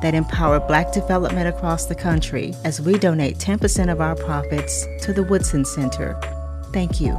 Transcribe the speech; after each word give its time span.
that 0.00 0.14
empower 0.14 0.60
Black 0.60 0.92
development 0.92 1.48
across 1.48 1.86
the 1.86 1.94
country 1.94 2.54
as 2.64 2.80
we 2.80 2.98
donate 2.98 3.38
10% 3.38 3.90
of 3.90 4.00
our 4.00 4.14
profits 4.16 4.86
to 5.02 5.12
the 5.12 5.22
Woodson 5.22 5.64
Center. 5.64 6.18
Thank 6.72 7.00
you. 7.00 7.16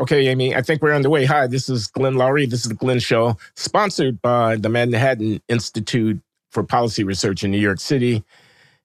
Okay, 0.00 0.28
Amy, 0.28 0.56
I 0.56 0.62
think 0.62 0.80
we're 0.80 0.94
on 0.94 1.02
the 1.02 1.10
way. 1.10 1.26
Hi, 1.26 1.46
this 1.46 1.68
is 1.68 1.86
Glenn 1.86 2.14
Loury. 2.14 2.48
This 2.48 2.62
is 2.62 2.68
the 2.68 2.74
Glenn 2.74 3.00
Show, 3.00 3.36
sponsored 3.54 4.22
by 4.22 4.56
the 4.56 4.70
Manhattan 4.70 5.42
Institute 5.48 6.18
for 6.48 6.62
Policy 6.62 7.04
Research 7.04 7.44
in 7.44 7.50
New 7.50 7.58
York 7.58 7.80
City. 7.80 8.24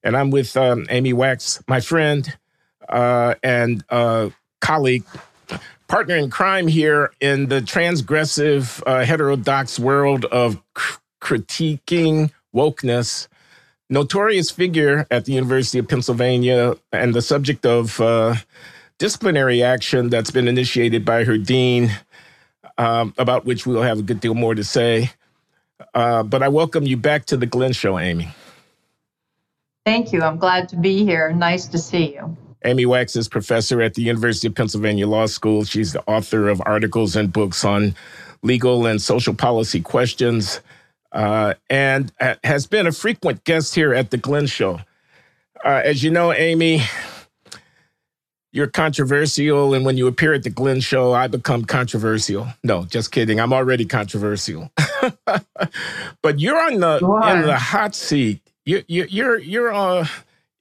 And 0.03 0.17
I'm 0.17 0.29
with 0.29 0.57
um, 0.57 0.85
Amy 0.89 1.13
Wax, 1.13 1.63
my 1.69 1.79
friend 1.79 2.37
uh, 2.89 3.35
and 3.41 3.83
uh, 3.89 4.29
colleague 4.59 5.05
partner 5.87 6.15
in 6.15 6.29
crime 6.29 6.67
here 6.67 7.11
in 7.19 7.47
the 7.47 7.61
transgressive, 7.61 8.81
uh, 8.85 9.05
heterodox 9.05 9.79
world 9.79 10.25
of 10.25 10.61
cr- 10.73 10.99
critiquing 11.21 12.31
wokeness. 12.55 13.27
Notorious 13.89 14.49
figure 14.49 15.05
at 15.11 15.25
the 15.25 15.33
University 15.33 15.77
of 15.77 15.87
Pennsylvania 15.87 16.75
and 16.91 17.13
the 17.13 17.21
subject 17.21 17.65
of 17.65 18.01
uh, 18.01 18.35
disciplinary 18.97 19.61
action 19.61 20.09
that's 20.09 20.31
been 20.31 20.47
initiated 20.47 21.05
by 21.05 21.23
her 21.23 21.37
dean, 21.37 21.91
um, 22.79 23.13
about 23.17 23.45
which 23.45 23.67
we'll 23.67 23.83
have 23.83 23.99
a 23.99 24.03
good 24.03 24.19
deal 24.19 24.33
more 24.33 24.55
to 24.55 24.63
say. 24.63 25.11
Uh, 25.93 26.23
but 26.23 26.41
I 26.41 26.47
welcome 26.47 26.85
you 26.85 26.97
back 26.97 27.25
to 27.25 27.37
the 27.37 27.45
Glenn 27.45 27.73
Show, 27.73 27.99
Amy. 27.99 28.29
Thank 29.85 30.11
you. 30.11 30.21
I'm 30.21 30.37
glad 30.37 30.69
to 30.69 30.75
be 30.75 31.05
here. 31.05 31.31
Nice 31.31 31.67
to 31.67 31.77
see 31.77 32.13
you. 32.13 32.35
Amy 32.65 32.85
Wax 32.85 33.15
is 33.15 33.27
professor 33.27 33.81
at 33.81 33.93
the 33.93 34.01
University 34.01 34.47
of 34.47 34.55
Pennsylvania 34.55 35.07
Law 35.07 35.27
School. 35.27 35.63
She's 35.63 35.93
the 35.93 36.03
author 36.07 36.49
of 36.49 36.61
articles 36.65 37.15
and 37.15 37.31
books 37.31 37.63
on 37.63 37.95
legal 38.41 38.87
and 38.87 39.01
social 39.01 39.33
policy 39.33 39.81
questions, 39.81 40.61
uh, 41.11 41.53
and 41.69 42.11
uh, 42.19 42.35
has 42.43 42.65
been 42.65 42.87
a 42.87 42.91
frequent 42.91 43.43
guest 43.43 43.75
here 43.75 43.93
at 43.93 44.09
the 44.09 44.17
Glenn 44.17 44.47
Show. 44.47 44.79
Uh, 45.63 45.81
as 45.83 46.03
you 46.03 46.09
know, 46.09 46.33
Amy, 46.33 46.81
you're 48.51 48.67
controversial, 48.67 49.73
and 49.73 49.85
when 49.85 49.97
you 49.97 50.07
appear 50.07 50.33
at 50.33 50.43
the 50.43 50.49
Glenn 50.49 50.79
Show, 50.79 51.13
I 51.13 51.27
become 51.27 51.65
controversial. 51.65 52.47
No, 52.63 52.85
just 52.85 53.11
kidding. 53.11 53.39
I'm 53.39 53.53
already 53.53 53.85
controversial. 53.85 54.71
but 55.25 56.39
you're 56.39 56.59
on 56.59 56.79
the 56.79 56.97
in 56.97 57.41
the 57.43 57.57
hot 57.57 57.93
seat. 57.93 58.41
You, 58.65 58.83
you, 58.87 59.05
you're 59.09 59.37
you're 59.37 59.73
uh 59.73 60.07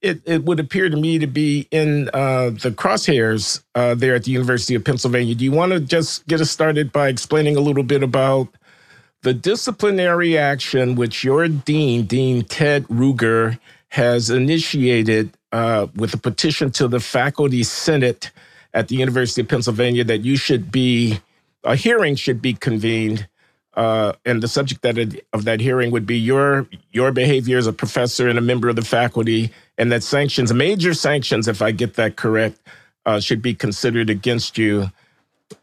it, 0.04 0.20
it 0.26 0.44
would 0.44 0.60
appear 0.60 0.90
to 0.90 0.96
me 0.96 1.18
to 1.18 1.26
be 1.26 1.66
in 1.70 2.10
uh, 2.12 2.50
the 2.50 2.70
crosshairs 2.70 3.62
uh, 3.74 3.94
there 3.94 4.14
at 4.14 4.24
the 4.24 4.30
University 4.30 4.74
of 4.74 4.84
Pennsylvania. 4.84 5.34
Do 5.34 5.44
you 5.44 5.52
want 5.52 5.72
to 5.72 5.80
just 5.80 6.26
get 6.26 6.42
us 6.42 6.50
started 6.50 6.92
by 6.92 7.08
explaining 7.08 7.56
a 7.56 7.60
little 7.60 7.82
bit 7.82 8.02
about 8.02 8.48
the 9.22 9.32
disciplinary 9.32 10.36
action 10.36 10.94
which 10.94 11.24
your 11.24 11.48
dean, 11.48 12.04
Dean 12.04 12.44
Ted 12.44 12.84
Ruger, 12.88 13.58
has 13.88 14.28
initiated 14.28 15.30
uh, 15.52 15.86
with 15.96 16.12
a 16.12 16.18
petition 16.18 16.70
to 16.72 16.86
the 16.86 17.00
faculty 17.00 17.62
senate 17.62 18.30
at 18.74 18.88
the 18.88 18.96
University 18.96 19.40
of 19.40 19.48
Pennsylvania 19.48 20.04
that 20.04 20.18
you 20.18 20.36
should 20.36 20.70
be 20.70 21.18
a 21.62 21.76
hearing 21.76 22.14
should 22.14 22.42
be 22.42 22.52
convened 22.52 23.26
uh, 23.76 24.12
and 24.24 24.42
the 24.42 24.48
subject 24.48 24.82
that 24.82 24.98
of 25.32 25.44
that 25.44 25.60
hearing 25.60 25.90
would 25.90 26.06
be 26.06 26.18
your 26.18 26.66
your 26.92 27.12
behavior 27.12 27.58
as 27.58 27.66
a 27.66 27.72
professor 27.72 28.28
and 28.28 28.38
a 28.38 28.42
member 28.42 28.68
of 28.68 28.76
the 28.76 28.84
faculty, 28.84 29.50
and 29.78 29.90
that 29.92 30.02
sanctions, 30.02 30.52
major 30.52 30.94
sanctions, 30.94 31.48
if 31.48 31.62
I 31.62 31.70
get 31.70 31.94
that 31.94 32.16
correct, 32.16 32.58
uh, 33.06 33.20
should 33.20 33.42
be 33.42 33.54
considered 33.54 34.10
against 34.10 34.56
you. 34.58 34.90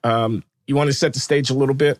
Um, 0.03 0.43
you 0.67 0.75
want 0.75 0.89
to 0.89 0.93
set 0.93 1.13
the 1.13 1.19
stage 1.19 1.49
a 1.49 1.53
little 1.53 1.75
bit? 1.75 1.99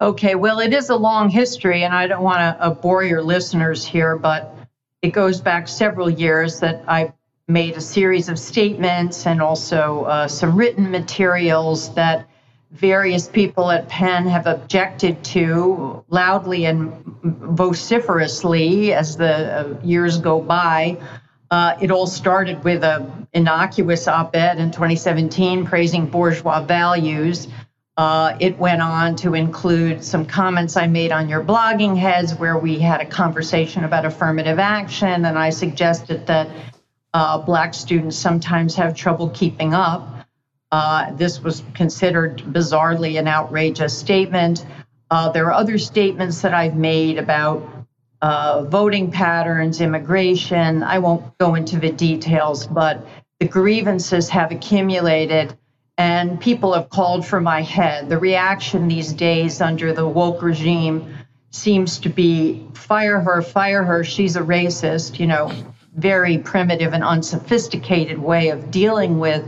Okay, 0.00 0.34
well, 0.34 0.58
it 0.58 0.72
is 0.72 0.90
a 0.90 0.96
long 0.96 1.30
history, 1.30 1.84
and 1.84 1.94
I 1.94 2.06
don't 2.06 2.22
want 2.22 2.38
to 2.38 2.62
uh, 2.62 2.70
bore 2.70 3.04
your 3.04 3.22
listeners 3.22 3.84
here, 3.84 4.16
but 4.16 4.54
it 5.00 5.10
goes 5.10 5.40
back 5.40 5.68
several 5.68 6.10
years 6.10 6.60
that 6.60 6.82
I 6.88 7.12
made 7.48 7.76
a 7.76 7.80
series 7.80 8.28
of 8.28 8.38
statements 8.38 9.26
and 9.26 9.40
also 9.40 10.04
uh, 10.04 10.28
some 10.28 10.56
written 10.56 10.90
materials 10.90 11.94
that 11.94 12.28
various 12.72 13.28
people 13.28 13.70
at 13.70 13.88
Penn 13.88 14.26
have 14.26 14.46
objected 14.46 15.22
to 15.24 16.04
loudly 16.08 16.64
and 16.64 17.04
vociferously 17.22 18.94
as 18.94 19.16
the 19.16 19.60
uh, 19.60 19.80
years 19.84 20.18
go 20.18 20.40
by. 20.40 20.98
Uh, 21.50 21.76
it 21.82 21.90
all 21.90 22.06
started 22.06 22.64
with 22.64 22.82
an 22.82 23.28
innocuous 23.34 24.08
op 24.08 24.34
ed 24.34 24.58
in 24.58 24.70
2017 24.70 25.66
praising 25.66 26.06
bourgeois 26.06 26.62
values. 26.62 27.46
Uh, 27.98 28.34
it 28.40 28.58
went 28.58 28.80
on 28.80 29.16
to 29.16 29.34
include 29.34 30.02
some 30.02 30.24
comments 30.24 30.78
I 30.78 30.86
made 30.86 31.12
on 31.12 31.28
your 31.28 31.44
blogging 31.44 31.94
heads, 31.94 32.34
where 32.34 32.56
we 32.56 32.78
had 32.78 33.02
a 33.02 33.06
conversation 33.06 33.84
about 33.84 34.06
affirmative 34.06 34.58
action, 34.58 35.26
and 35.26 35.38
I 35.38 35.50
suggested 35.50 36.26
that 36.28 36.48
uh, 37.12 37.36
Black 37.36 37.74
students 37.74 38.16
sometimes 38.16 38.76
have 38.76 38.96
trouble 38.96 39.28
keeping 39.28 39.74
up. 39.74 40.08
Uh, 40.72 41.12
this 41.12 41.42
was 41.42 41.62
considered 41.74 42.38
bizarrely 42.38 43.18
an 43.18 43.28
outrageous 43.28 43.96
statement. 43.96 44.64
Uh, 45.10 45.28
there 45.28 45.44
are 45.46 45.52
other 45.52 45.76
statements 45.76 46.40
that 46.40 46.54
I've 46.54 46.76
made 46.76 47.18
about 47.18 47.62
uh, 48.22 48.64
voting 48.64 49.10
patterns, 49.10 49.82
immigration. 49.82 50.82
I 50.82 50.98
won't 50.98 51.36
go 51.36 51.56
into 51.56 51.78
the 51.78 51.92
details, 51.92 52.66
but 52.66 53.06
the 53.38 53.46
grievances 53.46 54.30
have 54.30 54.50
accumulated 54.50 55.58
and 55.98 56.40
people 56.40 56.72
have 56.72 56.88
called 56.88 57.26
for 57.26 57.40
my 57.40 57.60
head. 57.60 58.08
The 58.08 58.18
reaction 58.18 58.88
these 58.88 59.12
days 59.12 59.60
under 59.60 59.92
the 59.92 60.08
woke 60.08 60.40
regime 60.40 61.14
seems 61.50 61.98
to 61.98 62.08
be 62.08 62.66
fire 62.72 63.20
her, 63.20 63.42
fire 63.42 63.84
her, 63.84 64.02
she's 64.02 64.36
a 64.36 64.40
racist, 64.40 65.18
you 65.18 65.26
know, 65.26 65.52
very 65.94 66.38
primitive 66.38 66.94
and 66.94 67.04
unsophisticated 67.04 68.18
way 68.18 68.48
of 68.48 68.70
dealing 68.70 69.18
with 69.18 69.46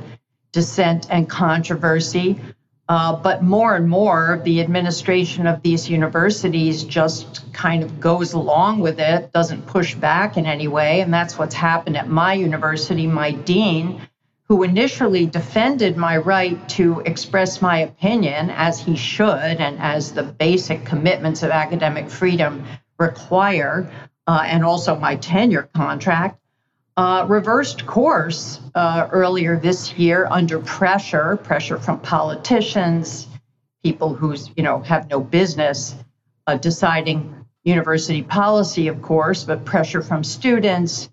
dissent 0.55 1.09
and 1.11 1.29
controversy. 1.29 2.41
Uh, 2.89 3.17
but 3.17 3.43
more 3.43 3.75
and 3.75 3.89
more, 3.89 4.41
the 4.45 4.61
administration 4.61 5.47
of 5.47 5.63
these 5.63 5.91
universities 5.91 6.85
just 6.85 7.53
kind 7.53 7.83
of 7.83 7.99
goes 7.99 8.35
along 8.35 8.79
with 8.79 9.01
it, 9.01 9.33
doesn't 9.33 9.67
push 9.67 9.95
back 9.95 10.37
in 10.37 10.47
any 10.47 10.69
way. 10.69 11.01
And 11.01 11.13
that's 11.13 11.37
what's 11.39 11.55
happened 11.55 11.97
at 11.97 12.09
my 12.09 12.35
university. 12.35 13.07
My 13.07 13.33
dean, 13.33 14.01
who 14.49 14.63
initially 14.63 15.27
defended 15.27 15.97
my 15.97 16.19
right 16.19 16.69
to 16.69 17.01
express 17.01 17.61
my 17.61 17.79
opinion 17.79 18.51
as 18.51 18.79
he 18.79 18.97
should 18.97 19.57
and 19.67 19.79
as 19.81 20.13
the 20.13 20.23
basic 20.23 20.85
commitments 20.85 21.43
of 21.43 21.51
academic 21.51 22.11
freedom 22.11 22.65
require, 22.99 23.91
uh, 24.27 24.43
and 24.47 24.63
also 24.65 24.95
my 24.95 25.17
tenure 25.17 25.69
contract, 25.75 26.39
uh, 26.97 27.27
reversed 27.29 27.87
course 27.87 28.61
uh, 28.75 29.09
earlier 29.11 29.59
this 29.59 29.93
year 29.95 30.27
under 30.31 30.61
pressure, 30.61 31.37
pressure 31.37 31.79
from 31.79 32.01
politicians, 32.01 33.27
people 33.83 34.15
who 34.15 34.37
you 34.57 34.63
know 34.63 34.81
have 34.81 35.11
no 35.11 35.21
business 35.21 35.95
uh, 36.47 36.57
deciding 36.57 37.45
university 37.65 38.23
policy, 38.23 38.89
of 38.89 39.03
course, 39.03 39.45
but 39.45 39.65
pressure 39.65 40.03
from 40.03 40.23
students, 40.23 41.11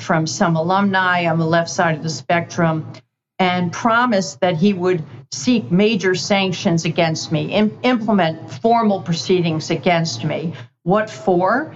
from 0.00 0.26
some 0.26 0.56
alumni 0.56 1.26
on 1.26 1.38
the 1.38 1.46
left 1.46 1.68
side 1.70 1.96
of 1.96 2.02
the 2.02 2.10
spectrum, 2.10 2.90
and 3.38 3.72
promised 3.72 4.40
that 4.40 4.56
he 4.56 4.72
would 4.72 5.04
seek 5.32 5.70
major 5.70 6.14
sanctions 6.14 6.84
against 6.84 7.30
me, 7.30 7.52
Im- 7.52 7.78
implement 7.82 8.50
formal 8.50 9.02
proceedings 9.02 9.70
against 9.70 10.24
me. 10.24 10.54
What 10.84 11.10
for? 11.10 11.74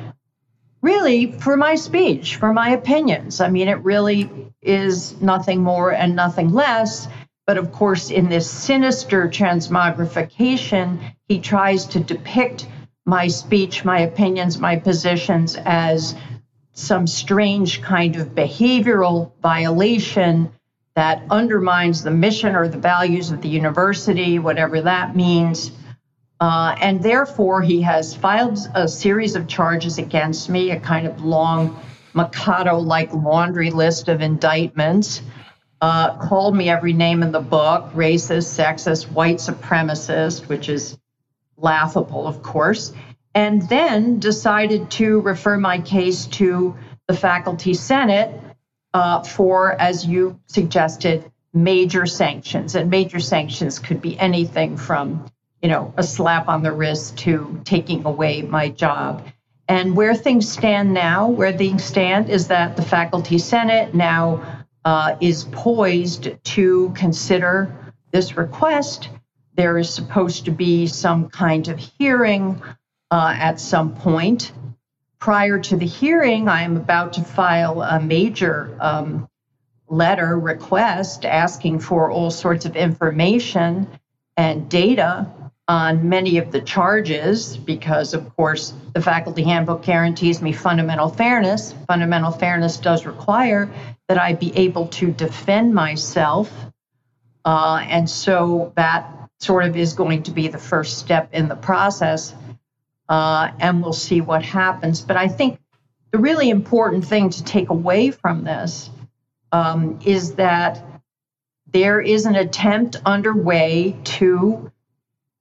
Really 0.83 1.33
for 1.33 1.57
my 1.57 1.77
speech, 1.77 2.37
for 2.37 2.53
my 2.53 2.71
opinions. 2.71 3.41
I 3.41 3.49
mean, 3.49 3.69
it 3.69 3.83
really 3.85 4.53
is 4.61 5.21
nothing 5.23 5.63
more 5.63 5.93
and 5.93 6.15
nothing 6.15 6.53
less. 6.53 7.09
But 7.47 7.57
of 7.57 7.73
course, 7.73 8.11
in 8.11 8.29
this 8.29 8.51
sinister 8.51 9.29
transmogrification, 9.29 11.15
he 11.29 11.41
tries 11.41 11.87
to 11.87 12.01
depict 12.01 12.69
my 13.05 13.29
speech, 13.29 13.85
my 13.85 14.01
opinions, 14.01 14.59
my 14.59 14.77
positions 14.77 15.57
as 15.57 16.15
some 16.73 17.07
strange 17.07 17.83
kind 17.83 18.17
of 18.17 18.29
behavioral 18.29 19.33
violation 19.43 20.53
that 20.95 21.23
undermines 21.31 22.03
the 22.03 22.11
mission 22.11 22.55
or 22.55 22.69
the 22.69 22.79
values 22.79 23.31
of 23.31 23.43
the 23.43 23.49
university, 23.49 24.39
whatever 24.39 24.83
that 24.83 25.17
means. 25.17 25.73
Uh, 26.43 26.75
and 26.81 27.01
therefore, 27.05 27.63
he 27.63 27.83
has 27.83 28.17
filed 28.17 28.59
a 28.75 28.89
series 28.89 29.37
of 29.37 29.47
charges 29.47 29.99
against 29.99 30.49
me, 30.49 30.73
a 30.73 30.81
kind 30.81 31.07
of 31.07 31.25
long 31.25 31.81
Mikado 32.15 32.79
like 32.79 33.13
laundry 33.13 33.71
list 33.71 34.09
of 34.09 34.21
indictments. 34.21 35.23
Uh, 35.81 36.17
called 36.19 36.57
me 36.57 36.69
every 36.69 36.95
name 36.95 37.23
in 37.23 37.31
the 37.31 37.39
book 37.39 37.93
racist, 37.93 38.59
sexist, 38.59 39.09
white 39.13 39.37
supremacist, 39.37 40.49
which 40.49 40.69
is 40.69 40.99
laughable, 41.57 42.27
of 42.27 42.43
course, 42.43 42.93
and 43.37 43.63
then 43.69 44.19
decided 44.19 44.91
to 44.91 45.21
refer 45.21 45.57
my 45.57 45.81
case 45.81 46.27
to 46.27 46.77
the 47.07 47.15
faculty 47.15 47.73
senate 47.73 48.41
uh, 48.93 49.23
for, 49.23 49.81
as 49.81 50.05
you 50.05 50.41
suggested, 50.47 51.31
major 51.53 52.05
sanctions. 52.05 52.75
And 52.75 52.91
major 52.91 53.21
sanctions 53.21 53.79
could 53.79 54.03
be 54.03 54.19
anything 54.19 54.77
from, 54.77 55.31
you 55.63 55.69
know, 55.69 55.95
a 55.97 56.03
slap 56.03 56.49
on 56.49 56.63
the 56.63 56.73
wrist 56.73 57.17
to 57.19 57.61
taking 57.65 58.05
away 58.05 58.43
my 58.43 58.69
job. 58.69 59.25
And 59.69 59.97
where 59.97 60.15
things 60.15 60.51
stand 60.51 60.93
now, 60.93 61.29
where 61.29 61.53
things 61.53 61.85
stand 61.85 62.29
is 62.29 62.49
that 62.49 62.77
the 62.77 62.83
faculty 62.83 63.39
senate 63.39 63.95
now 63.95 64.65
uh, 64.85 65.17
is 65.21 65.45
poised 65.45 66.31
to 66.45 66.93
consider 66.97 67.95
this 68.11 68.37
request. 68.37 69.09
There 69.55 69.79
is 69.79 69.89
supposed 69.89 70.47
to 70.47 70.51
be 70.51 70.89
some 70.89 71.29
kind 71.29 71.69
of 71.69 71.79
hearing 71.79 72.61
uh, 73.13 73.35
at 73.39 73.61
some 73.61 73.95
point. 73.95 74.53
Prior 75.21 75.61
to 75.61 75.77
the 75.77 75.87
hearing, 75.87 76.49
I 76.49 76.63
am 76.63 76.77
about 76.77 77.13
to 77.13 77.23
file 77.23 77.83
a 77.83 78.01
major 78.01 78.77
um, 78.81 79.29
letter 79.89 80.37
request 80.37 81.25
asking 81.25 81.79
for 81.79 82.11
all 82.11 82.33
sorts 82.33 82.65
of 82.65 82.75
information 82.75 83.87
and 84.37 84.69
data 84.69 85.29
on 85.73 86.07
many 86.07 86.37
of 86.37 86.53
the 86.53 86.61
charges 86.61 87.57
because, 87.57 88.13
of 88.13 88.37
course, 88.37 88.75
the 88.93 89.01
faculty 89.01 89.43
handbook 89.43 89.83
guarantees 89.83 90.43
me 90.43 90.53
fundamental 90.53 91.09
fairness. 91.09 91.75
Fundamental 91.89 92.31
fairness 92.31 92.77
does 92.77 93.07
require 93.07 93.71
that 94.07 94.19
I 94.21 94.35
be 94.35 94.55
able 94.55 94.89
to 94.89 95.11
defend 95.11 95.75
myself. 95.75 96.53
Uh, 97.47 97.81
and 97.89 98.09
so 98.09 98.75
that 98.77 99.31
sort 99.41 99.65
of 99.65 99.75
is 99.75 99.95
going 99.95 100.25
to 100.25 100.31
be 100.31 100.49
the 100.49 100.59
first 100.59 100.99
step 100.99 101.31
in 101.33 101.49
the 101.49 101.57
process. 101.57 102.35
Uh, 103.09 103.51
and 103.59 103.83
we'll 103.83 103.95
see 103.95 104.21
what 104.21 104.43
happens. 104.43 105.01
But 105.01 105.17
I 105.17 105.29
think 105.29 105.59
the 106.11 106.19
really 106.19 106.51
important 106.51 107.07
thing 107.07 107.31
to 107.31 107.43
take 107.45 107.71
away 107.71 108.11
from 108.11 108.45
this 108.45 108.91
um, 109.53 110.01
is 110.05 110.35
that 110.35 110.85
there 111.67 111.99
is 111.99 112.27
an 112.27 112.35
attempt 112.35 112.97
underway 113.07 113.97
to 114.05 114.71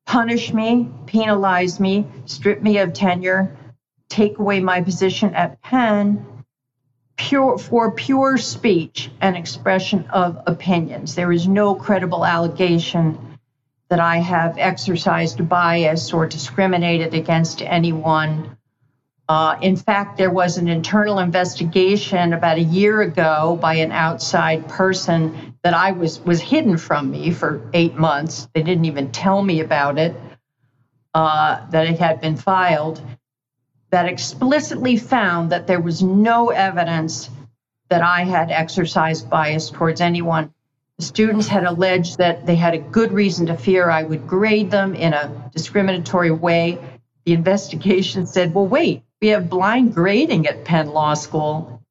punish 0.06 0.53
me, 0.53 0.89
penalize 1.06 1.80
me, 1.80 2.07
strip 2.25 2.62
me 2.62 2.77
of 2.80 2.94
tenure, 2.94 3.57
take 4.09 4.39
away 4.39 4.59
my 4.59 4.81
position 4.81 5.33
at 5.36 5.62
Penn 5.62 6.25
pure 7.21 7.57
for 7.57 7.92
pure 7.92 8.38
speech 8.38 9.12
and 9.21 9.38
expression 9.38 10.06
of 10.09 10.42
opinions. 10.48 11.13
There 11.15 11.31
is 11.31 11.48
no 11.48 11.75
credible 11.75 12.25
allegation 12.25 13.38
that 13.89 14.00
I 14.00 14.18
have 14.18 14.57
exercised 14.57 15.48
bias 15.48 16.13
or 16.13 16.25
discriminated 16.25 17.13
against 17.13 17.62
anyone. 17.62 18.57
Uh, 19.31 19.57
in 19.62 19.78
fact, 19.78 20.18
there 20.18 20.30
was 20.30 20.57
an 20.57 20.68
internal 20.68 21.19
investigation 21.19 22.33
about 22.33 22.57
a 22.57 22.62
year 22.62 23.00
ago 23.00 23.57
by 23.62 23.75
an 23.75 23.89
outside 23.94 24.68
person 24.68 25.56
that 25.63 25.74
I 25.74 25.94
was 25.94 26.19
was 26.19 26.42
hidden 26.42 26.75
from 26.75 27.10
me 27.10 27.31
for 27.31 27.62
eight 27.74 27.95
months. 27.95 28.50
They 28.54 28.62
didn't 28.62 28.83
even 28.83 29.10
tell 29.13 29.42
me 29.42 29.62
about 29.62 29.98
it. 29.98 30.13
Uh, 31.13 31.66
that 31.69 31.88
it 31.88 31.98
had 31.98 32.19
been 32.19 32.36
filed 32.36 33.01
that 33.92 34.06
explicitly 34.06 34.98
found 34.98 35.54
that 35.54 35.66
there 35.66 35.80
was 35.80 36.04
no 36.04 36.50
evidence 36.50 37.30
that 37.88 38.01
I 38.01 38.25
had 38.25 38.51
exercised 38.51 39.30
bias 39.30 39.69
towards 39.69 40.01
anyone. 40.01 40.54
The 40.98 41.06
students 41.06 41.48
had 41.48 41.63
alleged 41.63 42.18
that 42.18 42.45
they 42.45 42.56
had 42.56 42.74
a 42.74 42.80
good 42.80 43.13
reason 43.13 43.45
to 43.45 43.56
fear 43.56 43.89
I 43.89 44.04
would 44.04 44.28
grade 44.28 44.72
them 44.72 44.94
in 44.94 45.13
a 45.13 45.50
discriminatory 45.56 46.31
way. 46.31 46.80
The 47.24 47.31
investigation 47.31 48.28
said, 48.28 48.54
well, 48.54 48.68
wait, 48.68 49.04
we 49.21 49.29
have 49.29 49.50
blind 49.50 49.94
grading 49.94 50.47
at 50.47 50.65
Penn 50.65 50.89
Law 50.89 51.13
School. 51.13 51.81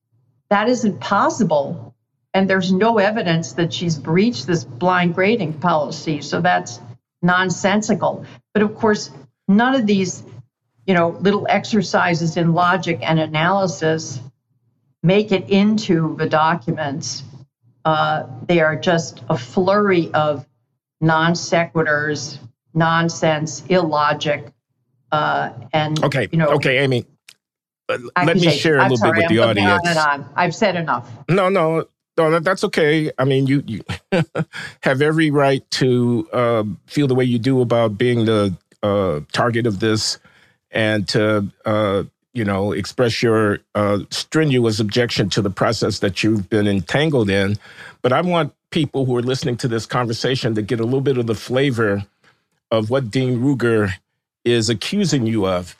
That 0.50 0.68
isn't 0.68 1.00
possible. 1.00 1.94
And 2.34 2.48
there's 2.48 2.72
no 2.72 2.98
evidence 2.98 3.54
that 3.54 3.72
she's 3.72 3.98
breached 3.98 4.46
this 4.46 4.64
blind 4.64 5.14
grading 5.14 5.54
policy. 5.54 6.22
So 6.22 6.40
that's 6.40 6.80
nonsensical. 7.22 8.24
But 8.52 8.62
of 8.62 8.74
course, 8.76 9.10
none 9.48 9.74
of 9.74 9.86
these 9.86 10.22
you 10.90 10.94
know, 10.94 11.10
little 11.20 11.46
exercises 11.48 12.36
in 12.36 12.52
logic 12.52 12.98
and 13.02 13.20
analysis 13.20 14.18
make 15.04 15.30
it 15.30 15.48
into 15.48 16.16
the 16.16 16.28
documents. 16.28 17.22
Uh, 17.84 18.24
they 18.46 18.60
are 18.60 18.74
just 18.74 19.22
a 19.28 19.38
flurry 19.38 20.12
of 20.12 20.44
non 21.00 21.34
sequiturs, 21.34 22.40
nonsense, 22.74 23.62
illogic, 23.68 24.52
uh, 25.12 25.50
and 25.72 26.02
okay, 26.02 26.28
you 26.32 26.38
know, 26.38 26.48
okay, 26.48 26.78
Amy. 26.78 27.06
Uh, 27.90 28.24
let 28.24 28.36
me 28.36 28.50
share 28.50 28.78
a 28.78 28.82
little 28.82 28.96
sorry, 28.96 29.20
bit 29.20 29.30
with 29.30 29.40
I'm 29.40 29.54
the 29.54 29.62
audience. 29.62 29.82
On 29.84 29.88
and 29.88 30.24
on. 30.24 30.30
I've 30.36 30.54
said 30.54 30.76
enough. 30.76 31.10
No, 31.28 31.48
no, 31.48 31.86
no, 32.16 32.38
that's 32.40 32.64
okay. 32.64 33.10
I 33.18 33.24
mean, 33.24 33.46
you 33.46 33.62
you 33.66 33.82
have 34.82 35.02
every 35.02 35.30
right 35.30 35.68
to 35.72 36.28
uh, 36.32 36.64
feel 36.86 37.06
the 37.06 37.14
way 37.14 37.24
you 37.24 37.38
do 37.38 37.60
about 37.60 37.98
being 37.98 38.24
the 38.24 38.54
uh, 38.82 39.20
target 39.32 39.66
of 39.66 39.80
this 39.80 40.18
and 40.70 41.08
to 41.08 41.46
uh, 41.64 42.04
you 42.32 42.44
know 42.44 42.72
express 42.72 43.22
your 43.22 43.60
uh, 43.74 44.00
strenuous 44.10 44.80
objection 44.80 45.28
to 45.30 45.42
the 45.42 45.50
process 45.50 45.98
that 46.00 46.22
you've 46.22 46.48
been 46.48 46.66
entangled 46.68 47.30
in. 47.30 47.56
But 48.02 48.12
I 48.12 48.20
want 48.20 48.54
people 48.70 49.04
who 49.04 49.16
are 49.16 49.22
listening 49.22 49.56
to 49.58 49.68
this 49.68 49.86
conversation 49.86 50.54
to 50.54 50.62
get 50.62 50.80
a 50.80 50.84
little 50.84 51.00
bit 51.00 51.18
of 51.18 51.26
the 51.26 51.34
flavor 51.34 52.04
of 52.70 52.90
what 52.90 53.10
Dean 53.10 53.40
Ruger 53.40 53.92
is 54.44 54.68
accusing 54.68 55.26
you 55.26 55.46
of. 55.46 55.76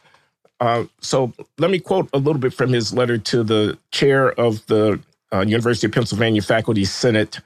Uh, 0.61 0.85
so 1.01 1.33
let 1.59 1.71
me 1.71 1.79
quote 1.79 2.09
a 2.13 2.19
little 2.19 2.41
bit 2.41 2.53
from 2.55 2.73
his 2.73 2.93
letter 2.93 3.19
to 3.19 3.43
the 3.43 3.79
chair 3.93 4.33
of 4.39 4.65
the 4.67 5.01
uh, 5.33 5.41
University 5.41 5.87
of 5.87 5.93
Pennsylvania 5.93 6.43
Faculty 6.43 6.85
Senate 6.85 7.41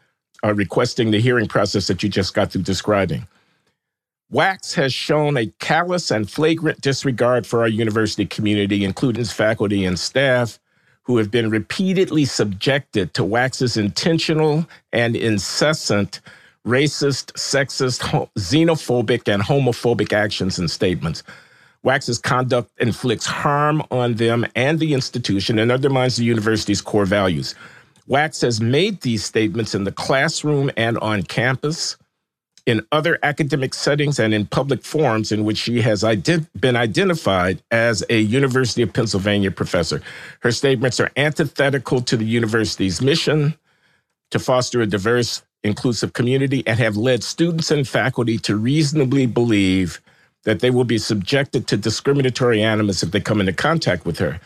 uh, 0.44 0.54
requesting 0.54 1.10
the 1.10 1.20
hearing 1.20 1.48
process 1.48 1.86
that 1.86 2.02
you 2.02 2.08
just 2.08 2.34
got 2.34 2.52
through 2.52 2.62
describing. 2.62 3.26
Wax 4.30 4.74
has 4.74 4.92
shown 4.92 5.36
a 5.36 5.46
callous 5.60 6.10
and 6.10 6.28
flagrant 6.30 6.80
disregard 6.80 7.46
for 7.46 7.60
our 7.60 7.68
university 7.68 8.26
community, 8.26 8.84
including 8.84 9.22
its 9.22 9.32
faculty 9.32 9.84
and 9.84 9.98
staff, 9.98 10.58
who 11.04 11.18
have 11.18 11.30
been 11.30 11.50
repeatedly 11.50 12.24
subjected 12.24 13.14
to 13.14 13.24
Wax's 13.24 13.76
intentional 13.76 14.66
and 14.92 15.14
incessant 15.14 16.20
racist, 16.66 17.32
sexist, 17.34 18.00
xenophobic, 18.38 19.32
and 19.32 19.42
homophobic 19.42 20.12
actions 20.12 20.58
and 20.58 20.70
statements. 20.70 21.22
Wax's 21.84 22.18
conduct 22.18 22.70
inflicts 22.78 23.26
harm 23.26 23.82
on 23.90 24.14
them 24.14 24.46
and 24.56 24.80
the 24.80 24.94
institution 24.94 25.58
and 25.58 25.70
undermines 25.70 26.16
the 26.16 26.24
university's 26.24 26.80
core 26.80 27.06
values. 27.06 27.54
Wax 28.08 28.40
has 28.40 28.60
made 28.60 29.02
these 29.02 29.24
statements 29.24 29.74
in 29.74 29.84
the 29.84 29.92
classroom 29.92 30.70
and 30.76 30.98
on 30.98 31.22
campus 31.22 31.96
in 32.66 32.86
other 32.92 33.18
academic 33.22 33.74
settings 33.74 34.18
and 34.18 34.32
in 34.32 34.46
public 34.46 34.82
forums 34.82 35.32
in 35.32 35.44
which 35.44 35.58
she 35.58 35.82
has 35.82 36.02
ident- 36.02 36.48
been 36.58 36.76
identified 36.76 37.62
as 37.70 38.02
a 38.08 38.20
University 38.20 38.82
of 38.82 38.92
Pennsylvania 38.92 39.50
professor. 39.50 40.00
Her 40.40 40.52
statements 40.52 40.98
are 41.00 41.10
antithetical 41.16 42.00
to 42.02 42.16
the 42.16 42.24
university's 42.24 43.02
mission 43.02 43.54
to 44.30 44.38
foster 44.38 44.80
a 44.80 44.86
diverse, 44.86 45.42
inclusive 45.62 46.14
community 46.14 46.62
and 46.66 46.78
have 46.78 46.96
led 46.96 47.22
students 47.22 47.70
and 47.70 47.86
faculty 47.86 48.38
to 48.38 48.56
reasonably 48.56 49.26
believe 49.26 50.00
that 50.44 50.60
they 50.60 50.70
will 50.70 50.84
be 50.84 50.98
subjected 50.98 51.66
to 51.66 51.76
discriminatory 51.76 52.62
animus 52.62 53.02
if 53.02 53.10
they 53.10 53.20
come 53.20 53.40
into 53.40 53.52
contact 53.52 54.04
with 54.06 54.18
her. 54.18 54.40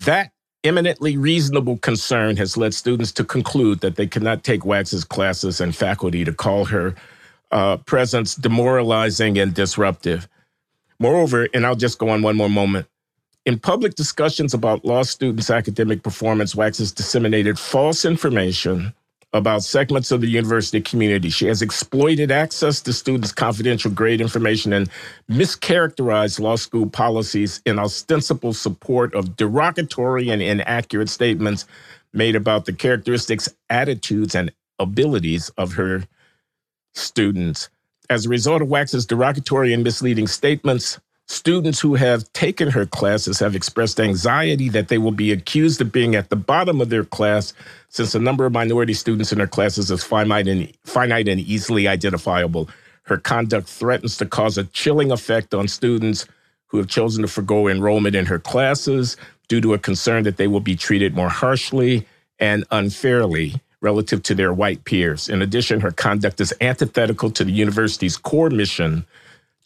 That 0.00 0.32
eminently 0.64 1.16
reasonable 1.16 1.78
concern 1.78 2.36
has 2.36 2.56
led 2.56 2.74
students 2.74 3.12
to 3.12 3.24
conclude 3.24 3.80
that 3.80 3.96
they 3.96 4.06
cannot 4.06 4.44
take 4.44 4.64
Wax's 4.64 5.04
classes 5.04 5.60
and 5.60 5.74
faculty 5.74 6.24
to 6.24 6.32
call 6.32 6.64
her 6.66 6.94
uh, 7.50 7.78
presence 7.78 8.34
demoralizing 8.34 9.38
and 9.38 9.54
disruptive. 9.54 10.28
Moreover, 10.98 11.48
and 11.54 11.64
I'll 11.64 11.76
just 11.76 11.98
go 11.98 12.10
on 12.10 12.22
one 12.22 12.36
more 12.36 12.50
moment. 12.50 12.86
In 13.46 13.58
public 13.58 13.94
discussions 13.94 14.52
about 14.52 14.84
law 14.84 15.02
students' 15.02 15.50
academic 15.50 16.02
performance, 16.02 16.54
Wax 16.54 16.78
has 16.78 16.92
disseminated 16.92 17.58
false 17.58 18.04
information 18.04 18.92
about 19.32 19.62
segments 19.62 20.10
of 20.10 20.20
the 20.20 20.28
university 20.28 20.80
community. 20.80 21.30
She 21.30 21.46
has 21.46 21.62
exploited 21.62 22.32
access 22.32 22.80
to 22.82 22.92
students' 22.92 23.32
confidential 23.32 23.90
grade 23.90 24.20
information 24.20 24.72
and 24.72 24.90
mischaracterized 25.30 26.40
law 26.40 26.56
school 26.56 26.88
policies 26.88 27.62
in 27.64 27.78
ostensible 27.78 28.52
support 28.52 29.14
of 29.14 29.36
derogatory 29.36 30.30
and 30.30 30.42
inaccurate 30.42 31.08
statements 31.08 31.66
made 32.12 32.34
about 32.34 32.64
the 32.64 32.72
characteristics, 32.72 33.48
attitudes, 33.68 34.34
and 34.34 34.50
abilities 34.80 35.48
of 35.50 35.74
her 35.74 36.02
students. 36.94 37.68
As 38.08 38.26
a 38.26 38.28
result 38.28 38.62
of 38.62 38.68
Wax's 38.68 39.06
derogatory 39.06 39.72
and 39.72 39.84
misleading 39.84 40.26
statements, 40.26 40.98
students 41.30 41.78
who 41.78 41.94
have 41.94 42.30
taken 42.32 42.68
her 42.68 42.84
classes 42.84 43.38
have 43.38 43.54
expressed 43.54 44.00
anxiety 44.00 44.68
that 44.68 44.88
they 44.88 44.98
will 44.98 45.12
be 45.12 45.30
accused 45.30 45.80
of 45.80 45.92
being 45.92 46.16
at 46.16 46.28
the 46.28 46.34
bottom 46.34 46.80
of 46.80 46.88
their 46.88 47.04
class 47.04 47.52
since 47.88 48.12
the 48.12 48.18
number 48.18 48.44
of 48.44 48.52
minority 48.52 48.92
students 48.92 49.30
in 49.32 49.38
her 49.38 49.46
classes 49.46 49.92
is 49.92 50.02
finite 50.02 50.48
and, 50.48 50.72
finite 50.84 51.28
and 51.28 51.40
easily 51.40 51.86
identifiable. 51.86 52.68
Her 53.04 53.16
conduct 53.16 53.68
threatens 53.68 54.16
to 54.16 54.26
cause 54.26 54.58
a 54.58 54.64
chilling 54.64 55.12
effect 55.12 55.54
on 55.54 55.68
students 55.68 56.26
who 56.66 56.78
have 56.78 56.88
chosen 56.88 57.22
to 57.22 57.28
forego 57.28 57.68
enrollment 57.68 58.16
in 58.16 58.26
her 58.26 58.40
classes 58.40 59.16
due 59.46 59.60
to 59.60 59.74
a 59.74 59.78
concern 59.78 60.24
that 60.24 60.36
they 60.36 60.48
will 60.48 60.60
be 60.60 60.74
treated 60.74 61.14
more 61.14 61.28
harshly 61.28 62.06
and 62.40 62.64
unfairly 62.72 63.54
relative 63.80 64.22
to 64.24 64.34
their 64.34 64.52
white 64.52 64.84
peers. 64.84 65.28
In 65.28 65.42
addition, 65.42 65.80
her 65.80 65.92
conduct 65.92 66.40
is 66.40 66.52
antithetical 66.60 67.30
to 67.30 67.44
the 67.44 67.52
university's 67.52 68.16
core 68.16 68.50
mission 68.50 69.06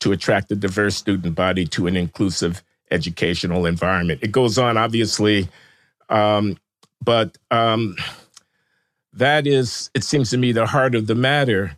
to 0.00 0.12
attract 0.12 0.50
a 0.52 0.56
diverse 0.56 0.96
student 0.96 1.34
body 1.34 1.66
to 1.66 1.86
an 1.86 1.96
inclusive 1.96 2.62
educational 2.90 3.66
environment. 3.66 4.20
It 4.22 4.32
goes 4.32 4.58
on, 4.58 4.76
obviously, 4.76 5.48
um, 6.08 6.58
but 7.02 7.36
um, 7.50 7.96
that 9.12 9.46
is, 9.46 9.90
it 9.94 10.04
seems 10.04 10.30
to 10.30 10.38
me, 10.38 10.52
the 10.52 10.66
heart 10.66 10.94
of 10.94 11.06
the 11.06 11.14
matter. 11.14 11.76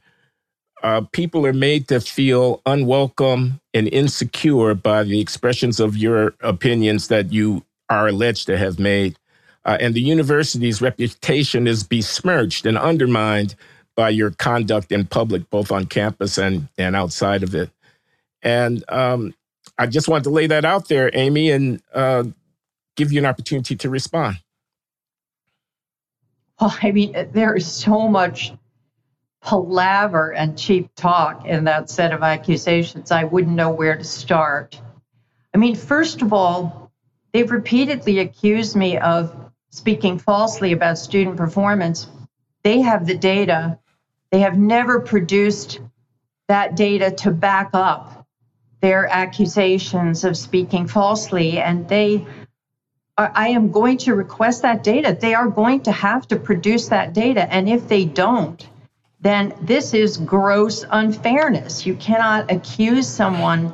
Uh, 0.83 1.03
people 1.13 1.47
are 1.47 1.53
made 1.53 1.89
to 1.89 2.01
feel 2.01 2.61
unwelcome 2.67 3.61
and 3.75 3.89
insecure 3.89 4.75
by 4.75 5.03
the 5.03 5.21
expressions 5.21 5.81
of 5.81 5.97
your 5.97 6.35
opinions 6.41 7.09
that 7.09 7.33
you 7.33 7.65
are 7.89 8.09
alleged 8.09 8.47
to 8.47 8.59
have 8.59 8.79
made. 8.79 9.17
Uh, 9.65 9.77
and 9.81 9.95
the 9.95 10.01
university's 10.01 10.81
reputation 10.81 11.67
is 11.67 11.83
besmirched 11.83 12.67
and 12.67 12.79
undermined 12.79 13.55
by 13.97 14.11
your 14.11 14.31
conduct 14.31 14.93
in 14.93 15.07
public, 15.07 15.49
both 15.51 15.73
on 15.73 15.87
campus 15.87 16.39
and, 16.39 16.69
and 16.79 16.95
outside 16.95 17.43
of 17.43 17.55
it. 17.55 17.71
And 18.43 18.85
um, 18.89 19.35
I 19.79 19.87
just 19.87 20.09
wanted 20.09 20.25
to 20.25 20.31
lay 20.31 20.47
that 20.47 20.65
out 20.65 20.89
there, 20.89 21.11
Amy, 21.13 21.51
and 21.51 21.83
uh, 21.93 22.25
give 22.97 23.13
you 23.13 23.19
an 23.19 23.27
opportunity 23.27 23.77
to 23.77 23.91
respond. 23.91 24.39
Well, 26.61 26.75
I 26.83 26.91
mean, 26.91 27.29
there 27.33 27.55
is 27.55 27.71
so 27.71 28.09
much 28.09 28.53
palaver 29.43 30.33
and 30.33 30.59
cheap 30.59 30.91
talk 30.97 31.45
in 31.45 31.65
that 31.65 31.91
set 31.91 32.13
of 32.13 32.23
accusations. 32.23 33.11
I 33.11 33.25
wouldn't 33.25 33.55
know 33.55 33.71
where 33.71 33.97
to 33.97 34.05
start. 34.05 34.81
I 35.55 35.59
mean, 35.59 35.77
first 35.77 36.23
of 36.23 36.33
all, 36.33 36.91
they've 37.33 37.51
repeatedly 37.51 38.19
accused 38.21 38.75
me 38.75 38.97
of 38.99 39.35
speaking 39.71 40.19
falsely 40.19 40.73
about 40.73 40.99
student 40.99 41.37
performance. 41.37 42.09
They 42.63 42.81
have 42.81 43.07
the 43.07 43.17
data. 43.17 43.79
They 44.31 44.41
have 44.41 44.57
never 44.59 45.01
produced 45.01 45.81
that 46.49 46.75
data 46.75 47.11
to 47.11 47.31
back 47.31 47.71
up 47.75 48.16
their 48.87 49.09
accusations 49.09 50.23
of 50.23 50.37
speaking 50.37 50.87
falsely. 50.87 51.59
And 51.59 51.89
they, 51.89 52.25
I 53.19 53.49
am 53.49 53.73
going 53.73 53.99
to 54.07 54.15
request 54.15 54.63
that 54.63 54.85
data. 54.85 55.19
They 55.21 55.35
are 55.35 55.49
going 55.49 55.81
to 55.89 55.91
have 55.91 56.29
to 56.29 56.37
produce 56.37 56.91
that 56.91 57.13
data. 57.13 57.53
And 57.53 57.69
if 57.69 57.89
they 57.89 58.05
don't, 58.05 58.65
then 59.21 59.55
this 59.61 59.93
is 59.93 60.19
gross 60.19 60.85
unfairness. 60.89 61.85
You 61.85 61.97
cannot 61.97 62.53
accuse 62.53 63.09
someone 63.09 63.73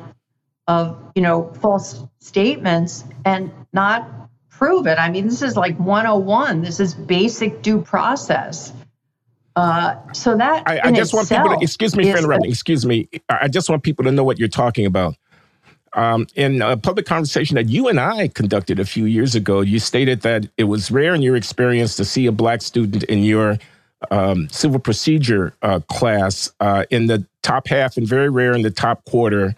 of, 0.67 0.99
you 1.15 1.21
know, 1.21 1.53
false 1.61 2.03
statements 2.21 3.05
and 3.27 3.53
not 3.71 4.09
prove 4.49 4.87
it. 4.87 4.99
I 4.99 5.11
mean, 5.11 5.27
this 5.27 5.43
is 5.43 5.59
like 5.59 5.77
101. 5.77 6.63
This 6.63 6.81
is 6.81 6.95
basic 6.95 7.61
due 7.61 7.83
process. 7.83 8.73
Uh, 9.55 9.97
so 10.13 10.37
that 10.37 10.63
I, 10.67 10.81
I 10.85 10.93
just 10.93 11.13
want 11.13 11.29
people 11.29 11.51
to 11.51 11.59
excuse 11.61 11.95
me 11.95 12.11
for 12.11 12.19
interrupting. 12.19 12.51
excuse 12.51 12.87
me. 12.87 13.09
I 13.29 13.49
just 13.49 13.69
want 13.69 13.83
people 13.83 14.05
to 14.05 14.11
know 14.11 14.25
what 14.25 14.39
you're 14.39 14.49
talking 14.49 14.87
about. 14.87 15.15
Um, 15.95 16.27
in 16.37 16.63
a 16.63 16.77
public 16.77 17.05
conversation 17.05 17.57
that 17.57 17.69
you 17.69 17.89
and 17.89 18.01
I 18.01 18.29
conducted 18.29 18.81
a 18.81 18.87
few 18.87 19.05
years 19.05 19.35
ago, 19.35 19.61
you 19.61 19.79
stated 19.79 20.23
that 20.23 20.47
it 20.57 20.65
was 20.65 20.91
rare 20.91 21.15
in 21.15 21.21
your 21.21 21.37
experience 21.37 21.97
to 21.97 22.05
see 22.07 22.27
a 22.27 22.33
black 22.33 22.63
student 22.63 23.03
in 23.05 23.19
your 23.25 23.59
um, 24.11 24.49
civil 24.49 24.81
procedure 24.81 25.53
uh, 25.61 25.81
class 25.81 26.51
uh, 26.61 26.85
in 26.91 27.07
the 27.07 27.27
top 27.43 27.69
half 27.69 27.99
and 27.99 28.07
very 28.07 28.31
rare 28.31 28.55
in 28.55 28.63
the 28.63 28.71
top 28.71 29.05
quarter 29.05 29.55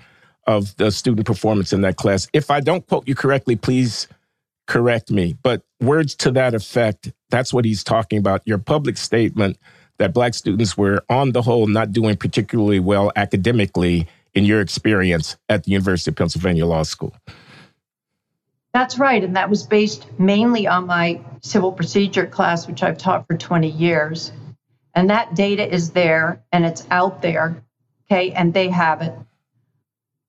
of 0.47 0.77
the 0.77 0.91
student 0.91 1.27
performance 1.27 1.73
in 1.73 1.83
that 1.83 1.97
class. 1.97 2.29
If 2.33 2.51
I 2.51 2.61
don't 2.61 2.87
quote 2.87 3.07
you 3.07 3.15
correctly, 3.15 3.55
please 3.55 4.09
correct 4.67 5.11
me, 5.11 5.37
but 5.43 5.63
words 5.81 6.15
to 6.17 6.31
that 6.33 6.55
effect, 6.55 7.13
that's 7.31 7.53
what 7.53 7.65
he's 7.65 7.85
talking 7.85 8.19
about. 8.19 8.43
Your 8.45 8.59
public 8.59 8.97
statement 8.97 9.57
that 9.99 10.13
Black 10.13 10.35
students 10.35 10.77
were, 10.77 11.03
on 11.09 11.33
the 11.33 11.43
whole, 11.43 11.67
not 11.67 11.93
doing 11.93 12.17
particularly 12.17 12.81
well 12.81 13.13
academically 13.17 14.09
in 14.35 14.45
your 14.45 14.61
experience 14.61 15.37
at 15.49 15.65
the 15.65 15.71
University 15.71 16.11
of 16.11 16.17
Pennsylvania 16.17 16.67
Law 16.67 16.83
School. 16.83 17.15
That's 18.73 18.99
right. 18.99 19.23
And 19.23 19.37
that 19.37 19.49
was 19.49 19.63
based 19.63 20.07
mainly 20.19 20.67
on 20.67 20.87
my 20.87 21.21
civil 21.43 21.71
procedure 21.71 22.27
class, 22.27 22.67
which 22.67 22.83
I've 22.83 22.99
taught 22.99 23.27
for 23.29 23.37
20 23.37 23.69
years. 23.69 24.33
And 24.95 25.11
that 25.11 25.37
data 25.37 25.73
is 25.73 25.91
there 25.91 26.43
and 26.51 26.65
it's 26.65 26.85
out 26.91 27.23
there. 27.23 27.63
Okay. 28.11 28.33
And 28.33 28.53
they 28.53 28.69
have 28.69 29.01
it. 29.03 29.15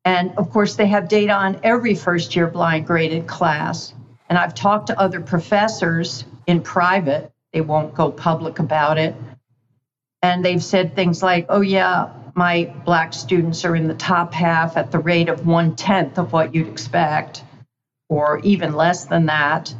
And 0.05 0.37
of 0.37 0.51
course, 0.51 0.75
they 0.75 0.85
have 0.85 1.07
data 1.07 1.33
on 1.33 1.59
every 1.63 1.95
first 1.95 2.35
year 2.35 2.45
blind 2.45 2.85
graded 2.85 3.25
class. 3.25 3.95
And 4.29 4.37
I've 4.37 4.53
talked 4.53 4.87
to 4.87 4.99
other 4.99 5.21
professors 5.21 6.23
in 6.45 6.61
private, 6.61 7.31
they 7.51 7.61
won't 7.61 7.95
go 7.95 8.11
public 8.11 8.59
about 8.59 8.99
it. 8.99 9.15
And 10.25 10.43
they've 10.43 10.63
said 10.63 10.95
things 10.95 11.21
like, 11.21 11.45
oh, 11.49 11.61
yeah, 11.61 12.09
my 12.33 12.73
black 12.83 13.13
students 13.13 13.63
are 13.63 13.75
in 13.75 13.87
the 13.87 13.93
top 13.93 14.33
half 14.33 14.75
at 14.75 14.89
the 14.89 14.97
rate 14.97 15.29
of 15.29 15.45
one 15.45 15.75
tenth 15.75 16.17
of 16.17 16.33
what 16.33 16.55
you'd 16.55 16.67
expect, 16.67 17.43
or 18.09 18.39
even 18.39 18.73
less 18.73 19.05
than 19.05 19.27
that. 19.27 19.75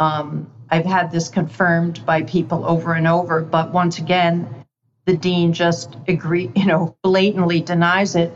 Um, 0.00 0.50
I've 0.68 0.84
had 0.84 1.12
this 1.12 1.28
confirmed 1.28 2.04
by 2.04 2.24
people 2.24 2.66
over 2.66 2.94
and 2.94 3.06
over, 3.06 3.40
but 3.42 3.72
once 3.72 3.98
again, 3.98 4.66
the 5.04 5.16
dean 5.16 5.52
just 5.52 5.96
agree, 6.08 6.50
you 6.56 6.66
know, 6.66 6.96
blatantly 7.04 7.60
denies 7.60 8.16
it. 8.16 8.32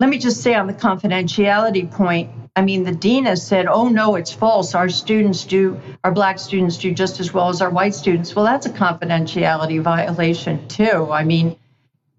Let 0.00 0.10
me 0.10 0.18
just 0.18 0.42
say 0.42 0.56
on 0.56 0.66
the 0.66 0.74
confidentiality 0.74 1.88
point, 1.92 2.32
I 2.60 2.62
mean, 2.62 2.84
the 2.84 2.92
dean 2.92 3.24
has 3.24 3.46
said, 3.46 3.64
oh, 3.66 3.88
no, 3.88 4.16
it's 4.16 4.34
false. 4.34 4.74
Our 4.74 4.90
students 4.90 5.46
do, 5.46 5.80
our 6.04 6.12
black 6.12 6.38
students 6.38 6.76
do 6.76 6.92
just 6.92 7.18
as 7.18 7.32
well 7.32 7.48
as 7.48 7.62
our 7.62 7.70
white 7.70 7.94
students. 7.94 8.36
Well, 8.36 8.44
that's 8.44 8.66
a 8.66 8.70
confidentiality 8.70 9.80
violation, 9.80 10.68
too. 10.68 11.10
I 11.10 11.24
mean, 11.24 11.56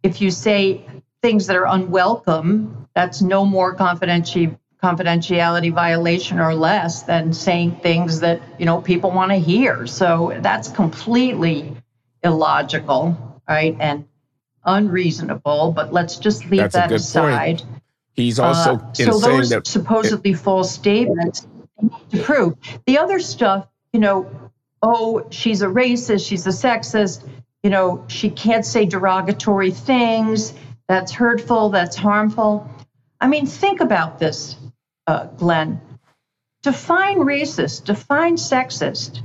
if 0.02 0.20
you 0.20 0.32
say 0.32 0.84
things 1.22 1.46
that 1.46 1.56
are 1.58 1.68
unwelcome, 1.68 2.88
that's 2.96 3.22
no 3.22 3.46
more 3.46 3.76
confidentiality 3.76 4.58
confidentiality 4.82 5.72
violation 5.72 6.40
or 6.40 6.56
less 6.56 7.04
than 7.04 7.34
saying 7.34 7.76
things 7.84 8.22
that 8.22 8.42
you 8.58 8.66
know 8.66 8.82
people 8.82 9.12
want 9.12 9.30
to 9.30 9.38
hear 9.38 9.86
so 9.86 10.36
that's 10.40 10.70
completely 10.70 11.78
illogical 12.24 13.16
right 13.48 13.78
and 13.80 14.06
unreasonable 14.66 15.72
but 15.72 15.94
let's 15.94 16.18
just 16.18 16.50
leave 16.50 16.62
that's 16.62 16.74
that 16.74 16.92
aside 16.92 17.60
point. 17.60 17.81
He's 18.16 18.40
also 18.40 18.76
uh, 18.76 18.94
so 18.94 19.20
those 19.20 19.50
that, 19.50 19.68
supposedly 19.68 20.32
it, 20.32 20.38
false 20.38 20.72
statements 20.72 21.48
to 22.10 22.24
prove 22.24 22.56
the 22.86 22.98
other 22.98 23.20
stuff. 23.20 23.68
You 23.94 24.00
know, 24.00 24.52
oh, 24.82 25.28
she's 25.30 25.62
a 25.62 25.68
racist, 25.68 26.28
she's 26.28 26.46
a 26.46 26.52
sexist. 26.52 27.28
You 27.64 27.70
know, 27.70 28.06
she 28.08 28.30
can't 28.30 28.66
say 28.66 28.86
derogatory 28.86 29.72
things. 29.72 30.54
That's 30.88 31.12
hurtful. 31.12 31.70
That's 31.70 31.96
harmful. 31.96 32.70
I 33.20 33.28
mean, 33.28 33.46
think 33.46 33.82
about 33.82 34.20
this, 34.20 34.56
uh, 35.08 35.26
Glenn. 35.26 35.80
Define 36.64 37.20
racist. 37.20 37.86
Define 37.86 38.36
sexist. 38.36 39.22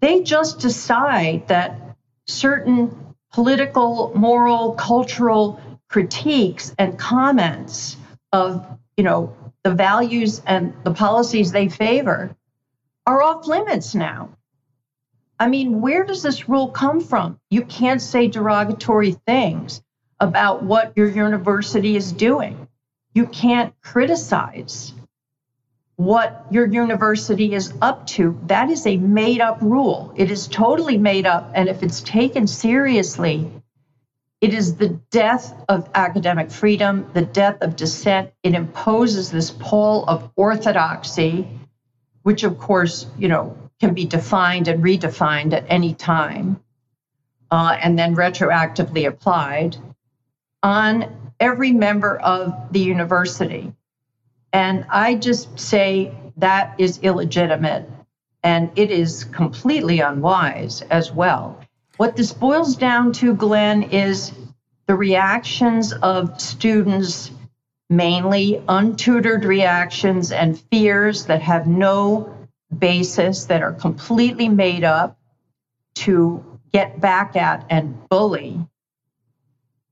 They 0.00 0.22
just 0.22 0.60
decide 0.60 1.48
that 1.48 1.96
certain 2.26 3.14
political, 3.32 4.12
moral, 4.14 4.72
cultural 4.72 5.60
critiques 5.88 6.74
and 6.78 6.98
comments 6.98 7.96
of, 8.32 8.66
you 8.96 9.04
know, 9.04 9.36
the 9.62 9.74
values 9.74 10.42
and 10.46 10.74
the 10.84 10.92
policies 10.92 11.52
they 11.52 11.68
favor 11.68 12.36
are 13.06 13.22
off 13.22 13.46
limits 13.46 13.94
now. 13.94 14.30
I 15.38 15.48
mean, 15.48 15.80
where 15.80 16.04
does 16.04 16.22
this 16.22 16.48
rule 16.48 16.68
come 16.68 17.00
from? 17.00 17.38
You 17.50 17.62
can't 17.62 18.00
say 18.00 18.26
derogatory 18.26 19.12
things 19.12 19.82
about 20.18 20.62
what 20.62 20.92
your 20.96 21.08
university 21.08 21.96
is 21.96 22.12
doing. 22.12 22.68
You 23.12 23.26
can't 23.26 23.74
criticize 23.82 24.92
what 25.96 26.46
your 26.50 26.66
university 26.66 27.54
is 27.54 27.72
up 27.80 28.06
to. 28.06 28.38
That 28.46 28.70
is 28.70 28.86
a 28.86 28.96
made 28.96 29.40
up 29.40 29.58
rule. 29.60 30.12
It 30.16 30.30
is 30.30 30.46
totally 30.46 30.98
made 30.98 31.26
up. 31.26 31.50
And 31.54 31.68
if 31.68 31.82
it's 31.82 32.02
taken 32.02 32.46
seriously, 32.46 33.50
it 34.46 34.54
is 34.54 34.76
the 34.76 34.90
death 35.10 35.54
of 35.68 35.90
academic 35.94 36.50
freedom, 36.52 37.10
the 37.14 37.22
death 37.22 37.58
of 37.62 37.76
dissent. 37.76 38.32
It 38.44 38.54
imposes 38.54 39.30
this 39.32 39.50
pole 39.52 40.04
of 40.06 40.30
orthodoxy, 40.36 41.48
which, 42.24 42.44
of 42.44 42.58
course, 42.58 43.06
you 43.18 43.28
know, 43.28 43.58
can 43.80 43.94
be 43.94 44.06
defined 44.06 44.68
and 44.68 44.84
redefined 44.84 45.54
at 45.54 45.66
any 45.68 45.94
time, 45.94 46.60
uh, 47.50 47.76
and 47.82 47.98
then 47.98 48.16
retroactively 48.16 49.08
applied. 49.08 49.78
on 50.62 51.32
every 51.40 51.72
member 51.72 52.18
of 52.18 52.72
the 52.72 52.80
university. 52.80 53.72
And 54.52 54.86
I 54.90 55.16
just 55.16 55.60
say 55.60 56.14
that 56.38 56.74
is 56.78 57.00
illegitimate 57.02 57.90
and 58.44 58.70
it 58.76 58.90
is 58.92 59.24
completely 59.24 60.00
unwise 60.00 60.82
as 60.82 61.12
well. 61.12 61.60
What 61.96 62.16
this 62.16 62.32
boils 62.32 62.76
down 62.76 63.12
to, 63.14 63.34
Glenn, 63.34 63.84
is 63.84 64.32
the 64.86 64.94
reactions 64.94 65.92
of 65.92 66.40
students, 66.40 67.30
mainly 67.88 68.62
untutored 68.68 69.44
reactions 69.44 70.30
and 70.32 70.58
fears 70.70 71.26
that 71.26 71.42
have 71.42 71.66
no 71.66 72.36
basis, 72.76 73.46
that 73.46 73.62
are 73.62 73.72
completely 73.72 74.48
made 74.48 74.84
up 74.84 75.18
to 75.94 76.44
get 76.72 77.00
back 77.00 77.36
at 77.36 77.64
and 77.70 78.08
bully 78.08 78.60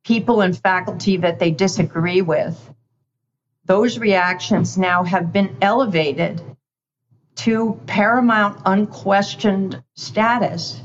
people 0.04 0.42
and 0.42 0.56
faculty 0.56 1.16
that 1.16 1.38
they 1.38 1.50
disagree 1.50 2.20
with. 2.20 2.72
Those 3.64 3.98
reactions 3.98 4.76
now 4.76 5.02
have 5.02 5.32
been 5.32 5.56
elevated 5.62 6.42
to 7.36 7.80
paramount, 7.86 8.60
unquestioned 8.66 9.82
status. 9.94 10.80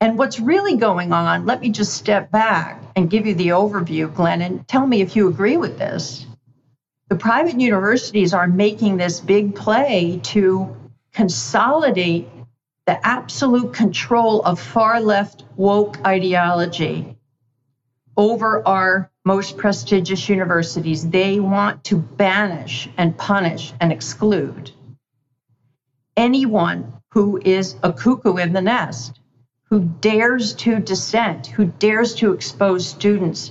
And 0.00 0.16
what's 0.16 0.38
really 0.38 0.76
going 0.76 1.12
on, 1.12 1.46
let 1.46 1.60
me 1.60 1.70
just 1.70 1.94
step 1.94 2.30
back 2.30 2.82
and 2.94 3.10
give 3.10 3.26
you 3.26 3.34
the 3.34 3.48
overview, 3.48 4.12
Glenn, 4.14 4.42
and 4.42 4.66
tell 4.68 4.86
me 4.86 5.00
if 5.00 5.16
you 5.16 5.28
agree 5.28 5.56
with 5.56 5.78
this. 5.78 6.24
The 7.08 7.16
private 7.16 7.58
universities 7.58 8.32
are 8.32 8.46
making 8.46 8.96
this 8.96 9.18
big 9.18 9.54
play 9.54 10.20
to 10.24 10.76
consolidate 11.12 12.28
the 12.86 13.04
absolute 13.06 13.74
control 13.74 14.42
of 14.42 14.60
far 14.60 15.00
left 15.00 15.44
woke 15.56 15.98
ideology 16.06 17.16
over 18.16 18.66
our 18.66 19.10
most 19.24 19.56
prestigious 19.56 20.28
universities. 20.28 21.08
They 21.08 21.40
want 21.40 21.84
to 21.84 21.96
banish 21.96 22.88
and 22.96 23.16
punish 23.16 23.72
and 23.80 23.92
exclude 23.92 24.70
anyone 26.16 26.92
who 27.10 27.40
is 27.44 27.76
a 27.82 27.92
cuckoo 27.92 28.36
in 28.36 28.52
the 28.52 28.60
nest, 28.60 29.20
who 29.70 29.80
dares 29.80 30.54
to 30.54 30.78
dissent, 30.78 31.46
who 31.46 31.66
dares 31.66 32.14
to 32.16 32.32
expose 32.32 32.88
students 32.88 33.50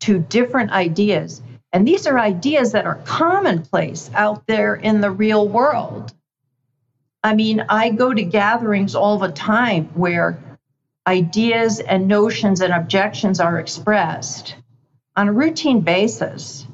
to 0.00 0.18
different 0.18 0.70
ideas. 0.70 1.42
And 1.72 1.86
these 1.86 2.06
are 2.06 2.18
ideas 2.18 2.72
that 2.72 2.86
are 2.86 3.00
commonplace 3.04 4.10
out 4.14 4.46
there 4.46 4.74
in 4.74 5.00
the 5.00 5.10
real 5.10 5.48
world. 5.48 6.12
I 7.22 7.34
mean, 7.34 7.64
I 7.68 7.90
go 7.90 8.12
to 8.12 8.22
gatherings 8.22 8.94
all 8.94 9.18
the 9.18 9.32
time 9.32 9.86
where 9.94 10.38
ideas 11.06 11.80
and 11.80 12.06
notions 12.06 12.60
and 12.60 12.72
objections 12.72 13.40
are 13.40 13.58
expressed 13.58 14.54
on 15.16 15.28
a 15.28 15.32
routine 15.32 15.80
basis 15.80 16.66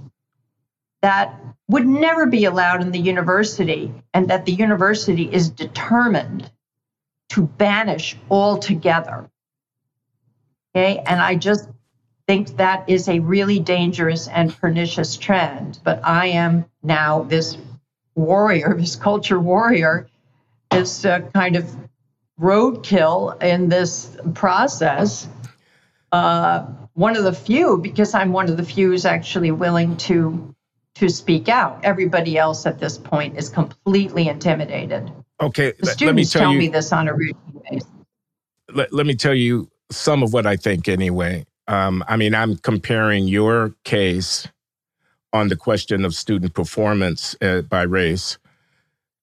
that 1.02 1.40
would 1.68 1.86
never 1.86 2.26
be 2.26 2.44
allowed 2.44 2.82
in 2.82 2.90
the 2.90 2.98
university, 2.98 3.92
and 4.12 4.28
that 4.28 4.44
the 4.44 4.52
university 4.52 5.32
is 5.32 5.48
determined 5.48 6.50
to 7.34 7.42
banish 7.42 8.16
altogether. 8.30 9.28
Okay, 10.74 10.98
and 11.04 11.20
I 11.20 11.34
just 11.34 11.68
think 12.28 12.56
that 12.58 12.88
is 12.88 13.08
a 13.08 13.18
really 13.18 13.58
dangerous 13.58 14.28
and 14.28 14.56
pernicious 14.56 15.16
trend. 15.16 15.80
But 15.82 16.00
I 16.04 16.26
am 16.26 16.66
now 16.82 17.24
this 17.24 17.58
warrior, 18.14 18.74
this 18.78 18.94
culture 18.94 19.40
warrior, 19.40 20.08
this 20.70 21.04
uh, 21.04 21.20
kind 21.34 21.56
of 21.56 21.76
roadkill 22.40 23.42
in 23.42 23.68
this 23.68 24.16
process. 24.34 25.28
Uh, 26.12 26.66
one 26.92 27.16
of 27.16 27.24
the 27.24 27.32
few, 27.32 27.78
because 27.78 28.14
I'm 28.14 28.32
one 28.32 28.48
of 28.48 28.56
the 28.56 28.64
few 28.64 28.90
who's 28.90 29.04
actually 29.04 29.50
willing 29.50 29.96
to 30.08 30.54
to 30.94 31.08
speak 31.08 31.48
out. 31.48 31.80
Everybody 31.82 32.38
else 32.38 32.66
at 32.66 32.78
this 32.78 32.96
point 32.96 33.36
is 33.36 33.48
completely 33.48 34.28
intimidated. 34.28 35.10
Okay, 35.40 35.72
the 35.78 35.86
students 35.86 36.02
let 36.02 36.14
me 36.14 36.24
tell, 36.24 36.42
tell 36.42 36.52
you, 36.52 36.58
me 36.58 36.68
this 36.68 36.92
on 36.92 37.08
a 37.08 37.14
routine 37.14 37.62
basis. 37.70 37.88
Let, 38.72 38.92
let 38.92 39.06
me 39.06 39.14
tell 39.14 39.34
you 39.34 39.70
some 39.90 40.22
of 40.22 40.32
what 40.32 40.46
I 40.46 40.56
think 40.56 40.88
anyway. 40.88 41.46
Um, 41.66 42.04
I 42.08 42.16
mean, 42.16 42.34
I'm 42.34 42.56
comparing 42.56 43.26
your 43.26 43.74
case 43.84 44.46
on 45.32 45.48
the 45.48 45.56
question 45.56 46.04
of 46.04 46.14
student 46.14 46.54
performance 46.54 47.36
uh, 47.42 47.62
by 47.62 47.82
race 47.82 48.38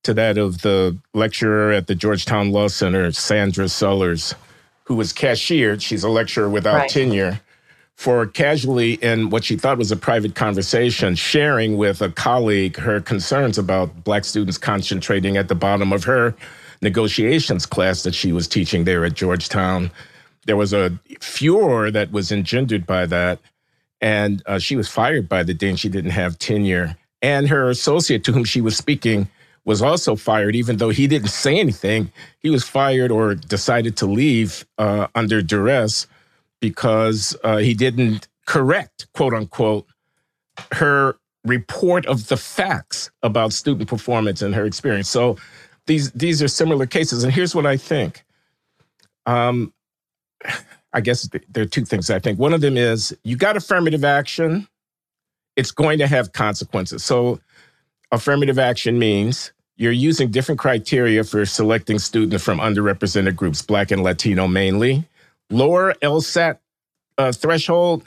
to 0.04 0.13
that 0.15 0.38
of 0.38 0.62
the 0.62 0.97
lecturer 1.13 1.71
at 1.71 1.88
the 1.88 1.95
Georgetown 1.95 2.52
Law 2.52 2.67
Center, 2.67 3.12
Sandra 3.12 3.69
Sellers, 3.69 4.36
who 4.84 4.95
was 4.95 5.13
cashiered. 5.13 5.82
She's 5.82 6.04
a 6.04 6.10
lecturer 6.10 6.50
without 6.50 6.76
right. 6.76 6.89
tenure 6.89 7.39
for 8.01 8.25
casually 8.25 8.93
in 8.93 9.29
what 9.29 9.43
she 9.43 9.55
thought 9.55 9.77
was 9.77 9.91
a 9.91 9.95
private 9.95 10.33
conversation, 10.33 11.13
sharing 11.13 11.77
with 11.77 12.01
a 12.01 12.09
colleague 12.09 12.75
her 12.77 12.99
concerns 12.99 13.59
about 13.59 14.03
Black 14.03 14.25
students 14.25 14.57
concentrating 14.57 15.37
at 15.37 15.49
the 15.49 15.53
bottom 15.53 15.93
of 15.93 16.03
her 16.05 16.33
negotiations 16.81 17.67
class 17.67 18.01
that 18.01 18.15
she 18.15 18.31
was 18.31 18.47
teaching 18.47 18.85
there 18.85 19.05
at 19.05 19.13
Georgetown. 19.13 19.91
There 20.47 20.57
was 20.57 20.73
a 20.73 20.97
furor 21.19 21.91
that 21.91 22.11
was 22.11 22.31
engendered 22.31 22.87
by 22.87 23.05
that. 23.05 23.37
And 24.01 24.41
uh, 24.47 24.57
she 24.57 24.75
was 24.75 24.87
fired 24.87 25.29
by 25.29 25.43
the 25.43 25.53
dean. 25.53 25.75
She 25.75 25.87
didn't 25.87 26.09
have 26.09 26.39
tenure. 26.39 26.97
And 27.21 27.49
her 27.49 27.69
associate 27.69 28.23
to 28.23 28.31
whom 28.31 28.45
she 28.45 28.61
was 28.61 28.75
speaking 28.75 29.29
was 29.63 29.83
also 29.83 30.15
fired, 30.15 30.55
even 30.55 30.77
though 30.77 30.89
he 30.89 31.05
didn't 31.05 31.29
say 31.29 31.59
anything. 31.59 32.11
He 32.39 32.49
was 32.49 32.63
fired 32.67 33.11
or 33.11 33.35
decided 33.35 33.95
to 33.97 34.07
leave 34.07 34.65
uh, 34.79 35.05
under 35.13 35.43
duress 35.43 36.07
because 36.62 37.36
uh, 37.43 37.58
he 37.58 37.74
didn't 37.74 38.30
correct, 38.45 39.08
quote 39.13 39.34
unquote, 39.34 39.86
her 40.71 41.17
report 41.43 42.06
of 42.06 42.28
the 42.28 42.38
facts 42.38 43.12
about 43.24 43.52
student 43.52 43.89
performance 43.89 44.41
and 44.41 44.56
her 44.56 44.65
experience. 44.65 45.10
So 45.10 45.38
these 45.88 46.12
these 46.12 46.41
are 46.41 46.47
similar 46.47 46.86
cases. 46.86 47.24
And 47.24 47.34
here's 47.34 47.56
what 47.56 47.65
I 47.65 47.76
think. 47.76 48.24
Um, 49.26 49.74
I 50.93 51.02
guess 51.02 51.28
there 51.50 51.63
are 51.63 51.67
two 51.67 51.86
things 51.86 52.10
I 52.10 52.19
think. 52.19 52.39
One 52.39 52.54
of 52.54 52.62
them 52.62 52.78
is 52.78 53.15
you 53.24 53.36
got 53.38 53.58
affirmative 53.58 54.04
action, 54.04 54.67
it's 55.56 55.71
going 55.71 56.00
to 56.00 56.08
have 56.08 56.34
consequences. 56.34 57.04
So 57.04 57.39
affirmative 58.12 58.60
action 58.60 59.00
means 59.00 59.52
you're 59.78 59.91
using 59.91 60.30
different 60.30 60.60
criteria 60.60 61.24
for 61.24 61.45
selecting 61.45 61.97
students 61.97 62.43
from 62.43 62.60
underrepresented 62.60 63.36
groups, 63.36 63.62
Black 63.62 63.89
and 63.89 64.04
Latino 64.04 64.47
mainly 64.47 65.08
lower 65.51 65.93
LSAT 66.01 66.57
uh, 67.17 67.31
threshold 67.31 68.03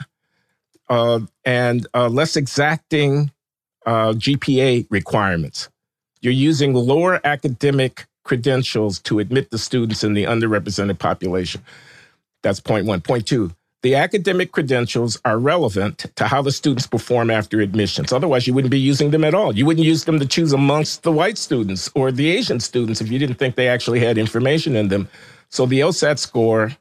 uh, 0.89 1.19
and 1.45 1.87
uh, 1.93 2.09
less 2.09 2.35
exacting 2.35 3.31
uh, 3.85 4.13
GPA 4.13 4.87
requirements. 4.89 5.69
You're 6.21 6.33
using 6.33 6.73
lower 6.73 7.21
academic 7.23 8.07
credentials 8.23 8.99
to 8.99 9.19
admit 9.19 9.51
the 9.51 9.57
students 9.57 10.03
in 10.03 10.13
the 10.13 10.23
underrepresented 10.23 10.97
population. 10.97 11.61
That's 12.41 12.59
point 12.59 12.85
one. 12.85 13.01
Point 13.01 13.27
two, 13.27 13.51
the 13.83 13.95
academic 13.95 14.51
credentials 14.51 15.19
are 15.25 15.37
relevant 15.37 16.05
to 16.15 16.27
how 16.27 16.41
the 16.41 16.51
students 16.51 16.87
perform 16.87 17.29
after 17.29 17.61
admissions. 17.61 18.11
Otherwise, 18.11 18.47
you 18.47 18.53
wouldn't 18.53 18.71
be 18.71 18.79
using 18.79 19.11
them 19.11 19.23
at 19.23 19.35
all. 19.35 19.55
You 19.55 19.65
wouldn't 19.65 19.85
use 19.85 20.05
them 20.05 20.19
to 20.19 20.25
choose 20.25 20.53
amongst 20.53 21.03
the 21.03 21.11
white 21.11 21.37
students 21.37 21.91
or 21.93 22.11
the 22.11 22.31
Asian 22.31 22.59
students 22.59 23.01
if 23.01 23.11
you 23.11 23.19
didn't 23.19 23.35
think 23.35 23.55
they 23.55 23.67
actually 23.67 23.99
had 23.99 24.17
information 24.17 24.75
in 24.75 24.87
them. 24.87 25.07
So 25.49 25.67
the 25.67 25.81
LSAT 25.81 26.17
score 26.17 26.75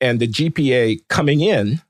and 0.00 0.20
the 0.20 0.28
GPA 0.28 1.00
coming 1.08 1.40
in 1.40 1.80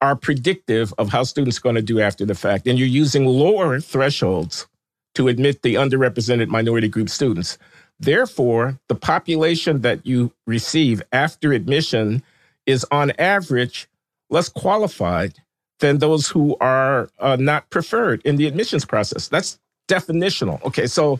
are 0.00 0.16
predictive 0.16 0.94
of 0.98 1.08
how 1.08 1.24
students 1.24 1.58
are 1.58 1.62
going 1.62 1.74
to 1.74 1.82
do 1.82 2.00
after 2.00 2.24
the 2.24 2.34
fact. 2.34 2.66
And 2.66 2.78
you're 2.78 2.88
using 2.88 3.26
lower 3.26 3.80
thresholds 3.80 4.66
to 5.14 5.28
admit 5.28 5.62
the 5.62 5.74
underrepresented 5.74 6.48
minority 6.48 6.88
group 6.88 7.08
students. 7.08 7.58
Therefore, 7.98 8.78
the 8.88 8.94
population 8.94 9.80
that 9.80 10.06
you 10.06 10.32
receive 10.46 11.02
after 11.12 11.52
admission 11.52 12.22
is 12.66 12.86
on 12.92 13.10
average 13.18 13.88
less 14.30 14.48
qualified 14.48 15.34
than 15.80 15.98
those 15.98 16.28
who 16.28 16.56
are 16.60 17.08
uh, 17.18 17.36
not 17.36 17.68
preferred 17.70 18.22
in 18.24 18.36
the 18.36 18.46
admissions 18.46 18.84
process. 18.84 19.28
That's 19.28 19.58
definitional. 19.88 20.62
Okay, 20.64 20.86
so 20.86 21.18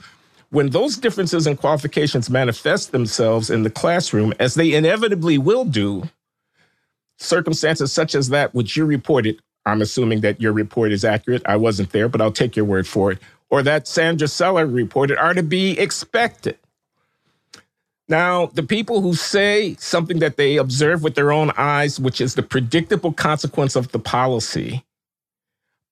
when 0.50 0.70
those 0.70 0.96
differences 0.96 1.46
in 1.46 1.56
qualifications 1.56 2.30
manifest 2.30 2.92
themselves 2.92 3.50
in 3.50 3.62
the 3.62 3.70
classroom, 3.70 4.32
as 4.40 4.54
they 4.54 4.74
inevitably 4.74 5.38
will 5.38 5.64
do, 5.64 6.08
circumstances 7.18 7.92
such 7.92 8.14
as 8.14 8.30
that, 8.30 8.54
which 8.54 8.76
you 8.76 8.86
reported, 8.86 9.40
I'm 9.66 9.82
assuming 9.82 10.20
that 10.22 10.40
your 10.40 10.52
report 10.52 10.92
is 10.92 11.04
accurate. 11.04 11.42
I 11.44 11.56
wasn't 11.56 11.90
there, 11.90 12.08
but 12.08 12.20
I'll 12.20 12.32
take 12.32 12.56
your 12.56 12.64
word 12.64 12.86
for 12.86 13.12
it, 13.12 13.18
or 13.50 13.62
that 13.62 13.86
Sandra 13.86 14.28
Seller 14.28 14.66
reported, 14.66 15.18
are 15.18 15.34
to 15.34 15.42
be 15.42 15.78
expected. 15.78 16.58
Now, 18.08 18.46
the 18.46 18.62
people 18.62 19.02
who 19.02 19.14
say 19.14 19.76
something 19.78 20.20
that 20.20 20.38
they 20.38 20.56
observe 20.56 21.02
with 21.02 21.14
their 21.14 21.30
own 21.30 21.52
eyes, 21.58 22.00
which 22.00 22.22
is 22.22 22.34
the 22.34 22.42
predictable 22.42 23.12
consequence 23.12 23.76
of 23.76 23.92
the 23.92 23.98
policy, 23.98 24.84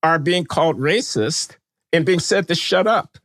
are 0.03 0.19
being 0.19 0.47
called 0.47 0.79
racist 0.79 1.57
and 1.93 2.07
being 2.07 2.21
said 2.21 2.49
to 2.49 2.55
shut 2.55 2.87
up 2.87 3.19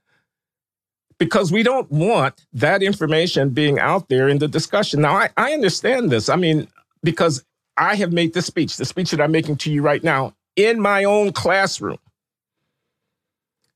because 1.21 1.51
we 1.51 1.61
don't 1.61 1.87
want 1.91 2.47
that 2.51 2.81
information 2.81 3.49
being 3.51 3.77
out 3.77 4.09
there 4.09 4.27
in 4.27 4.39
the 4.39 4.47
discussion. 4.47 5.01
Now, 5.01 5.17
I, 5.17 5.29
I 5.37 5.53
understand 5.53 6.09
this. 6.09 6.29
I 6.29 6.35
mean, 6.35 6.67
because 7.03 7.45
I 7.77 7.93
have 7.93 8.11
made 8.11 8.33
this 8.33 8.47
speech, 8.47 8.77
the 8.77 8.85
speech 8.85 9.11
that 9.11 9.21
I'm 9.21 9.31
making 9.31 9.57
to 9.57 9.71
you 9.71 9.83
right 9.83 10.03
now, 10.03 10.33
in 10.55 10.81
my 10.81 11.03
own 11.03 11.31
classroom, 11.31 11.99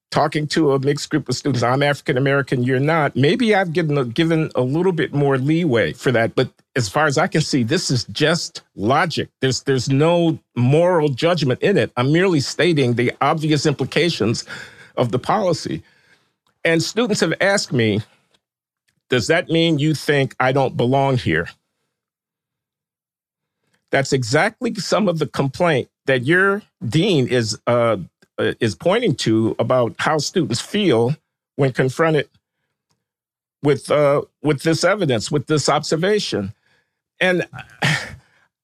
talking 0.10 0.48
to 0.48 0.72
a 0.72 0.80
mixed 0.80 1.12
group 1.12 1.30
of 1.30 1.36
students. 1.36 1.62
I'm 1.62 1.84
African 1.84 2.18
American, 2.18 2.64
you're 2.64 2.80
not. 2.80 3.16
Maybe 3.16 3.54
I've 3.54 3.74
given 3.74 3.96
a, 4.00 4.06
given 4.06 4.50
a 4.56 4.62
little 4.62 4.92
bit 4.92 5.14
more 5.14 5.38
leeway 5.38 5.94
for 5.94 6.12
that, 6.14 6.34
but 6.34 6.50
as 6.76 6.90
far 6.90 7.06
as 7.06 7.20
I 7.20 7.28
can 7.28 7.42
see, 7.42 7.62
this 7.62 7.92
is 7.92 8.06
just 8.06 8.64
logic. 8.76 9.30
There's 9.42 9.62
there's 9.62 9.88
no 9.88 10.40
moral 10.56 11.10
judgment 11.10 11.62
in 11.62 11.78
it. 11.78 11.92
I'm 11.96 12.12
merely 12.12 12.40
stating 12.40 12.96
the 12.96 13.14
obvious 13.22 13.68
implications 13.68 14.46
of 14.98 15.12
the 15.12 15.20
policy. 15.20 15.84
And 16.66 16.82
students 16.82 17.22
have 17.22 17.34
asked 17.40 17.72
me, 17.72 18.02
does 19.10 19.28
that 19.28 19.50
mean 19.50 19.78
you 19.78 19.94
think 19.94 20.36
I 20.40 20.52
don't 20.52 20.76
belong 20.76 21.18
here? 21.18 21.48
That's 23.92 24.12
exactly 24.12 24.74
some 24.76 25.08
of 25.08 25.20
the 25.20 25.28
complaint 25.28 25.90
that 26.08 26.26
your 26.26 26.64
dean 26.90 27.28
is 27.28 27.58
uh, 27.68 27.98
uh, 28.38 28.54
is 28.60 28.76
pointing 28.76 29.16
to 29.16 29.56
about 29.60 29.96
how 30.00 30.18
students 30.18 30.60
feel 30.60 31.16
when 31.56 31.72
confronted 31.72 32.28
with 33.64 33.90
uh, 33.92 34.24
with 34.42 34.64
this 34.64 34.84
evidence, 34.84 35.32
with 35.32 35.46
this 35.46 35.70
observation. 35.70 36.52
And 37.22 37.48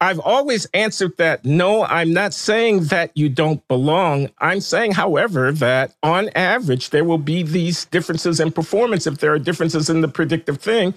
I've 0.01 0.19
always 0.19 0.65
answered 0.73 1.15
that 1.17 1.45
no, 1.45 1.83
I'm 1.83 2.11
not 2.11 2.33
saying 2.33 2.85
that 2.85 3.11
you 3.15 3.29
don't 3.29 3.65
belong. 3.67 4.31
I'm 4.39 4.59
saying, 4.59 4.93
however, 4.93 5.51
that 5.51 5.93
on 6.01 6.29
average, 6.29 6.89
there 6.89 7.03
will 7.03 7.19
be 7.19 7.43
these 7.43 7.85
differences 7.85 8.39
in 8.39 8.51
performance 8.51 9.05
if 9.05 9.19
there 9.19 9.31
are 9.31 9.39
differences 9.39 9.91
in 9.91 10.01
the 10.01 10.07
predictive 10.07 10.59
thing. 10.59 10.95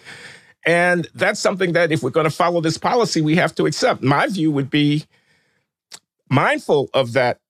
And 0.66 1.06
that's 1.14 1.38
something 1.38 1.74
that 1.74 1.92
if 1.92 2.02
we're 2.02 2.08
going 2.08 2.24
to 2.24 2.30
follow 2.34 2.62
this 2.62 2.78
policy, 2.78 3.20
we 3.20 3.36
have 3.36 3.54
to 3.56 3.66
accept. 3.66 4.02
My 4.02 4.26
view 4.26 4.50
would 4.50 4.70
be 4.70 5.04
mindful 6.30 6.88
of 6.94 7.12
that 7.12 7.40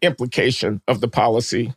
implication 0.00 0.80
of 0.88 1.02
the 1.02 1.08
policy. 1.08 1.74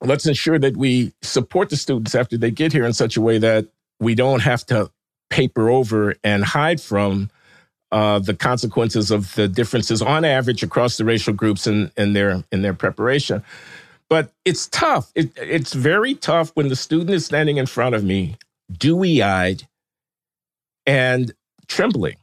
Let's 0.00 0.26
ensure 0.26 0.60
that 0.60 0.76
we 0.76 1.12
support 1.22 1.70
the 1.70 1.76
students 1.76 2.14
after 2.14 2.38
they 2.38 2.52
get 2.52 2.72
here 2.72 2.86
in 2.86 2.92
such 2.92 3.16
a 3.16 3.20
way 3.20 3.38
that 3.38 3.66
we 3.98 4.14
don't 4.14 4.42
have 4.42 4.64
to 4.66 4.92
paper 5.28 5.68
over 5.68 6.14
and 6.22 6.44
hide 6.44 6.80
from 6.80 7.30
uh, 7.92 8.18
the 8.18 8.34
consequences 8.34 9.10
of 9.10 9.34
the 9.34 9.48
differences 9.48 10.02
on 10.02 10.24
average 10.24 10.62
across 10.62 10.96
the 10.96 11.04
racial 11.04 11.34
groups 11.34 11.66
in, 11.66 11.90
in 11.96 12.12
their 12.12 12.44
in 12.52 12.62
their 12.62 12.74
preparation. 12.74 13.42
But 14.08 14.32
it's 14.44 14.68
tough. 14.68 15.12
It, 15.14 15.30
it's 15.36 15.74
very 15.74 16.14
tough 16.14 16.50
when 16.54 16.68
the 16.68 16.76
student 16.76 17.10
is 17.10 17.26
standing 17.26 17.58
in 17.58 17.66
front 17.66 17.94
of 17.94 18.04
me, 18.04 18.36
dewy 18.72 19.22
eyed 19.22 19.66
and 20.86 21.32
trembling 21.68 22.16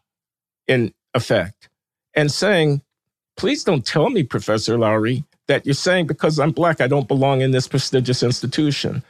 in 0.68 0.94
effect, 1.16 1.70
and 2.16 2.32
saying, 2.32 2.82
Please 3.38 3.64
don't 3.64 3.86
tell 3.86 4.10
me, 4.10 4.24
Professor 4.24 4.78
Loury, 4.78 5.24
that 5.48 5.66
you're 5.66 5.76
saying 5.76 6.08
because 6.08 6.40
I'm 6.40 6.52
black, 6.52 6.82
I 6.82 6.88
don't 6.88 7.08
belong 7.08 7.42
in 7.42 7.52
this 7.52 7.68
prestigious 7.68 8.24
institution. 8.24 9.04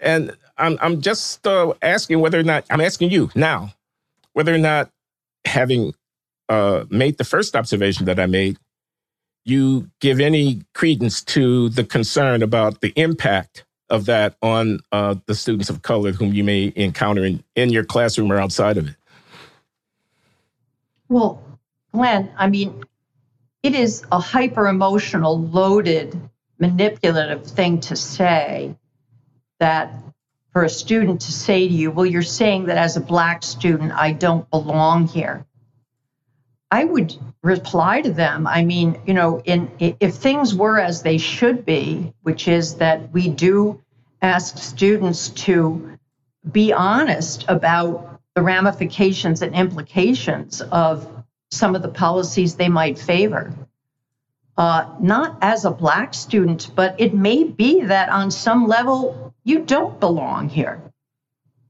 And 0.00 0.36
I'm, 0.58 0.78
I'm 0.80 1.00
just 1.00 1.46
uh, 1.46 1.74
asking 1.82 2.20
whether 2.20 2.40
or 2.40 2.44
not, 2.44 2.64
I'm 2.70 2.80
asking 2.80 3.10
you 3.10 3.30
now, 3.34 3.74
whether 4.34 4.54
or 4.54 4.58
not 4.58 4.90
having 5.44 5.94
uh, 6.48 6.84
made 6.90 7.18
the 7.18 7.24
first 7.24 7.56
observation 7.56 8.06
that 8.06 8.18
I 8.18 8.26
made, 8.26 8.58
you 9.44 9.90
give 10.00 10.20
any 10.20 10.62
credence 10.74 11.22
to 11.24 11.68
the 11.70 11.84
concern 11.84 12.42
about 12.42 12.80
the 12.80 12.92
impact 12.96 13.64
of 13.88 14.06
that 14.06 14.36
on 14.42 14.80
uh, 14.92 15.16
the 15.26 15.34
students 15.34 15.68
of 15.68 15.82
color 15.82 16.12
whom 16.12 16.32
you 16.32 16.44
may 16.44 16.72
encounter 16.76 17.24
in, 17.24 17.42
in 17.56 17.70
your 17.70 17.84
classroom 17.84 18.30
or 18.30 18.38
outside 18.38 18.76
of 18.76 18.88
it? 18.88 18.96
Well, 21.08 21.42
Glenn, 21.92 22.30
I 22.36 22.48
mean, 22.48 22.84
it 23.62 23.74
is 23.74 24.04
a 24.12 24.20
hyper 24.20 24.68
emotional, 24.68 25.40
loaded, 25.40 26.18
manipulative 26.58 27.44
thing 27.44 27.80
to 27.80 27.96
say 27.96 28.76
that 29.58 29.92
for 30.52 30.64
a 30.64 30.68
student 30.68 31.20
to 31.22 31.32
say 31.32 31.68
to 31.68 31.74
you, 31.74 31.90
well, 31.90 32.06
you're 32.06 32.22
saying 32.22 32.66
that 32.66 32.76
as 32.76 32.96
a 32.96 33.00
black 33.00 33.42
student, 33.42 33.92
I 33.92 34.12
don't 34.12 34.48
belong 34.50 35.06
here. 35.06 35.46
I 36.70 36.84
would 36.84 37.14
reply 37.42 38.00
to 38.00 38.12
them. 38.12 38.46
I 38.46 38.64
mean, 38.64 39.00
you 39.06 39.14
know, 39.14 39.40
in 39.40 39.70
if 39.78 40.14
things 40.14 40.54
were 40.54 40.78
as 40.78 41.02
they 41.02 41.18
should 41.18 41.64
be, 41.64 42.12
which 42.22 42.46
is 42.46 42.76
that 42.76 43.12
we 43.12 43.28
do 43.28 43.82
ask 44.22 44.58
students 44.58 45.30
to 45.30 45.98
be 46.50 46.72
honest 46.72 47.44
about 47.48 48.20
the 48.34 48.42
ramifications 48.42 49.42
and 49.42 49.54
implications 49.54 50.60
of 50.60 51.06
some 51.50 51.74
of 51.74 51.82
the 51.82 51.88
policies 51.88 52.54
they 52.54 52.68
might 52.68 52.98
favor. 52.98 53.52
Uh, 54.56 54.94
not 55.00 55.38
as 55.42 55.64
a 55.64 55.70
black 55.70 56.14
student, 56.14 56.70
but 56.74 56.94
it 57.00 57.14
may 57.14 57.44
be 57.44 57.82
that 57.82 58.10
on 58.10 58.30
some 58.30 58.66
level 58.66 59.29
you 59.44 59.60
don't 59.60 60.00
belong 60.00 60.48
here. 60.48 60.82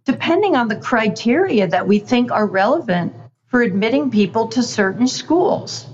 Depending 0.05 0.57
on 0.57 0.69
the 0.69 0.77
criteria 0.77 1.69
that 1.69 1.87
we 1.87 1.99
think 1.99 2.31
are 2.33 2.47
relevant 2.47 3.15
for 3.47 3.63
admitting 3.63 4.11
people 4.11 4.49
to 4.49 4.63
certain 4.63 5.07
schools. 5.07 5.87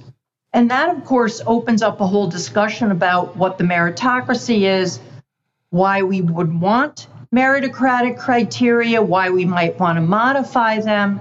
And 0.52 0.70
that, 0.70 0.94
of 0.94 1.04
course, 1.04 1.42
opens 1.46 1.82
up 1.82 2.00
a 2.00 2.06
whole 2.06 2.28
discussion 2.28 2.90
about 2.90 3.36
what 3.36 3.58
the 3.58 3.64
meritocracy 3.64 4.62
is, 4.62 5.00
why 5.70 6.02
we 6.02 6.20
would 6.20 6.60
want 6.60 7.08
meritocratic 7.34 8.18
criteria, 8.18 9.02
why 9.02 9.30
we 9.30 9.44
might 9.44 9.78
want 9.78 9.96
to 9.96 10.02
modify 10.02 10.80
them. 10.80 11.20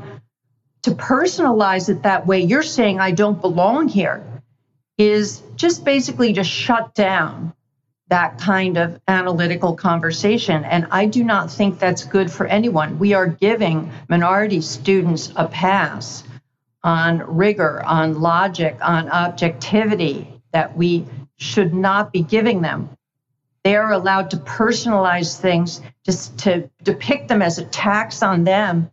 To 0.84 0.92
personalize 0.92 1.90
it 1.90 2.04
that 2.04 2.28
way, 2.28 2.42
you're 2.42 2.64
saying 2.64 3.00
I 3.00 3.12
don't 3.12 3.42
belong 3.42 3.88
here, 3.88 4.24
is 4.98 5.42
just 5.56 5.84
basically 5.84 6.34
to 6.34 6.44
shut 6.44 6.94
down 6.94 7.54
that 8.08 8.38
kind 8.38 8.78
of 8.78 9.00
analytical 9.08 9.76
conversation. 9.76 10.64
And 10.64 10.88
I 10.92 11.06
do 11.06 11.24
not 11.24 11.52
think 11.52 11.80
that's 11.80 12.04
good 12.04 12.32
for 12.32 12.46
anyone. 12.46 13.00
We 13.00 13.14
are 13.14 13.28
giving 13.28 13.92
minority 14.08 14.62
students 14.62 15.32
a 15.36 15.48
pass 15.48 16.24
on 16.84 17.20
rigor, 17.20 17.84
on 17.84 18.22
logic, 18.22 18.78
on 18.82 19.10
objectivity 19.10 20.42
that 20.52 20.78
we 20.78 21.06
should 21.38 21.74
not 21.74 22.14
be 22.14 22.22
giving 22.22 22.62
them. 22.62 22.90
They 23.64 23.76
are 23.76 23.92
allowed 23.92 24.30
to 24.30 24.38
personalize 24.38 25.40
things, 25.40 25.82
just 26.06 26.38
to 26.40 26.70
depict 26.84 27.28
them 27.28 27.42
as 27.42 27.58
a 27.58 27.66
tax 27.66 28.22
on 28.22 28.44
them. 28.44 28.92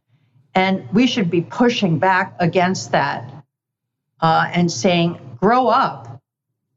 And 0.54 0.88
we 0.92 1.06
should 1.06 1.30
be 1.30 1.42
pushing 1.42 1.98
back 1.98 2.34
against 2.40 2.92
that 2.92 3.30
uh, 4.20 4.48
and 4.50 4.72
saying, 4.72 5.36
grow 5.38 5.68
up 5.68 6.11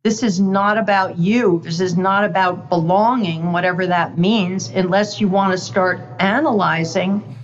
this 0.06 0.22
is 0.22 0.40
not 0.40 0.78
about 0.78 1.18
you. 1.18 1.62
This 1.64 1.80
is 1.80 1.98
not 1.98 2.26
about 2.26 2.70
belonging, 2.70 3.52
whatever 3.52 3.88
that 3.88 4.20
means, 4.20 4.70
unless 4.70 5.20
you 5.20 5.28
want 5.28 5.52
to 5.54 5.58
start 5.58 6.00
analyzing 6.20 7.36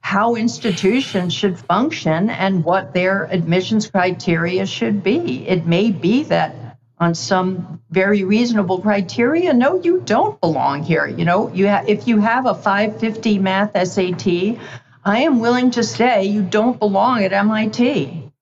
how 0.00 0.34
institutions 0.34 1.32
should 1.32 1.56
function 1.56 2.28
and 2.28 2.64
what 2.64 2.94
their 2.94 3.26
admissions 3.26 3.88
criteria 3.88 4.66
should 4.66 5.04
be. 5.04 5.46
It 5.46 5.66
may 5.66 5.92
be 5.92 6.24
that 6.24 6.76
on 6.98 7.14
some 7.14 7.80
very 7.90 8.24
reasonable 8.24 8.80
criteria, 8.80 9.52
no, 9.52 9.80
you 9.80 10.00
don't 10.00 10.40
belong 10.40 10.82
here. 10.82 11.06
You 11.06 11.24
know, 11.24 11.52
you 11.54 11.68
ha- 11.68 11.84
if 11.86 12.08
you 12.08 12.18
have 12.18 12.44
a 12.44 12.56
550 12.56 13.38
math 13.38 13.70
SAT, 13.86 14.58
I 15.04 15.20
am 15.20 15.38
willing 15.38 15.70
to 15.70 15.84
say 15.84 16.24
you 16.24 16.42
don't 16.42 16.76
belong 16.76 17.22
at 17.22 17.32
MIT. 17.32 18.32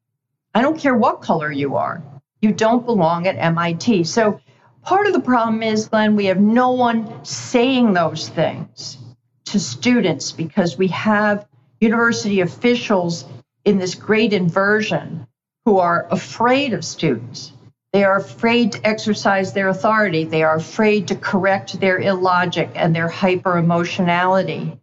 I 0.55 0.63
don't 0.63 0.81
care 0.81 0.95
what 0.95 1.21
color 1.21 1.53
you 1.53 1.77
are 1.77 2.03
you 2.41 2.53
don't 2.53 2.87
belong 2.87 3.27
at 3.27 3.37
MIT. 3.37 4.05
So 4.05 4.41
part 4.83 5.07
of 5.07 5.13
the 5.13 5.21
problem 5.21 5.63
is, 5.63 5.89
Glenn, 5.89 6.17
we 6.17 6.27
have 6.27 6.41
no 6.41 6.73
one 6.73 7.25
saying 7.25 7.93
those 7.93 8.29
things 8.29 8.99
to 9.47 9.59
students 9.59 10.33
because 10.33 10.77
we 10.77 10.89
have 10.89 11.47
university 11.81 12.41
officials 12.41 13.25
in 13.65 13.79
this 13.79 13.95
great 13.95 14.33
inversion 14.33 15.27
who 15.65 15.79
are 15.79 16.07
afraid 16.11 16.73
of 16.73 16.85
students. 16.85 17.53
They 17.93 18.05
are 18.05 18.17
afraid 18.17 18.73
to 18.73 18.87
exercise 18.87 19.53
their 19.53 19.69
authority. 19.69 20.25
They 20.25 20.43
are 20.43 20.57
afraid 20.57 21.09
to 21.09 21.17
correct 21.17 21.81
their 21.81 21.99
illogic 21.99 22.71
and 22.75 22.95
their 22.95 23.09
hyper 23.09 23.57
emotionality 23.57 24.79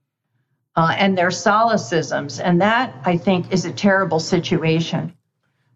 uh, 0.75 0.95
and 0.97 1.17
their 1.17 1.29
solecisms. 1.29 2.39
And 2.39 2.61
that, 2.61 2.95
I 3.05 3.17
think, 3.17 3.51
is 3.51 3.65
a 3.65 3.71
terrible 3.71 4.19
situation. 4.19 5.15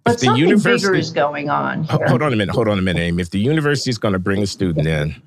But 0.03 0.15
if 0.15 0.19
the 0.21 0.25
something 0.27 0.43
university, 0.43 0.87
bigger 0.87 0.95
is 0.95 1.11
going 1.11 1.49
on. 1.49 1.83
Here. 1.83 2.07
Hold 2.07 2.21
on 2.21 2.33
a 2.33 2.35
minute. 2.35 2.55
Hold 2.55 2.67
on 2.67 2.79
a 2.79 2.81
minute, 2.81 3.01
Amy. 3.01 3.21
If 3.21 3.31
the 3.31 3.39
university 3.39 3.89
is 3.89 3.97
going 3.97 4.13
to 4.13 4.19
bring 4.19 4.41
a 4.41 4.47
student 4.47 4.87
in, 4.87 5.21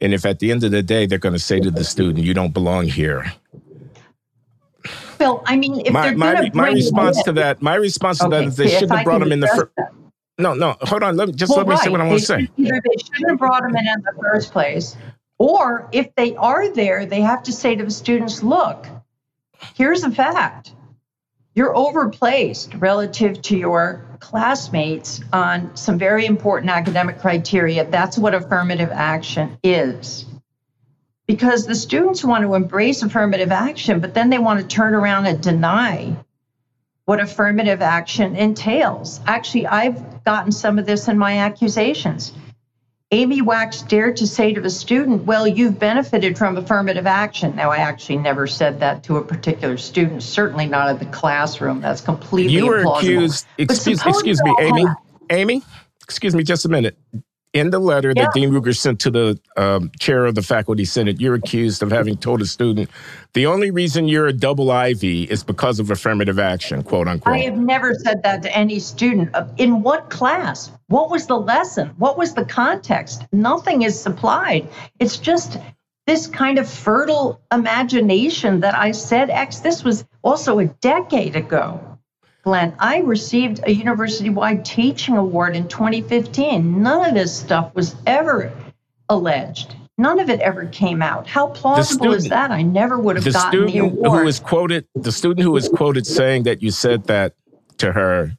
and 0.00 0.14
if 0.14 0.24
at 0.24 0.38
the 0.38 0.50
end 0.50 0.64
of 0.64 0.70
the 0.70 0.82
day 0.82 1.06
they're 1.06 1.18
going 1.18 1.34
to 1.34 1.38
say 1.38 1.60
to 1.60 1.70
the 1.70 1.84
student, 1.84 2.24
"You 2.24 2.34
don't 2.34 2.54
belong 2.54 2.86
here," 2.86 3.32
Well, 5.18 5.42
I 5.46 5.56
mean, 5.56 5.80
if 5.84 5.92
my 5.92 6.12
my, 6.14 6.50
my 6.54 6.68
response 6.68 7.22
to 7.24 7.32
that, 7.32 7.60
my 7.60 7.74
response 7.74 8.18
to 8.18 8.26
okay, 8.26 8.38
that 8.38 8.44
is 8.48 8.56
they 8.56 8.68
shouldn't 8.68 8.92
have 8.92 9.04
brought 9.04 9.22
him 9.22 9.32
in 9.32 9.40
the 9.40 9.48
first. 9.48 9.72
No, 10.38 10.54
no, 10.54 10.76
hold 10.82 11.02
on. 11.02 11.16
Let 11.16 11.28
me 11.28 11.34
just 11.34 11.50
well, 11.50 11.58
let 11.58 11.66
me 11.66 11.74
right. 11.74 11.82
say 11.82 11.90
what 11.90 12.00
I 12.00 12.06
want 12.06 12.20
to 12.20 12.24
say. 12.24 12.48
Either 12.56 12.80
they 12.84 13.02
shouldn't 13.02 13.30
have 13.30 13.38
brought 13.38 13.64
him 13.64 13.74
in 13.74 13.86
in 13.86 14.02
the 14.02 14.12
first 14.22 14.52
place, 14.52 14.96
or 15.38 15.88
if 15.92 16.14
they 16.14 16.36
are 16.36 16.72
there, 16.72 17.06
they 17.06 17.20
have 17.20 17.42
to 17.44 17.52
say 17.52 17.74
to 17.74 17.84
the 17.84 17.90
students, 17.90 18.42
"Look, 18.42 18.86
here's 19.74 20.04
a 20.04 20.10
fact 20.10 20.74
you're 21.58 21.76
overplaced 21.76 22.72
relative 22.76 23.42
to 23.42 23.58
your 23.58 24.06
classmates 24.20 25.20
on 25.32 25.76
some 25.76 25.98
very 25.98 26.24
important 26.24 26.70
academic 26.70 27.18
criteria. 27.18 27.84
That's 27.84 28.16
what 28.16 28.32
affirmative 28.32 28.90
action 28.92 29.58
is. 29.64 30.24
Because 31.26 31.66
the 31.66 31.74
students 31.74 32.22
want 32.22 32.44
to 32.44 32.54
embrace 32.54 33.02
affirmative 33.02 33.50
action, 33.50 33.98
but 33.98 34.14
then 34.14 34.30
they 34.30 34.38
want 34.38 34.60
to 34.60 34.66
turn 34.68 34.94
around 34.94 35.26
and 35.26 35.42
deny 35.42 36.16
what 37.06 37.18
affirmative 37.18 37.82
action 37.82 38.36
entails. 38.36 39.18
Actually, 39.26 39.66
I've 39.66 40.22
gotten 40.22 40.52
some 40.52 40.78
of 40.78 40.86
this 40.86 41.08
in 41.08 41.18
my 41.18 41.38
accusations. 41.38 42.34
Amy 43.10 43.40
Wax 43.40 43.80
dared 43.82 44.16
to 44.18 44.26
say 44.26 44.52
to 44.52 44.62
a 44.62 44.68
student, 44.68 45.24
Well, 45.24 45.48
you've 45.48 45.78
benefited 45.78 46.36
from 46.36 46.58
affirmative 46.58 47.06
action. 47.06 47.56
Now, 47.56 47.70
I 47.70 47.78
actually 47.78 48.18
never 48.18 48.46
said 48.46 48.80
that 48.80 49.02
to 49.04 49.16
a 49.16 49.24
particular 49.24 49.78
student, 49.78 50.22
certainly 50.22 50.66
not 50.66 50.90
in 50.90 50.98
the 50.98 51.06
classroom. 51.06 51.80
That's 51.80 52.02
completely 52.02 52.52
You 52.52 52.66
were 52.66 52.84
implausible. 52.84 52.98
accused, 52.98 53.46
excuse, 53.56 54.04
excuse 54.04 54.42
me, 54.42 54.54
Amy. 54.60 54.84
Amy, 55.30 55.62
excuse 56.02 56.34
me 56.34 56.42
just 56.42 56.66
a 56.66 56.68
minute. 56.68 56.98
In 57.54 57.70
the 57.70 57.78
letter 57.78 58.12
that 58.12 58.34
Dean 58.34 58.50
Ruger 58.50 58.76
sent 58.76 59.00
to 59.00 59.10
the 59.10 59.40
um, 59.56 59.90
chair 59.98 60.26
of 60.26 60.34
the 60.34 60.42
faculty 60.42 60.84
senate, 60.84 61.18
you're 61.18 61.34
accused 61.34 61.82
of 61.82 61.90
having 61.90 62.18
told 62.18 62.42
a 62.42 62.46
student 62.46 62.90
the 63.32 63.46
only 63.46 63.70
reason 63.70 64.06
you're 64.06 64.26
a 64.26 64.34
double 64.34 64.70
Ivy 64.70 65.24
is 65.24 65.42
because 65.44 65.80
of 65.80 65.90
affirmative 65.90 66.38
action, 66.38 66.82
quote 66.82 67.08
unquote. 67.08 67.34
I 67.34 67.38
have 67.40 67.56
never 67.56 67.94
said 67.94 68.22
that 68.22 68.42
to 68.42 68.54
any 68.54 68.78
student. 68.78 69.34
In 69.56 69.82
what 69.82 70.10
class? 70.10 70.70
What 70.88 71.10
was 71.10 71.26
the 71.26 71.38
lesson? 71.38 71.94
What 71.96 72.18
was 72.18 72.34
the 72.34 72.44
context? 72.44 73.26
Nothing 73.32 73.80
is 73.80 73.98
supplied. 73.98 74.68
It's 74.98 75.16
just 75.16 75.58
this 76.06 76.26
kind 76.26 76.58
of 76.58 76.68
fertile 76.68 77.40
imagination 77.50 78.60
that 78.60 78.74
I 78.74 78.92
said 78.92 79.30
X. 79.30 79.60
This 79.60 79.82
was 79.84 80.04
also 80.22 80.58
a 80.58 80.66
decade 80.66 81.34
ago. 81.34 81.87
Glenn, 82.48 82.74
I 82.78 83.00
received 83.00 83.60
a 83.64 83.70
university 83.70 84.30
wide 84.30 84.64
teaching 84.64 85.18
award 85.18 85.54
in 85.54 85.68
2015. 85.68 86.82
None 86.82 87.10
of 87.10 87.14
this 87.14 87.38
stuff 87.38 87.74
was 87.74 87.94
ever 88.06 88.50
alleged. 89.10 89.76
None 89.98 90.18
of 90.18 90.30
it 90.30 90.40
ever 90.40 90.64
came 90.64 91.02
out. 91.02 91.26
How 91.26 91.48
plausible 91.48 92.06
student, 92.06 92.16
is 92.16 92.28
that? 92.30 92.50
I 92.50 92.62
never 92.62 92.98
would 92.98 93.16
have 93.16 93.24
the 93.26 93.32
gotten 93.32 93.66
the 93.66 93.78
award. 93.80 94.20
who 94.20 94.24
was 94.24 94.40
quoted, 94.40 94.86
the 94.94 95.12
student 95.12 95.40
who 95.44 95.50
was 95.50 95.68
quoted 95.68 96.06
saying 96.06 96.44
that 96.44 96.62
you 96.62 96.70
said 96.70 97.04
that 97.04 97.34
to 97.76 97.92
her, 97.92 98.32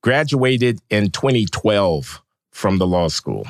graduated 0.00 0.78
in 0.88 1.10
2012 1.10 2.22
from 2.52 2.78
the 2.78 2.86
law 2.86 3.08
school. 3.08 3.48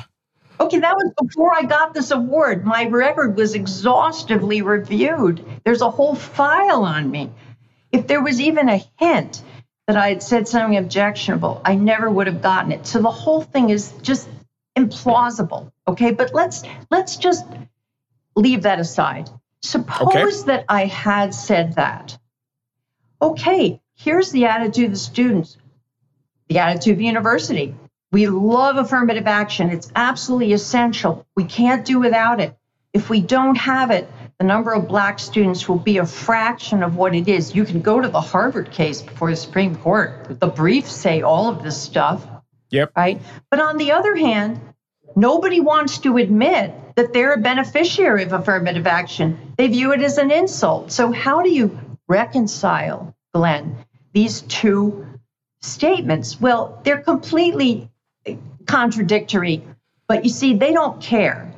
Okay, 0.59 0.79
that 0.79 0.95
was 0.95 1.13
before 1.21 1.53
I 1.53 1.61
got 1.61 1.93
this 1.93 2.09
award. 2.09 2.65
My 2.65 2.87
record 2.87 3.37
was 3.37 3.53
exhaustively 3.53 4.63
reviewed. 4.63 5.45
There's 5.63 5.81
a 5.81 5.91
whole 5.91 6.15
file 6.15 6.85
on 6.85 7.11
me. 7.11 7.29
If 7.91 8.07
there 8.07 8.23
was 8.23 8.41
even 8.41 8.67
a 8.67 8.83
hint 8.97 9.43
that 9.87 9.95
I 9.97 10.09
had 10.09 10.21
said 10.21 10.47
something 10.47 10.77
objectionable, 10.77 11.61
I 11.63 11.75
never 11.75 12.09
would 12.09 12.27
have 12.27 12.41
gotten 12.41 12.71
it. 12.71 12.85
So 12.85 13.01
the 13.01 13.09
whole 13.09 13.41
thing 13.41 13.69
is 13.69 13.93
just 14.01 14.27
implausible. 14.77 15.71
Okay, 15.87 16.11
but 16.11 16.33
let's 16.33 16.63
let's 16.91 17.15
just 17.15 17.45
leave 18.35 18.63
that 18.63 18.79
aside. 18.79 19.29
Suppose 19.61 20.43
okay. 20.43 20.47
that 20.47 20.65
I 20.69 20.85
had 20.85 21.33
said 21.33 21.75
that. 21.75 22.17
Okay, 23.21 23.81
here's 23.95 24.31
the 24.31 24.45
attitude 24.45 24.85
of 24.85 24.91
the 24.91 24.97
students, 24.97 25.57
the 26.47 26.59
attitude 26.59 26.93
of 26.93 26.97
the 26.99 27.05
university. 27.05 27.73
We 28.11 28.27
love 28.27 28.77
affirmative 28.77 29.25
action. 29.25 29.69
It's 29.69 29.91
absolutely 29.95 30.53
essential. 30.53 31.25
We 31.35 31.45
can't 31.45 31.83
do 31.83 31.99
without 31.99 32.39
it. 32.39 32.55
If 32.93 33.09
we 33.09 33.21
don't 33.21 33.57
have 33.57 33.91
it, 33.91 34.09
the 34.39 34.45
number 34.45 34.71
of 34.73 34.87
black 34.87 35.17
students 35.19 35.67
will 35.67 35.79
be 35.79 35.97
a 35.97 36.05
fraction 36.05 36.83
of 36.83 36.95
what 36.95 37.15
it 37.15 37.27
is. 37.27 37.55
You 37.55 37.65
can 37.65 37.81
go 37.81 37.99
to 37.99 38.07
the 38.07 38.21
Harvard 38.21 38.71
case 38.71 39.01
before 39.01 39.31
the 39.31 39.35
Supreme 39.35 39.75
Court. 39.75 40.39
The 40.39 40.47
briefs 40.47 40.91
say 40.91 41.21
all 41.21 41.49
of 41.49 41.63
this 41.63 41.79
stuff. 41.81 42.25
Yep. 42.69 42.91
Right. 42.95 43.21
But 43.49 43.59
on 43.59 43.77
the 43.77 43.93
other 43.93 44.15
hand, 44.15 44.59
nobody 45.15 45.59
wants 45.59 45.99
to 45.99 46.17
admit 46.17 46.73
that 46.95 47.13
they're 47.13 47.33
a 47.33 47.39
beneficiary 47.39 48.23
of 48.23 48.33
affirmative 48.33 48.85
action. 48.85 49.53
They 49.57 49.67
view 49.67 49.93
it 49.93 50.01
as 50.01 50.17
an 50.17 50.31
insult. 50.31 50.91
So, 50.91 51.11
how 51.11 51.41
do 51.41 51.49
you 51.49 51.79
reconcile, 52.07 53.15
Glenn, 53.33 53.77
these 54.13 54.41
two 54.41 55.07
statements? 55.61 56.39
Well, 56.39 56.81
they're 56.83 57.01
completely 57.01 57.89
contradictory, 58.65 59.63
but 60.07 60.25
you 60.25 60.29
see, 60.29 60.55
they 60.55 60.73
don't 60.73 61.01
care 61.01 61.53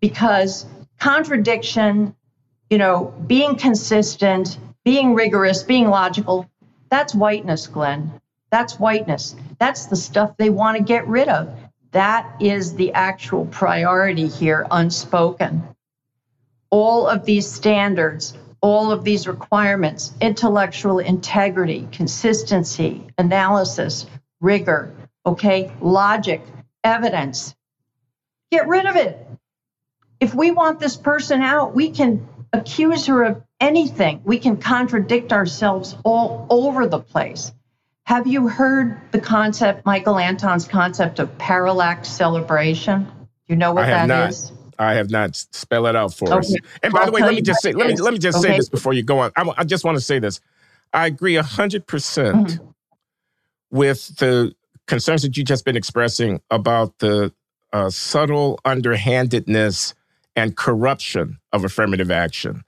because 0.00 0.66
contradiction, 1.04 2.16
you 2.70 2.78
know, 2.78 3.12
being 3.26 3.56
consistent, 3.56 4.58
being 4.86 5.12
rigorous, 5.12 5.62
being 5.62 5.86
logical, 5.90 6.48
that's 6.88 7.14
whiteness, 7.14 7.66
Glenn. 7.66 8.22
That's 8.50 8.80
whiteness. 8.80 9.36
That's 9.58 9.84
the 9.84 9.96
stuff 9.96 10.34
they 10.38 10.48
want 10.48 10.78
to 10.78 10.82
get 10.82 11.06
rid 11.06 11.28
of. 11.28 11.54
That 11.90 12.40
is 12.40 12.74
the 12.76 12.94
actual 12.94 13.44
priority 13.44 14.28
here, 14.28 14.66
unspoken. 14.70 15.62
All 16.70 17.06
of 17.06 17.26
these 17.26 17.52
standards, 17.52 18.32
all 18.62 18.90
of 18.90 19.04
these 19.04 19.28
requirements, 19.28 20.14
intellectual 20.22 21.00
integrity, 21.00 21.86
consistency, 21.92 23.06
analysis, 23.18 24.06
rigor, 24.40 24.94
okay, 25.26 25.70
logic, 25.82 26.40
evidence. 26.82 27.54
Get 28.50 28.66
rid 28.66 28.86
of 28.86 28.96
it. 28.96 29.20
If 30.24 30.34
we 30.34 30.50
want 30.50 30.80
this 30.80 30.96
person 30.96 31.42
out, 31.42 31.74
we 31.74 31.90
can 31.90 32.26
accuse 32.54 33.04
her 33.08 33.24
of 33.24 33.42
anything. 33.60 34.22
We 34.24 34.38
can 34.38 34.56
contradict 34.56 35.34
ourselves 35.34 35.98
all 36.02 36.46
over 36.48 36.86
the 36.86 36.98
place. 36.98 37.52
Have 38.04 38.26
you 38.26 38.48
heard 38.48 38.98
the 39.10 39.20
concept, 39.20 39.84
Michael 39.84 40.18
Anton's 40.18 40.66
concept 40.66 41.18
of 41.18 41.36
parallax 41.36 42.08
celebration? 42.08 43.06
You 43.48 43.56
know 43.56 43.74
what 43.74 43.84
that 43.84 44.06
not. 44.06 44.30
is? 44.30 44.50
I 44.78 44.94
have 44.94 45.10
not. 45.10 45.36
Spell 45.36 45.84
it 45.88 45.94
out 45.94 46.14
for 46.14 46.28
okay. 46.28 46.38
us. 46.38 46.56
And 46.82 46.90
by 46.94 47.00
I'll 47.00 47.06
the 47.06 47.12
way, 47.12 47.20
let 47.20 47.34
me 47.34 47.42
just 47.42 47.60
say, 47.60 47.72
let 47.74 47.86
me 47.88 47.96
let 47.96 48.14
me 48.14 48.18
just 48.18 48.38
okay. 48.38 48.48
say 48.48 48.56
this 48.56 48.70
before 48.70 48.94
you 48.94 49.02
go 49.02 49.18
on. 49.18 49.30
I, 49.36 49.46
I 49.58 49.64
just 49.64 49.84
want 49.84 49.98
to 49.98 50.00
say 50.00 50.20
this. 50.20 50.40
I 50.94 51.04
agree 51.04 51.34
hundred 51.34 51.86
percent 51.86 52.48
mm-hmm. 52.48 52.66
with 53.70 54.16
the 54.16 54.54
concerns 54.86 55.20
that 55.20 55.36
you 55.36 55.44
just 55.44 55.66
been 55.66 55.76
expressing 55.76 56.40
about 56.50 56.98
the 57.00 57.30
uh, 57.74 57.90
subtle 57.90 58.58
underhandedness 58.64 59.92
and 60.36 60.56
corruption 60.56 61.38
of 61.52 61.64
affirmative 61.64 62.10
action. 62.10 62.64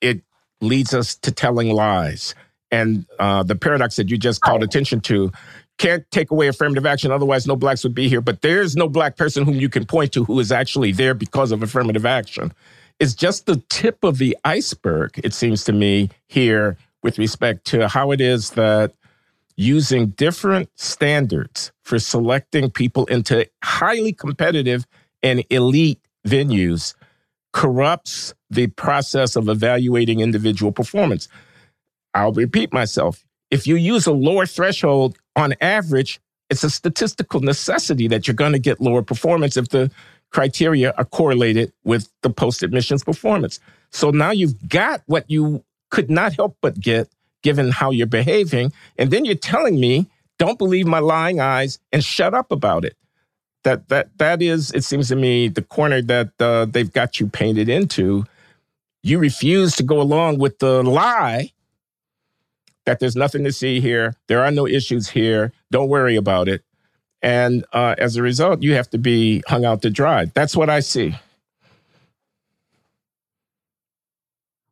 It 0.00 0.22
leads 0.60 0.94
us 0.94 1.14
to 1.16 1.32
telling 1.32 1.70
lies. 1.70 2.34
And 2.70 3.06
uh, 3.18 3.42
the 3.42 3.56
paradox 3.56 3.96
that 3.96 4.08
you 4.08 4.16
just 4.16 4.40
called 4.40 4.62
attention 4.62 5.00
to 5.02 5.30
can't 5.78 6.08
take 6.10 6.30
away 6.30 6.48
affirmative 6.48 6.86
action. 6.86 7.10
Otherwise, 7.10 7.46
no 7.46 7.56
blacks 7.56 7.82
would 7.82 7.94
be 7.94 8.08
here. 8.08 8.20
But 8.20 8.42
there's 8.42 8.76
no 8.76 8.88
black 8.88 9.16
person 9.16 9.44
whom 9.44 9.56
you 9.56 9.68
can 9.68 9.84
point 9.84 10.12
to 10.12 10.24
who 10.24 10.38
is 10.40 10.52
actually 10.52 10.92
there 10.92 11.14
because 11.14 11.52
of 11.52 11.62
affirmative 11.62 12.06
action. 12.06 12.52
It's 13.00 13.14
just 13.14 13.46
the 13.46 13.56
tip 13.68 14.04
of 14.04 14.18
the 14.18 14.36
iceberg, 14.44 15.20
it 15.24 15.34
seems 15.34 15.64
to 15.64 15.72
me, 15.72 16.10
here 16.28 16.76
with 17.02 17.18
respect 17.18 17.64
to 17.66 17.88
how 17.88 18.12
it 18.12 18.20
is 18.20 18.50
that 18.50 18.94
using 19.56 20.08
different 20.08 20.70
standards 20.76 21.72
for 21.82 21.98
selecting 21.98 22.70
people 22.70 23.04
into 23.06 23.46
highly 23.62 24.12
competitive 24.12 24.86
and 25.22 25.44
elite 25.50 26.00
venues 26.26 26.94
corrupts 27.52 28.34
the 28.50 28.66
process 28.68 29.36
of 29.36 29.48
evaluating 29.48 30.20
individual 30.20 30.72
performance. 30.72 31.28
I'll 32.14 32.32
repeat 32.32 32.72
myself. 32.72 33.24
If 33.50 33.66
you 33.66 33.76
use 33.76 34.06
a 34.06 34.12
lower 34.12 34.46
threshold 34.46 35.18
on 35.36 35.54
average, 35.60 36.20
it's 36.50 36.64
a 36.64 36.70
statistical 36.70 37.40
necessity 37.40 38.08
that 38.08 38.26
you're 38.26 38.34
going 38.34 38.52
to 38.52 38.58
get 38.58 38.80
lower 38.80 39.02
performance 39.02 39.56
if 39.56 39.68
the 39.68 39.90
criteria 40.30 40.92
are 40.96 41.04
correlated 41.04 41.72
with 41.84 42.10
the 42.22 42.30
post 42.30 42.62
admissions 42.62 43.04
performance. 43.04 43.60
So 43.90 44.10
now 44.10 44.30
you've 44.30 44.68
got 44.68 45.02
what 45.06 45.30
you 45.30 45.64
could 45.90 46.10
not 46.10 46.34
help 46.34 46.56
but 46.62 46.80
get 46.80 47.08
given 47.42 47.70
how 47.70 47.90
you're 47.90 48.06
behaving. 48.06 48.72
And 48.98 49.10
then 49.10 49.24
you're 49.24 49.34
telling 49.34 49.78
me, 49.78 50.08
don't 50.38 50.58
believe 50.58 50.86
my 50.86 51.00
lying 51.00 51.40
eyes 51.40 51.78
and 51.92 52.02
shut 52.02 52.34
up 52.34 52.50
about 52.50 52.84
it. 52.84 52.96
That 53.64 53.88
that 53.88 54.16
that 54.18 54.42
is, 54.42 54.72
it 54.72 54.84
seems 54.84 55.08
to 55.08 55.16
me, 55.16 55.48
the 55.48 55.62
corner 55.62 56.02
that 56.02 56.32
uh, 56.40 56.64
they've 56.64 56.92
got 56.92 57.20
you 57.20 57.28
painted 57.28 57.68
into. 57.68 58.24
You 59.02 59.18
refuse 59.18 59.76
to 59.76 59.82
go 59.82 60.00
along 60.00 60.38
with 60.38 60.58
the 60.58 60.82
lie 60.82 61.52
that 62.84 63.00
there's 63.00 63.16
nothing 63.16 63.44
to 63.44 63.52
see 63.52 63.80
here. 63.80 64.14
There 64.26 64.44
are 64.44 64.50
no 64.50 64.66
issues 64.66 65.08
here. 65.08 65.52
Don't 65.70 65.88
worry 65.88 66.16
about 66.16 66.48
it. 66.48 66.62
And 67.22 67.64
uh, 67.72 67.94
as 67.98 68.16
a 68.16 68.22
result, 68.22 68.62
you 68.62 68.74
have 68.74 68.90
to 68.90 68.98
be 68.98 69.42
hung 69.46 69.64
out 69.64 69.82
to 69.82 69.90
dry. 69.90 70.26
That's 70.34 70.56
what 70.56 70.68
I 70.68 70.80
see. 70.80 71.14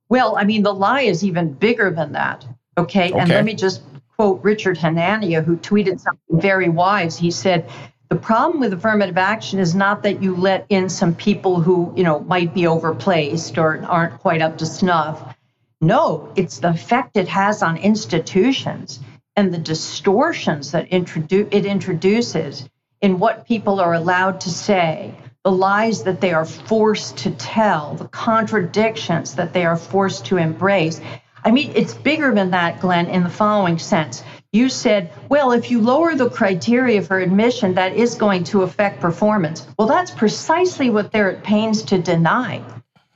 Well, 0.09 0.37
I 0.37 0.43
mean, 0.43 0.65
the 0.65 0.75
lie 0.75 1.03
is 1.03 1.25
even 1.25 1.53
bigger 1.53 1.91
than 1.91 2.13
that. 2.13 2.45
Okay. 2.77 3.11
okay. 3.11 3.19
And 3.19 3.31
let 3.31 3.45
me 3.45 3.55
just 3.55 3.83
quote 4.17 4.43
Richard 4.43 4.77
Hanania, 4.77 5.45
who 5.45 5.57
tweeted 5.59 6.01
something 6.01 6.41
very 6.41 6.69
wise. 6.69 7.17
He 7.17 7.31
said, 7.31 7.71
the 8.11 8.17
problem 8.17 8.59
with 8.59 8.73
affirmative 8.73 9.17
action 9.17 9.61
is 9.61 9.75
not 9.75 10.03
that 10.03 10.21
you 10.21 10.35
let 10.35 10.67
in 10.69 10.89
some 10.89 11.15
people 11.15 11.61
who, 11.61 11.93
you 11.97 12.03
know, 12.03 12.19
might 12.19 12.53
be 12.53 12.67
overplaced 12.67 13.57
or 13.57 13.85
aren't 13.85 14.19
quite 14.19 14.43
up 14.43 14.59
to 14.59 14.67
snuff. 14.67 15.37
No, 15.81 16.33
it's 16.35 16.59
the 16.59 16.71
effect 16.71 17.17
it 17.17 17.29
has 17.29 17.63
on 17.63 17.77
institutions 17.77 18.99
and 19.37 19.55
the 19.55 19.59
distortions 19.59 20.73
that 20.73 20.91
introdu- 20.91 21.55
it 21.55 21.65
introduces 21.65 22.69
in 23.01 23.21
what 23.21 23.47
people 23.47 23.79
are 23.81 23.95
allowed 23.95 24.41
to 24.41 24.51
say, 24.51 25.15
the 25.45 25.53
lies 25.53 26.03
that 26.03 26.21
they 26.21 26.33
are 26.33 26.45
forced 26.45 27.19
to 27.19 27.31
tell, 27.31 27.95
the 27.95 28.09
contradictions 28.09 29.37
that 29.37 29.53
they 29.53 29.65
are 29.65 29.77
forced 29.77 30.27
to 30.27 30.37
embrace. 30.37 31.01
I 31.45 31.53
mean, 31.53 31.73
it's 31.77 31.95
bigger 31.95 32.35
than 32.35 32.51
that, 32.51 32.81
Glenn, 32.81 33.07
in 33.07 33.23
the 33.23 33.31
following 33.31 33.79
sense. 33.79 34.23
You 34.53 34.69
said, 34.69 35.13
well, 35.29 35.53
if 35.53 35.71
you 35.71 35.81
lower 35.81 36.17
the 36.17 36.29
criteria 36.29 37.03
for 37.03 37.21
admission, 37.21 37.75
that 37.75 37.95
is 37.95 38.17
going 38.17 38.43
to 38.45 38.63
affect 38.63 39.01
performance. 39.01 39.65
Well, 39.79 39.87
that's 39.87 40.11
precisely 40.11 40.91
what 40.91 41.13
they're 41.13 41.31
at 41.31 41.45
pains 41.45 41.83
to 41.85 41.99
deny. 42.03 42.65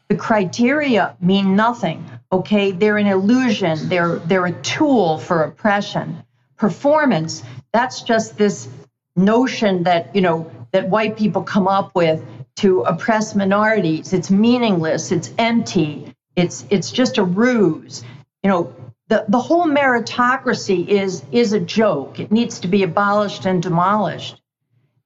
The 0.08 0.14
criteria 0.14 1.16
mean 1.20 1.56
nothing. 1.56 2.08
Okay, 2.30 2.70
they're 2.70 2.98
an 2.98 3.08
illusion. 3.08 3.88
They're 3.88 4.16
they're 4.16 4.46
a 4.46 4.62
tool 4.62 5.18
for 5.18 5.42
oppression. 5.42 6.22
Performance, 6.56 7.42
that's 7.72 8.02
just 8.02 8.38
this 8.38 8.68
notion 9.16 9.82
that, 9.84 10.14
you 10.14 10.20
know, 10.20 10.50
that 10.70 10.88
white 10.88 11.16
people 11.16 11.42
come 11.42 11.66
up 11.66 11.96
with 11.96 12.22
to 12.56 12.82
oppress 12.82 13.34
minorities. 13.34 14.12
It's 14.12 14.30
meaningless, 14.30 15.10
it's 15.10 15.32
empty. 15.36 16.14
It's 16.36 16.64
it's 16.70 16.92
just 16.92 17.18
a 17.18 17.24
ruse. 17.24 18.04
You 18.44 18.50
know, 18.50 18.74
the, 19.08 19.24
the 19.28 19.38
whole 19.38 19.66
meritocracy 19.66 20.86
is 20.88 21.24
is 21.30 21.52
a 21.52 21.60
joke. 21.60 22.20
It 22.20 22.32
needs 22.32 22.60
to 22.60 22.68
be 22.68 22.82
abolished 22.82 23.44
and 23.44 23.62
demolished. 23.62 24.40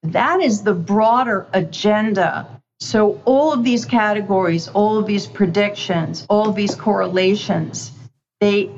That 0.02 0.40
is 0.40 0.62
the 0.62 0.74
broader 0.74 1.46
agenda 1.52 2.58
so 2.80 3.20
all 3.24 3.52
of 3.52 3.64
these 3.64 3.84
categories, 3.84 4.68
all 4.68 4.98
of 4.98 5.06
these 5.06 5.26
predictions, 5.26 6.24
all 6.28 6.48
of 6.48 6.54
these 6.54 6.74
correlations, 6.74 7.90
they 8.40 8.70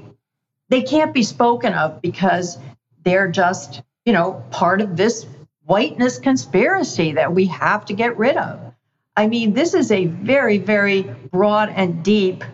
they 0.68 0.82
can't 0.82 1.12
be 1.12 1.22
spoken 1.22 1.74
of 1.74 2.00
because 2.00 2.56
they're 3.04 3.28
just, 3.28 3.82
you 4.04 4.12
know, 4.12 4.44
part 4.50 4.80
of 4.80 4.96
this 4.96 5.26
whiteness 5.64 6.18
conspiracy 6.18 7.12
that 7.12 7.34
we 7.34 7.46
have 7.46 7.84
to 7.86 7.92
get 7.92 8.16
rid 8.16 8.36
of. 8.36 8.72
I 9.16 9.26
mean, 9.26 9.52
this 9.52 9.74
is 9.74 9.90
a 9.90 10.06
very, 10.06 10.58
very 10.58 11.02
broad 11.02 11.70
and 11.70 12.02
deep 12.04 12.44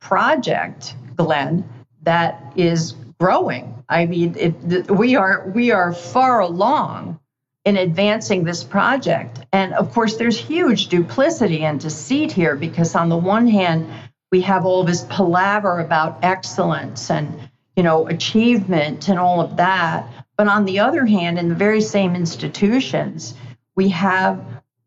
project, 0.00 0.96
Glenn, 1.16 1.64
that 2.02 2.52
is 2.56 2.92
growing. 3.18 3.82
I 3.88 4.06
mean, 4.06 4.36
it, 4.38 4.90
we 4.90 5.16
are 5.16 5.50
we 5.54 5.72
are 5.72 5.92
far 5.92 6.40
along 6.40 7.20
in 7.64 7.76
advancing 7.76 8.44
this 8.44 8.64
project. 8.64 9.40
And 9.52 9.74
of 9.74 9.92
course, 9.92 10.16
there's 10.16 10.38
huge 10.38 10.88
duplicity 10.88 11.64
and 11.64 11.78
deceit 11.78 12.32
here 12.32 12.56
because, 12.56 12.94
on 12.94 13.08
the 13.08 13.16
one 13.16 13.46
hand, 13.46 13.88
we 14.32 14.40
have 14.42 14.64
all 14.64 14.84
this 14.84 15.04
palaver 15.04 15.80
about 15.80 16.20
excellence 16.22 17.10
and 17.10 17.50
you 17.76 17.82
know 17.82 18.08
achievement 18.08 19.08
and 19.08 19.18
all 19.18 19.40
of 19.40 19.56
that. 19.56 20.06
But 20.36 20.48
on 20.48 20.64
the 20.64 20.78
other 20.78 21.04
hand, 21.04 21.38
in 21.38 21.48
the 21.48 21.54
very 21.54 21.82
same 21.82 22.16
institutions, 22.16 23.34
we 23.76 23.90
have 23.90 24.42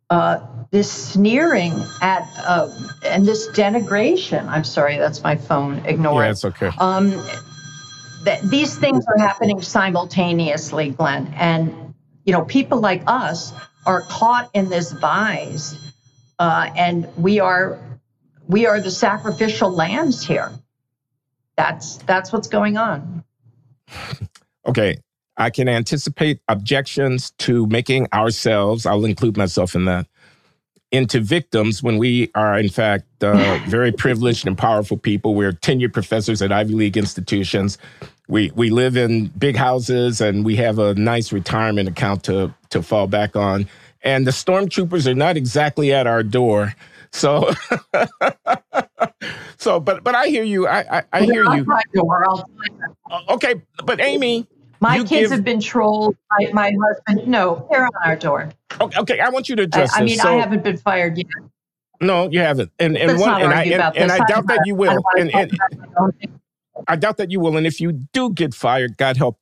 uh, 0.09 0.39
this 0.73 0.91
sneering 0.91 1.71
at 2.01 2.27
uh, 2.39 2.67
and 3.05 3.27
this 3.27 3.47
denigration. 3.49 4.47
I'm 4.47 4.63
sorry, 4.63 4.97
that's 4.97 5.21
my 5.21 5.35
phone. 5.35 5.85
Ignore 5.85 6.23
yeah, 6.23 6.29
it. 6.29 6.31
it's 6.31 6.45
okay. 6.45 6.71
Um, 6.79 7.11
th- 8.25 8.41
these 8.41 8.75
things 8.75 9.05
are 9.07 9.19
happening 9.19 9.61
simultaneously, 9.61 10.89
Glenn, 10.89 11.31
and 11.37 11.93
you 12.25 12.33
know, 12.33 12.43
people 12.43 12.79
like 12.79 13.03
us 13.05 13.53
are 13.85 14.01
caught 14.01 14.49
in 14.55 14.67
this 14.67 14.91
vise, 14.93 15.93
uh, 16.39 16.71
and 16.75 17.07
we 17.17 17.39
are 17.39 17.79
we 18.47 18.65
are 18.65 18.81
the 18.81 18.91
sacrificial 18.91 19.69
lambs 19.69 20.25
here. 20.25 20.51
That's 21.55 21.97
that's 21.97 22.33
what's 22.33 22.47
going 22.47 22.77
on. 22.77 23.23
Okay, 24.65 24.97
I 25.37 25.51
can 25.51 25.69
anticipate 25.69 26.39
objections 26.47 27.31
to 27.39 27.67
making 27.67 28.07
ourselves. 28.11 28.87
I'll 28.87 29.05
include 29.05 29.37
myself 29.37 29.75
in 29.75 29.85
that 29.85 30.07
into 30.93 31.21
victims 31.21 31.83
when 31.83 31.99
we 31.99 32.31
are, 32.35 32.59
in 32.59 32.69
fact, 32.69 33.05
uh, 33.23 33.59
very 33.67 33.93
privileged 33.93 34.47
and 34.47 34.57
powerful 34.57 34.97
people. 34.97 35.35
We're 35.35 35.53
tenured 35.53 35.93
professors 35.93 36.41
at 36.43 36.53
Ivy 36.53 36.75
League 36.75 36.97
institutions. 36.97 37.79
We 38.29 38.51
we 38.55 38.71
live 38.71 38.97
in 38.97 39.27
big 39.29 39.57
houses 39.57 40.21
and 40.21 40.45
we 40.45 40.57
have 40.57 40.79
a 40.79 40.95
nice 40.95 41.33
retirement 41.33 41.89
account 41.89 42.23
to 42.25 42.55
to 42.71 42.83
fall 42.83 43.07
back 43.07 43.35
on. 43.37 43.69
And 44.03 44.27
the 44.27 44.31
stormtroopers 44.31 45.07
are 45.07 45.15
not 45.15 45.37
exactly 45.37 45.93
at 45.93 46.07
our 46.07 46.23
door. 46.23 46.75
So, 47.11 47.51
so, 49.57 49.79
but 49.81 50.03
but 50.03 50.15
I 50.15 50.27
hear 50.27 50.43
you. 50.43 50.67
I 50.67 50.99
I, 50.99 51.03
I 51.13 51.23
hear 51.23 51.45
you. 51.45 51.67
Okay, 53.29 53.55
but 53.85 54.01
Amy, 54.01 54.47
my 54.83 54.97
kids 54.97 55.09
give... 55.09 55.31
have 55.31 55.43
been 55.43 55.61
trolled. 55.61 56.15
My, 56.29 56.49
my 56.53 56.73
husband, 56.83 57.27
no, 57.27 57.67
they're 57.71 57.85
on 57.85 57.91
our 58.03 58.15
door. 58.15 58.49
Okay, 58.81 58.99
okay, 58.99 59.19
I 59.19 59.29
want 59.29 59.49
you 59.49 59.55
to 59.55 59.63
address 59.63 59.93
I, 59.95 60.01
I 60.01 60.03
mean, 60.03 60.17
so, 60.19 60.29
I 60.29 60.33
haven't 60.33 60.63
been 60.63 60.77
fired 60.77 61.17
yet. 61.17 61.27
No, 62.01 62.29
you 62.29 62.39
haven't, 62.39 62.71
and 62.79 62.97
and 62.97 63.17
one, 63.17 63.41
and 63.41 63.53
I 63.53 63.63
and, 63.63 63.97
and 63.97 64.11
I 64.11 64.19
doubt 64.25 64.47
that 64.47 64.59
you 64.65 64.75
will. 64.75 65.01
And, 65.17 65.33
and, 65.33 65.57
I 66.87 66.95
doubt 66.97 67.17
that 67.17 67.31
you 67.31 67.39
will. 67.39 67.55
And 67.55 67.65
if 67.65 67.79
you 67.79 67.93
do 67.93 68.31
get 68.31 68.53
fired, 68.53 68.97
God 68.97 69.15
help 69.15 69.37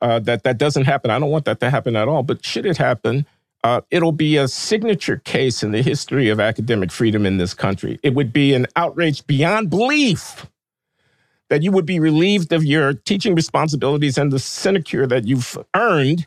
uh, 0.00 0.18
that 0.20 0.44
that 0.44 0.56
doesn't 0.56 0.84
happen. 0.84 1.10
I 1.10 1.18
don't 1.18 1.30
want 1.30 1.44
that 1.44 1.60
to 1.60 1.68
happen 1.68 1.96
at 1.96 2.08
all. 2.08 2.22
But 2.22 2.44
should 2.44 2.64
it 2.64 2.78
happen, 2.78 3.26
uh, 3.64 3.82
it'll 3.90 4.12
be 4.12 4.38
a 4.38 4.48
signature 4.48 5.18
case 5.18 5.62
in 5.62 5.72
the 5.72 5.82
history 5.82 6.30
of 6.30 6.40
academic 6.40 6.90
freedom 6.90 7.26
in 7.26 7.36
this 7.36 7.52
country. 7.52 7.98
It 8.02 8.14
would 8.14 8.32
be 8.32 8.54
an 8.54 8.66
outrage 8.76 9.26
beyond 9.26 9.68
belief 9.68 10.46
that 11.50 11.62
you 11.62 11.72
would 11.72 11.84
be 11.84 12.00
relieved 12.00 12.52
of 12.52 12.64
your 12.64 12.94
teaching 12.94 13.34
responsibilities 13.34 14.16
and 14.16 14.32
the 14.32 14.38
sinecure 14.38 15.06
that 15.06 15.26
you've 15.26 15.58
earned 15.74 16.26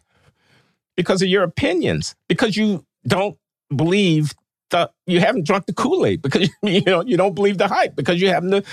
because 0.95 1.21
of 1.21 1.29
your 1.29 1.43
opinions, 1.43 2.13
because 2.27 2.55
you 2.55 2.85
don't 3.07 3.37
believe 3.75 4.33
the, 4.69 4.91
you 5.07 5.19
haven't 5.19 5.47
drunk 5.47 5.65
the 5.65 5.73
Kool-Aid 5.73 6.21
because 6.21 6.49
you 6.61 6.81
know 6.81 7.03
you 7.03 7.17
don't 7.17 7.35
believe 7.35 7.57
the 7.57 7.67
hype 7.67 7.95
because 7.95 8.21
you 8.21 8.29
happen 8.29 8.51
to 8.51 8.63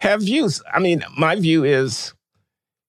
have 0.00 0.20
views. 0.20 0.60
I 0.72 0.80
mean, 0.80 1.02
my 1.16 1.36
view 1.36 1.64
is 1.64 2.12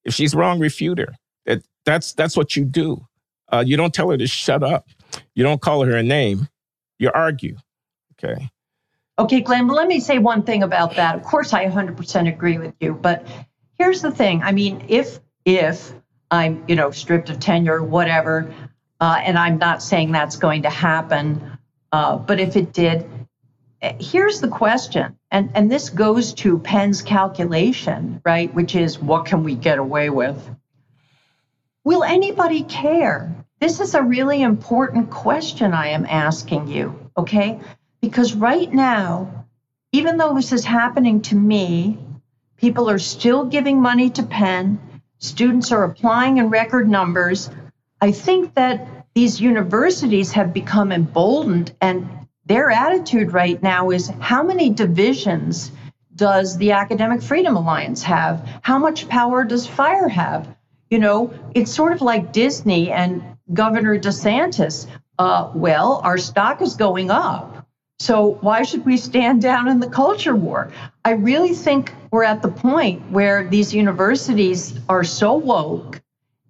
if 0.03 0.13
she's 0.13 0.33
wrong, 0.33 0.59
refute 0.59 0.97
her. 0.97 1.13
That 1.45 1.63
that's 1.85 2.13
that's 2.13 2.35
what 2.35 2.55
you 2.55 2.65
do. 2.65 3.05
Uh, 3.51 3.63
you 3.65 3.77
don't 3.77 3.93
tell 3.93 4.09
her 4.09 4.17
to 4.17 4.27
shut 4.27 4.63
up. 4.63 4.87
You 5.35 5.43
don't 5.43 5.61
call 5.61 5.83
her 5.83 5.95
a 5.95 6.03
name. 6.03 6.47
You 6.97 7.11
argue. 7.13 7.57
Okay. 8.13 8.49
Okay, 9.21 9.41
Glenn, 9.41 9.67
let 9.67 9.87
me 9.87 9.99
say 9.99 10.17
one 10.17 10.41
thing 10.41 10.63
about 10.63 10.95
that. 10.95 11.13
Of 11.13 11.21
course, 11.21 11.53
I 11.53 11.67
100% 11.67 12.27
agree 12.27 12.57
with 12.57 12.73
you, 12.79 12.95
but 12.95 13.27
here's 13.77 14.01
the 14.01 14.09
thing. 14.09 14.41
I 14.41 14.51
mean, 14.51 14.85
if 14.87 15.19
if 15.45 15.93
I'm, 16.31 16.63
you 16.67 16.75
know, 16.75 16.89
stripped 16.89 17.29
of 17.29 17.39
tenure, 17.39 17.75
or 17.75 17.83
whatever, 17.83 18.51
uh, 18.99 19.21
and 19.23 19.37
I'm 19.37 19.59
not 19.59 19.83
saying 19.83 20.11
that's 20.11 20.37
going 20.37 20.63
to 20.63 20.71
happen, 20.71 21.59
uh, 21.91 22.17
but 22.17 22.39
if 22.39 22.55
it 22.55 22.73
did, 22.73 23.07
here's 23.99 24.41
the 24.41 24.47
question, 24.47 25.19
and 25.29 25.51
and 25.53 25.71
this 25.71 25.91
goes 25.91 26.33
to 26.41 26.57
Penn's 26.57 27.03
calculation, 27.03 28.23
right? 28.25 28.51
Which 28.51 28.73
is 28.73 28.97
what 28.97 29.27
can 29.27 29.43
we 29.43 29.53
get 29.53 29.77
away 29.77 30.09
with? 30.09 30.49
Will 31.83 32.03
anybody 32.03 32.63
care? 32.63 33.35
This 33.59 33.81
is 33.81 33.93
a 33.93 34.01
really 34.01 34.41
important 34.41 35.11
question 35.11 35.75
I 35.75 35.89
am 35.89 36.07
asking 36.07 36.69
you. 36.69 37.11
Okay, 37.15 37.59
because 38.01 38.33
right 38.33 38.71
now, 38.73 39.45
even 39.91 40.17
though 40.17 40.33
this 40.33 40.51
is 40.51 40.65
happening 40.65 41.21
to 41.21 41.35
me, 41.35 41.99
people 42.57 42.89
are 42.89 42.99
still 42.99 43.45
giving 43.45 43.79
money 43.79 44.09
to 44.09 44.23
Penn, 44.23 44.79
students 45.19 45.71
are 45.71 45.83
applying 45.83 46.37
in 46.37 46.49
record 46.49 46.89
numbers. 46.89 47.49
I 48.01 48.11
think 48.11 48.55
that 48.55 49.05
these 49.13 49.39
universities 49.39 50.31
have 50.31 50.53
become 50.53 50.91
emboldened, 50.91 51.75
and 51.79 52.09
their 52.45 52.71
attitude 52.71 53.33
right 53.33 53.61
now 53.61 53.91
is 53.91 54.11
how 54.19 54.41
many 54.41 54.71
divisions 54.71 55.71
does 56.15 56.57
the 56.57 56.71
Academic 56.71 57.21
Freedom 57.21 57.55
Alliance 57.55 58.03
have? 58.03 58.47
How 58.61 58.79
much 58.79 59.07
power 59.07 59.43
does 59.43 59.67
FIRE 59.67 60.09
have? 60.09 60.55
You 60.89 60.99
know, 60.99 61.33
it's 61.53 61.73
sort 61.73 61.93
of 61.93 62.01
like 62.01 62.33
Disney 62.33 62.91
and 62.91 63.37
Governor 63.53 63.99
DeSantis. 63.99 64.87
Uh, 65.19 65.51
well, 65.53 66.01
our 66.03 66.17
stock 66.17 66.61
is 66.61 66.75
going 66.75 67.11
up 67.11 67.50
so 68.01 68.39
why 68.41 68.63
should 68.63 68.83
we 68.83 68.97
stand 68.97 69.43
down 69.43 69.67
in 69.67 69.79
the 69.79 69.87
culture 69.87 70.35
war? 70.35 70.71
I 71.05 71.11
really 71.11 71.53
think 71.53 71.93
we're 72.09 72.23
at 72.23 72.41
the 72.41 72.49
point 72.49 73.11
where 73.11 73.47
these 73.47 73.75
universities 73.75 74.73
are 74.89 75.03
so 75.03 75.35
woke 75.35 76.01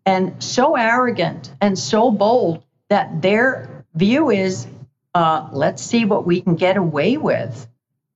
and 0.06 0.42
so 0.42 0.78
arrogant 0.78 1.54
and 1.60 1.78
so 1.78 2.10
bold 2.10 2.64
that 2.88 3.22
their 3.22 3.84
view 3.96 4.30
is 4.30 4.66
uh, 5.14 5.50
let's 5.52 5.84
see 5.84 6.06
what 6.06 6.26
we 6.26 6.40
can 6.40 6.56
get 6.56 6.78
away 6.78 7.18
with. 7.18 7.68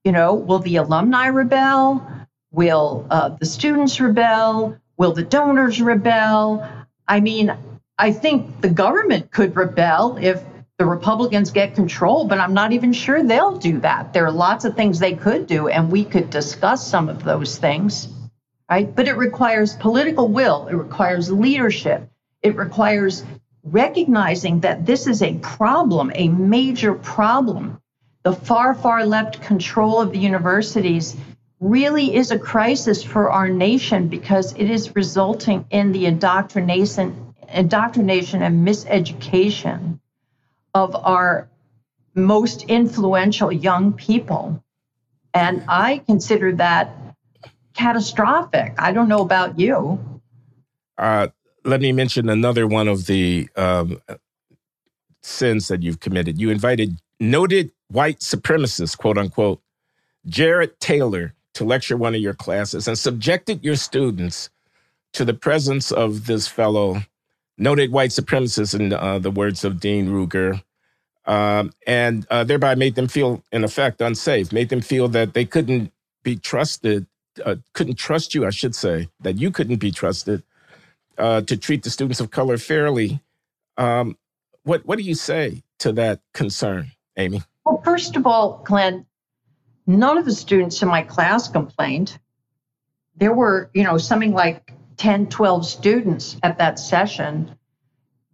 You 0.02 0.12
know, 0.12 0.32
will 0.32 0.60
the 0.60 0.76
alumni 0.76 1.26
rebel? 1.26 2.06
Will 2.52 3.06
uh, 3.10 3.28
the 3.38 3.44
students 3.44 4.00
rebel? 4.00 4.78
Will 4.96 5.12
the 5.12 5.22
donors 5.22 5.78
rebel? 5.82 6.66
I 7.06 7.20
mean, 7.20 7.54
I 7.98 8.12
think 8.12 8.62
the 8.62 8.70
government 8.70 9.30
could 9.30 9.54
rebel 9.56 10.16
if 10.18 10.42
the 10.78 10.84
Republicans 10.84 11.52
get 11.52 11.74
control, 11.74 12.26
but 12.26 12.38
I'm 12.38 12.52
not 12.52 12.72
even 12.72 12.92
sure 12.92 13.22
they'll 13.22 13.56
do 13.56 13.80
that. 13.80 14.12
There 14.12 14.26
are 14.26 14.32
lots 14.32 14.66
of 14.66 14.76
things 14.76 14.98
they 14.98 15.14
could 15.14 15.46
do, 15.46 15.68
and 15.68 15.90
we 15.90 16.04
could 16.04 16.28
discuss 16.28 16.86
some 16.86 17.08
of 17.08 17.24
those 17.24 17.56
things, 17.56 18.08
right? 18.68 18.94
But 18.94 19.08
it 19.08 19.16
requires 19.16 19.74
political 19.74 20.28
will, 20.28 20.66
it 20.66 20.74
requires 20.74 21.32
leadership, 21.32 22.10
it 22.42 22.56
requires 22.56 23.24
recognizing 23.64 24.60
that 24.60 24.84
this 24.84 25.06
is 25.06 25.22
a 25.22 25.38
problem, 25.38 26.12
a 26.14 26.28
major 26.28 26.92
problem. 26.92 27.80
The 28.22 28.34
far, 28.34 28.74
far 28.74 29.06
left 29.06 29.40
control 29.40 29.98
of 29.98 30.12
the 30.12 30.18
universities 30.18 31.16
really 31.58 32.14
is 32.14 32.32
a 32.32 32.38
crisis 32.38 33.02
for 33.02 33.30
our 33.30 33.48
nation 33.48 34.08
because 34.08 34.52
it 34.52 34.70
is 34.70 34.94
resulting 34.94 35.64
in 35.70 35.92
the 35.92 36.04
indoctrination, 36.04 37.34
indoctrination 37.48 38.42
and 38.42 38.66
miseducation 38.68 40.00
of 40.76 40.94
our 40.94 41.48
most 42.14 42.64
influential 42.64 43.50
young 43.50 43.94
people. 43.94 44.62
And 45.32 45.64
I 45.68 46.02
consider 46.06 46.52
that 46.56 46.94
catastrophic. 47.72 48.74
I 48.76 48.92
don't 48.92 49.08
know 49.08 49.22
about 49.22 49.58
you. 49.58 49.98
Uh, 50.98 51.28
let 51.64 51.80
me 51.80 51.92
mention 51.92 52.28
another 52.28 52.66
one 52.66 52.88
of 52.88 53.06
the 53.06 53.48
um, 53.56 54.02
sins 55.22 55.68
that 55.68 55.82
you've 55.82 56.00
committed. 56.00 56.38
You 56.38 56.50
invited 56.50 56.98
noted 57.20 57.70
white 57.88 58.20
supremacist, 58.20 58.98
quote 58.98 59.16
unquote, 59.16 59.62
Jared 60.26 60.78
Taylor 60.78 61.32
to 61.54 61.64
lecture 61.64 61.96
one 61.96 62.14
of 62.14 62.20
your 62.20 62.34
classes 62.34 62.86
and 62.86 62.98
subjected 62.98 63.64
your 63.64 63.76
students 63.76 64.50
to 65.14 65.24
the 65.24 65.32
presence 65.32 65.90
of 65.90 66.26
this 66.26 66.46
fellow, 66.46 67.00
noted 67.58 67.92
white 67.92 68.10
supremacist, 68.10 68.78
in 68.78 68.92
uh, 68.92 69.18
the 69.18 69.30
words 69.30 69.64
of 69.64 69.80
Dean 69.80 70.08
Ruger, 70.08 70.62
um, 71.26 71.72
and 71.86 72.26
uh, 72.30 72.44
thereby 72.44 72.74
made 72.74 72.94
them 72.94 73.08
feel, 73.08 73.42
in 73.52 73.64
effect, 73.64 74.00
unsafe, 74.00 74.52
made 74.52 74.68
them 74.68 74.80
feel 74.80 75.08
that 75.08 75.34
they 75.34 75.44
couldn't 75.44 75.92
be 76.22 76.36
trusted, 76.36 77.06
uh, 77.44 77.56
couldn't 77.72 77.96
trust 77.96 78.34
you, 78.34 78.46
I 78.46 78.50
should 78.50 78.74
say, 78.74 79.08
that 79.20 79.38
you 79.38 79.50
couldn't 79.50 79.76
be 79.76 79.90
trusted 79.90 80.42
uh, 81.18 81.40
to 81.42 81.56
treat 81.56 81.82
the 81.82 81.90
students 81.90 82.20
of 82.20 82.30
color 82.30 82.58
fairly. 82.58 83.20
Um, 83.76 84.16
what 84.64 84.84
what 84.86 84.98
do 84.98 85.04
you 85.04 85.14
say 85.14 85.62
to 85.78 85.92
that 85.92 86.20
concern, 86.34 86.92
Amy? 87.16 87.42
Well, 87.64 87.80
first 87.84 88.16
of 88.16 88.26
all, 88.26 88.62
Glenn, 88.64 89.06
none 89.86 90.18
of 90.18 90.24
the 90.24 90.34
students 90.34 90.82
in 90.82 90.88
my 90.88 91.02
class 91.02 91.48
complained. 91.48 92.18
There 93.16 93.32
were, 93.32 93.70
you 93.74 93.82
know, 93.84 93.98
something 93.98 94.32
like 94.32 94.72
10, 94.96 95.28
12 95.28 95.66
students 95.66 96.36
at 96.42 96.58
that 96.58 96.78
session. 96.78 97.56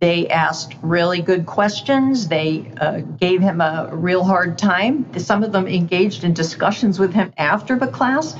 They 0.00 0.28
asked 0.28 0.74
really 0.82 1.22
good 1.22 1.46
questions. 1.46 2.26
They 2.26 2.72
uh, 2.80 3.00
gave 3.00 3.40
him 3.40 3.60
a 3.60 3.90
real 3.92 4.24
hard 4.24 4.58
time. 4.58 5.16
Some 5.18 5.44
of 5.44 5.52
them 5.52 5.68
engaged 5.68 6.24
in 6.24 6.34
discussions 6.34 6.98
with 6.98 7.14
him 7.14 7.32
after 7.36 7.78
the 7.78 7.86
class. 7.86 8.34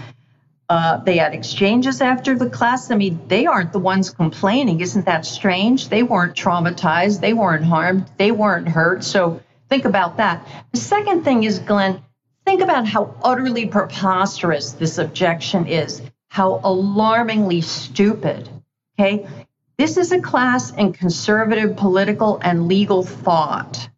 Uh, 0.69 0.97
they 1.05 1.19
had 1.19 1.35
exchanges 1.35 2.01
after 2.01 2.37
the 2.37 2.49
class. 2.49 2.91
I 2.91 2.97
mean, 2.97 3.21
they 3.29 3.47
aren't 3.47 3.73
the 3.73 3.79
ones 3.79 4.11
complaining. 4.11 4.81
Isn't 4.81 5.05
that 5.07 5.27
strange? 5.27 5.89
They 5.89 6.03
weren't 6.03 6.35
traumatized. 6.35 7.21
They 7.21 7.35
weren't 7.35 7.65
harmed. 7.65 8.11
They 8.17 8.33
weren't 8.33 8.69
hurt. 8.69 9.05
So 9.05 9.41
think 9.69 9.85
about 9.85 10.17
that. 10.17 10.47
The 10.73 10.81
second 10.81 11.25
thing 11.25 11.45
is, 11.45 11.59
Glenn, 11.59 12.03
think 12.45 12.63
about 12.63 12.87
how 12.87 13.15
utterly 13.23 13.67
preposterous 13.67 14.73
this 14.73 14.99
objection 14.99 15.67
is, 15.67 16.03
how 16.33 16.63
alarmingly 16.65 17.61
stupid. 17.61 18.49
Okay? 18.99 19.27
This 19.77 19.99
is 19.99 20.13
a 20.13 20.21
class 20.23 20.73
in 20.73 20.95
conservative 20.95 21.77
political 21.77 22.41
and 22.43 22.69
legal 22.69 23.03
thought. 23.03 23.91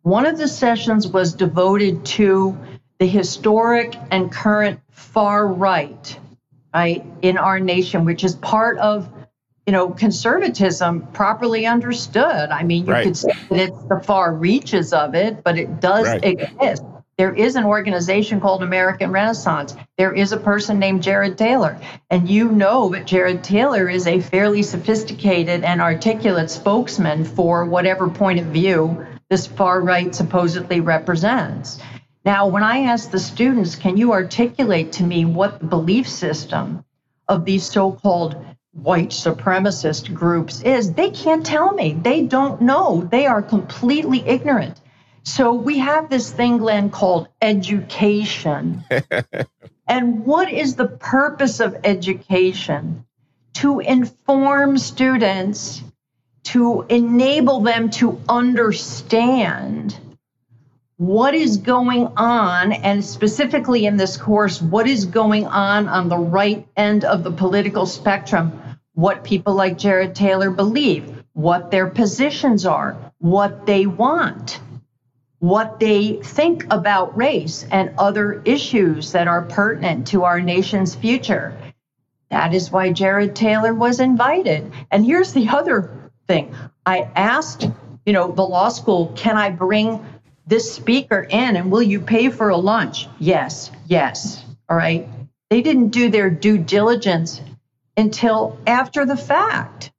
One 0.00 0.24
of 0.24 0.38
the 0.38 0.48
sessions 0.48 1.06
was 1.06 1.34
devoted 1.34 2.06
to 2.16 2.56
the 2.98 3.06
historic 3.06 3.94
and 4.10 4.32
current 4.32 4.80
far 4.92 5.46
right, 5.46 6.18
right, 6.72 7.04
in 7.20 7.36
our 7.36 7.60
nation, 7.60 8.06
which 8.06 8.24
is 8.24 8.34
part 8.34 8.78
of, 8.78 9.06
you 9.66 9.74
know, 9.74 9.90
conservatism 9.90 11.06
properly 11.08 11.66
understood. 11.66 12.48
I 12.48 12.62
mean, 12.62 12.86
you 12.86 12.92
right. 12.92 13.04
could 13.04 13.16
say 13.18 13.28
that 13.50 13.58
it's 13.58 13.84
the 13.90 14.00
far 14.02 14.34
reaches 14.34 14.94
of 14.94 15.14
it, 15.14 15.44
but 15.44 15.58
it 15.58 15.80
does 15.80 16.06
right. 16.06 16.24
exist. 16.24 16.82
There 17.16 17.32
is 17.32 17.54
an 17.54 17.64
organization 17.64 18.40
called 18.40 18.64
American 18.64 19.12
Renaissance. 19.12 19.76
There 19.96 20.12
is 20.12 20.32
a 20.32 20.36
person 20.36 20.80
named 20.80 21.02
Jared 21.02 21.38
Taylor. 21.38 21.78
And 22.10 22.28
you 22.28 22.50
know 22.50 22.88
that 22.88 23.06
Jared 23.06 23.44
Taylor 23.44 23.88
is 23.88 24.08
a 24.08 24.20
fairly 24.20 24.64
sophisticated 24.64 25.62
and 25.62 25.80
articulate 25.80 26.50
spokesman 26.50 27.24
for 27.24 27.66
whatever 27.66 28.08
point 28.08 28.40
of 28.40 28.46
view 28.46 29.06
this 29.30 29.46
far 29.46 29.80
right 29.80 30.12
supposedly 30.12 30.80
represents. 30.80 31.78
Now, 32.24 32.48
when 32.48 32.64
I 32.64 32.78
ask 32.80 33.10
the 33.10 33.20
students, 33.20 33.76
can 33.76 33.96
you 33.96 34.12
articulate 34.12 34.92
to 34.92 35.04
me 35.04 35.24
what 35.24 35.60
the 35.60 35.66
belief 35.66 36.08
system 36.08 36.84
of 37.28 37.44
these 37.44 37.64
so 37.64 37.92
called 37.92 38.36
white 38.72 39.10
supremacist 39.10 40.12
groups 40.12 40.60
is, 40.62 40.92
they 40.92 41.10
can't 41.10 41.46
tell 41.46 41.72
me. 41.72 41.92
They 41.94 42.22
don't 42.22 42.60
know. 42.60 43.06
They 43.08 43.26
are 43.26 43.40
completely 43.40 44.26
ignorant. 44.26 44.80
So 45.24 45.54
we 45.54 45.78
have 45.78 46.10
this 46.10 46.30
thing, 46.30 46.58
Glenn, 46.58 46.90
called 46.90 47.28
education. 47.40 48.84
and 49.88 50.26
what 50.26 50.52
is 50.52 50.76
the 50.76 50.86
purpose 50.86 51.60
of 51.60 51.76
education? 51.82 53.06
To 53.54 53.80
inform 53.80 54.76
students, 54.76 55.82
to 56.44 56.84
enable 56.90 57.60
them 57.60 57.88
to 57.90 58.20
understand 58.28 59.98
what 60.98 61.34
is 61.34 61.56
going 61.56 62.06
on, 62.18 62.72
and 62.72 63.02
specifically 63.02 63.86
in 63.86 63.96
this 63.96 64.18
course, 64.18 64.60
what 64.60 64.86
is 64.86 65.06
going 65.06 65.46
on 65.46 65.88
on 65.88 66.10
the 66.10 66.18
right 66.18 66.68
end 66.76 67.04
of 67.04 67.24
the 67.24 67.32
political 67.32 67.86
spectrum, 67.86 68.60
what 68.92 69.24
people 69.24 69.54
like 69.54 69.78
Jared 69.78 70.14
Taylor 70.14 70.50
believe, 70.50 71.24
what 71.32 71.70
their 71.70 71.88
positions 71.88 72.66
are, 72.66 73.12
what 73.18 73.64
they 73.64 73.86
want 73.86 74.60
what 75.44 75.78
they 75.78 76.14
think 76.22 76.64
about 76.70 77.14
race 77.18 77.66
and 77.70 77.92
other 77.98 78.40
issues 78.46 79.12
that 79.12 79.28
are 79.28 79.42
pertinent 79.42 80.06
to 80.06 80.24
our 80.24 80.40
nation's 80.40 80.94
future. 80.94 81.54
That 82.30 82.54
is 82.54 82.70
why 82.70 82.92
Jared 82.92 83.36
Taylor 83.36 83.74
was 83.74 84.00
invited. 84.00 84.72
And 84.90 85.04
here's 85.04 85.34
the 85.34 85.50
other 85.50 86.10
thing 86.26 86.54
I 86.86 87.10
asked, 87.14 87.68
you 88.06 88.14
know, 88.14 88.32
the 88.32 88.40
law 88.40 88.70
school, 88.70 89.12
can 89.16 89.36
I 89.36 89.50
bring 89.50 90.02
this 90.46 90.72
speaker 90.72 91.20
in 91.20 91.56
and 91.56 91.70
will 91.70 91.82
you 91.82 92.00
pay 92.00 92.30
for 92.30 92.48
a 92.48 92.56
lunch? 92.56 93.06
Yes, 93.18 93.70
yes. 93.84 94.42
All 94.70 94.78
right. 94.78 95.06
They 95.50 95.60
didn't 95.60 95.90
do 95.90 96.08
their 96.08 96.30
due 96.30 96.56
diligence 96.56 97.42
until 97.98 98.58
after 98.66 99.04
the 99.04 99.16
fact. 99.16 99.92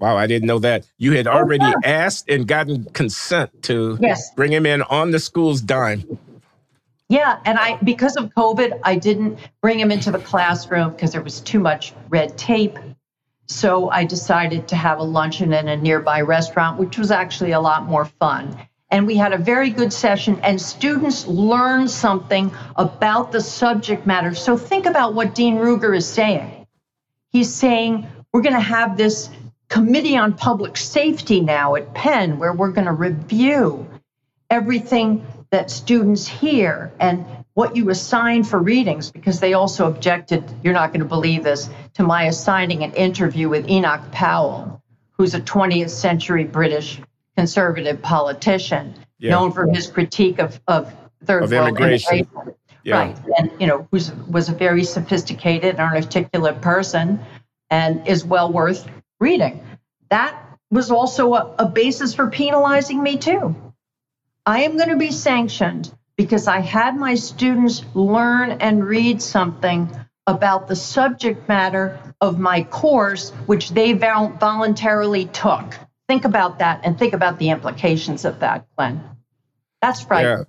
Wow, 0.00 0.16
I 0.16 0.26
didn't 0.26 0.46
know 0.46 0.58
that. 0.60 0.86
You 0.96 1.12
had 1.12 1.26
already 1.26 1.66
oh, 1.66 1.74
asked 1.84 2.30
and 2.30 2.46
gotten 2.46 2.84
consent 2.86 3.62
to 3.64 3.98
yes. 4.00 4.32
bring 4.34 4.50
him 4.50 4.64
in 4.64 4.80
on 4.82 5.10
the 5.10 5.18
school's 5.18 5.60
dime. 5.60 6.18
Yeah, 7.10 7.38
and 7.44 7.58
I 7.58 7.76
because 7.82 8.16
of 8.16 8.32
COVID, 8.34 8.80
I 8.82 8.96
didn't 8.96 9.38
bring 9.60 9.78
him 9.78 9.90
into 9.90 10.10
the 10.10 10.18
classroom 10.18 10.92
because 10.92 11.12
there 11.12 11.22
was 11.22 11.40
too 11.40 11.60
much 11.60 11.92
red 12.08 12.38
tape. 12.38 12.78
So 13.46 13.90
I 13.90 14.04
decided 14.04 14.68
to 14.68 14.76
have 14.76 15.00
a 15.00 15.02
luncheon 15.02 15.52
in 15.52 15.68
a 15.68 15.76
nearby 15.76 16.22
restaurant, 16.22 16.78
which 16.78 16.96
was 16.96 17.10
actually 17.10 17.50
a 17.50 17.60
lot 17.60 17.84
more 17.84 18.04
fun. 18.04 18.56
And 18.90 19.06
we 19.06 19.16
had 19.16 19.32
a 19.32 19.38
very 19.38 19.70
good 19.70 19.92
session, 19.92 20.40
and 20.42 20.60
students 20.60 21.26
learned 21.26 21.90
something 21.90 22.52
about 22.76 23.32
the 23.32 23.40
subject 23.40 24.06
matter. 24.06 24.34
So 24.34 24.56
think 24.56 24.86
about 24.86 25.14
what 25.14 25.34
Dean 25.34 25.56
Ruger 25.56 25.96
is 25.96 26.06
saying. 26.06 26.66
He's 27.30 27.52
saying 27.52 28.06
we're 28.32 28.42
going 28.42 28.54
to 28.54 28.60
have 28.60 28.96
this 28.96 29.28
Committee 29.70 30.16
on 30.16 30.34
Public 30.34 30.76
Safety 30.76 31.40
now 31.40 31.76
at 31.76 31.94
Penn, 31.94 32.38
where 32.38 32.52
we're 32.52 32.72
going 32.72 32.88
to 32.88 32.92
review 32.92 33.88
everything 34.50 35.24
that 35.50 35.70
students 35.70 36.26
hear 36.26 36.92
and 36.98 37.24
what 37.54 37.76
you 37.76 37.88
assign 37.88 38.42
for 38.42 38.58
readings, 38.58 39.12
because 39.12 39.38
they 39.38 39.54
also 39.54 39.86
objected, 39.86 40.44
you're 40.64 40.74
not 40.74 40.88
going 40.88 41.00
to 41.00 41.06
believe 41.06 41.44
this, 41.44 41.70
to 41.94 42.02
my 42.02 42.24
assigning 42.24 42.82
an 42.82 42.92
interview 42.94 43.48
with 43.48 43.68
Enoch 43.68 44.10
Powell, 44.10 44.82
who's 45.12 45.34
a 45.34 45.40
20th 45.40 45.90
century 45.90 46.44
British 46.44 47.00
conservative 47.36 48.02
politician, 48.02 48.94
yeah. 49.18 49.30
known 49.30 49.52
for 49.52 49.66
his 49.66 49.86
critique 49.86 50.40
of, 50.40 50.60
of 50.66 50.92
third 51.24 51.44
of 51.44 51.50
world 51.52 51.68
immigration. 51.68 52.18
immigration. 52.18 52.54
Yeah. 52.82 52.98
Right. 52.98 53.16
And, 53.38 53.52
you 53.60 53.66
know, 53.68 53.86
who's, 53.90 54.10
was 54.12 54.48
a 54.48 54.54
very 54.54 54.82
sophisticated 54.82 55.76
and 55.76 55.94
articulate 55.94 56.60
person 56.60 57.20
and 57.70 58.08
is 58.08 58.24
well 58.24 58.50
worth 58.50 58.88
reading. 59.20 59.62
That 60.08 60.42
was 60.70 60.90
also 60.90 61.34
a, 61.34 61.54
a 61.60 61.68
basis 61.68 62.14
for 62.14 62.28
penalizing 62.28 63.02
me, 63.02 63.18
too. 63.18 63.54
I 64.46 64.62
am 64.62 64.76
going 64.76 64.88
to 64.88 64.96
be 64.96 65.12
sanctioned 65.12 65.92
because 66.16 66.48
I 66.48 66.60
had 66.60 66.96
my 66.96 67.14
students 67.14 67.84
learn 67.94 68.52
and 68.52 68.84
read 68.84 69.22
something 69.22 69.90
about 70.26 70.68
the 70.68 70.76
subject 70.76 71.48
matter 71.48 71.98
of 72.20 72.38
my 72.38 72.62
course, 72.64 73.30
which 73.46 73.70
they 73.70 73.92
voluntarily 73.92 75.26
took. 75.26 75.78
think 76.08 76.24
about 76.24 76.58
that 76.58 76.80
and 76.82 76.98
think 76.98 77.14
about 77.14 77.38
the 77.38 77.50
implications 77.50 78.24
of 78.24 78.40
that, 78.40 78.66
Glenn. 78.76 79.00
That's 79.80 80.04
right. 80.10 80.24
Yeah. 80.24 80.44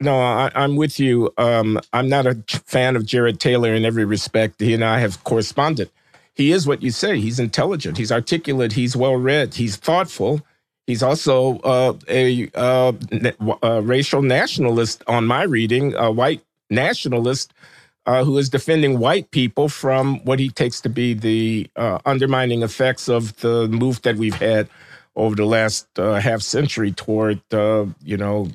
No, 0.00 0.18
I, 0.18 0.50
am 0.54 0.74
with 0.74 0.98
you. 0.98 1.32
Um, 1.38 1.78
I'm 1.92 2.08
not 2.08 2.26
a 2.26 2.42
fan 2.66 2.96
of 2.96 3.06
Jared 3.06 3.38
Taylor 3.38 3.72
in 3.74 3.84
every 3.84 4.04
respect. 4.04 4.60
He 4.60 4.74
and 4.74 4.84
I 4.84 4.98
have 4.98 5.22
corresponded. 5.22 5.90
He 6.34 6.52
is 6.52 6.66
what 6.66 6.82
you 6.82 6.90
say. 6.90 7.20
He's 7.20 7.38
intelligent. 7.38 7.98
He's 7.98 8.12
articulate. 8.12 8.72
He's 8.72 8.96
well 8.96 9.16
read. 9.16 9.54
He's 9.54 9.76
thoughtful. 9.76 10.40
He's 10.86 11.02
also 11.02 11.58
uh, 11.60 11.94
a, 12.08 12.50
uh, 12.54 12.92
a, 13.62 13.82
racial 13.82 14.22
nationalist 14.22 15.04
on 15.06 15.26
my 15.26 15.44
reading, 15.44 15.94
a 15.94 16.10
white 16.10 16.42
nationalist 16.70 17.52
uh, 18.06 18.24
who 18.24 18.36
is 18.36 18.48
defending 18.48 18.98
white 18.98 19.30
people 19.30 19.68
from 19.68 20.24
what 20.24 20.40
he 20.40 20.50
takes 20.50 20.80
to 20.80 20.88
be 20.88 21.14
the 21.14 21.70
uh, 21.76 21.98
undermining 22.04 22.62
effects 22.62 23.08
of 23.08 23.36
the 23.40 23.68
move 23.68 24.02
that 24.02 24.16
we've 24.16 24.34
had 24.34 24.68
over 25.14 25.36
the 25.36 25.46
last 25.46 25.86
uh, 25.98 26.14
half 26.14 26.42
century 26.42 26.90
toward, 26.90 27.40
uh, 27.52 27.86
you 28.02 28.16
know, 28.16 28.48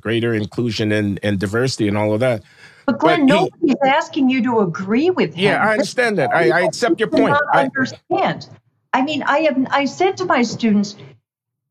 greater 0.00 0.34
inclusion 0.34 0.92
and, 0.92 1.18
and 1.22 1.40
diversity 1.40 1.88
and 1.88 1.96
all 1.96 2.12
of 2.12 2.20
that. 2.20 2.42
But 2.88 3.00
Glenn, 3.00 3.26
but 3.26 3.34
he, 3.34 3.40
nobody's 3.42 3.76
asking 3.86 4.30
you 4.30 4.42
to 4.44 4.60
agree 4.60 5.10
with 5.10 5.34
him. 5.34 5.44
Yeah, 5.44 5.62
I 5.62 5.72
understand 5.72 6.16
that. 6.16 6.34
I, 6.34 6.48
I 6.48 6.60
accept 6.62 6.98
your 6.98 7.10
point. 7.10 7.36
I 7.52 7.64
understand. 7.64 8.48
I 8.94 9.02
mean, 9.02 9.22
I 9.24 9.40
have 9.40 9.66
I 9.70 9.84
said 9.84 10.16
to 10.16 10.24
my 10.24 10.40
students, 10.40 10.96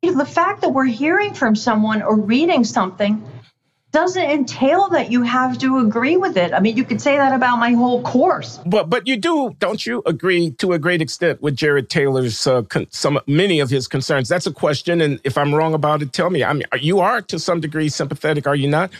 you 0.04 0.12
know, 0.12 0.20
the 0.20 0.28
fact 0.30 0.62
that 0.62 0.70
we're 0.70 0.86
hearing 0.86 1.34
from 1.34 1.56
someone 1.56 2.04
or 2.04 2.16
reading 2.16 2.64
something 2.64 3.28
doesn't 3.92 4.30
entail 4.30 4.90
that 4.90 5.10
you 5.12 5.24
have 5.24 5.58
to 5.58 5.80
agree 5.80 6.18
with 6.18 6.38
it. 6.38 6.54
I 6.54 6.60
mean, 6.60 6.78
you 6.78 6.84
could 6.84 7.02
say 7.02 7.18
that 7.18 7.34
about 7.34 7.58
my 7.58 7.72
whole 7.72 8.04
course. 8.04 8.60
But 8.68 8.88
but 8.88 9.08
you 9.08 9.18
do, 9.18 9.56
don't 9.58 9.84
you, 9.88 10.04
agree 10.06 10.52
to 10.60 10.74
a 10.74 10.78
great 10.78 11.02
extent 11.02 11.42
with 11.42 11.56
Jared 11.56 11.90
Taylor's 11.90 12.46
uh, 12.46 12.62
con- 12.62 12.86
some 12.92 13.20
many 13.26 13.60
of 13.60 13.72
his 13.72 13.88
concerns? 13.88 14.30
That's 14.30 14.46
a 14.46 14.54
question, 14.54 15.02
and 15.02 15.20
if 15.24 15.36
I'm 15.36 15.56
wrong 15.56 15.74
about 15.74 16.04
it, 16.04 16.14
tell 16.14 16.30
me. 16.30 16.44
I 16.44 16.54
mean, 16.54 16.66
you 16.80 17.00
are 17.00 17.24
to 17.24 17.40
some 17.40 17.60
degree 17.60 17.90
sympathetic, 17.90 18.46
are 18.46 18.56
you 18.56 18.70
not? 18.70 18.92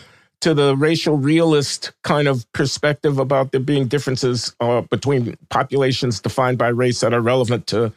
To 0.42 0.54
the 0.54 0.76
racial 0.76 1.16
realist 1.16 1.92
kind 2.04 2.28
of 2.28 2.50
perspective 2.52 3.18
about 3.18 3.50
there 3.50 3.60
being 3.60 3.88
differences 3.88 4.54
uh, 4.60 4.82
between 4.82 5.36
populations 5.50 6.20
defined 6.20 6.58
by 6.58 6.68
race 6.68 7.00
that 7.00 7.12
are 7.12 7.20
relevant 7.20 7.66
to 7.68 7.92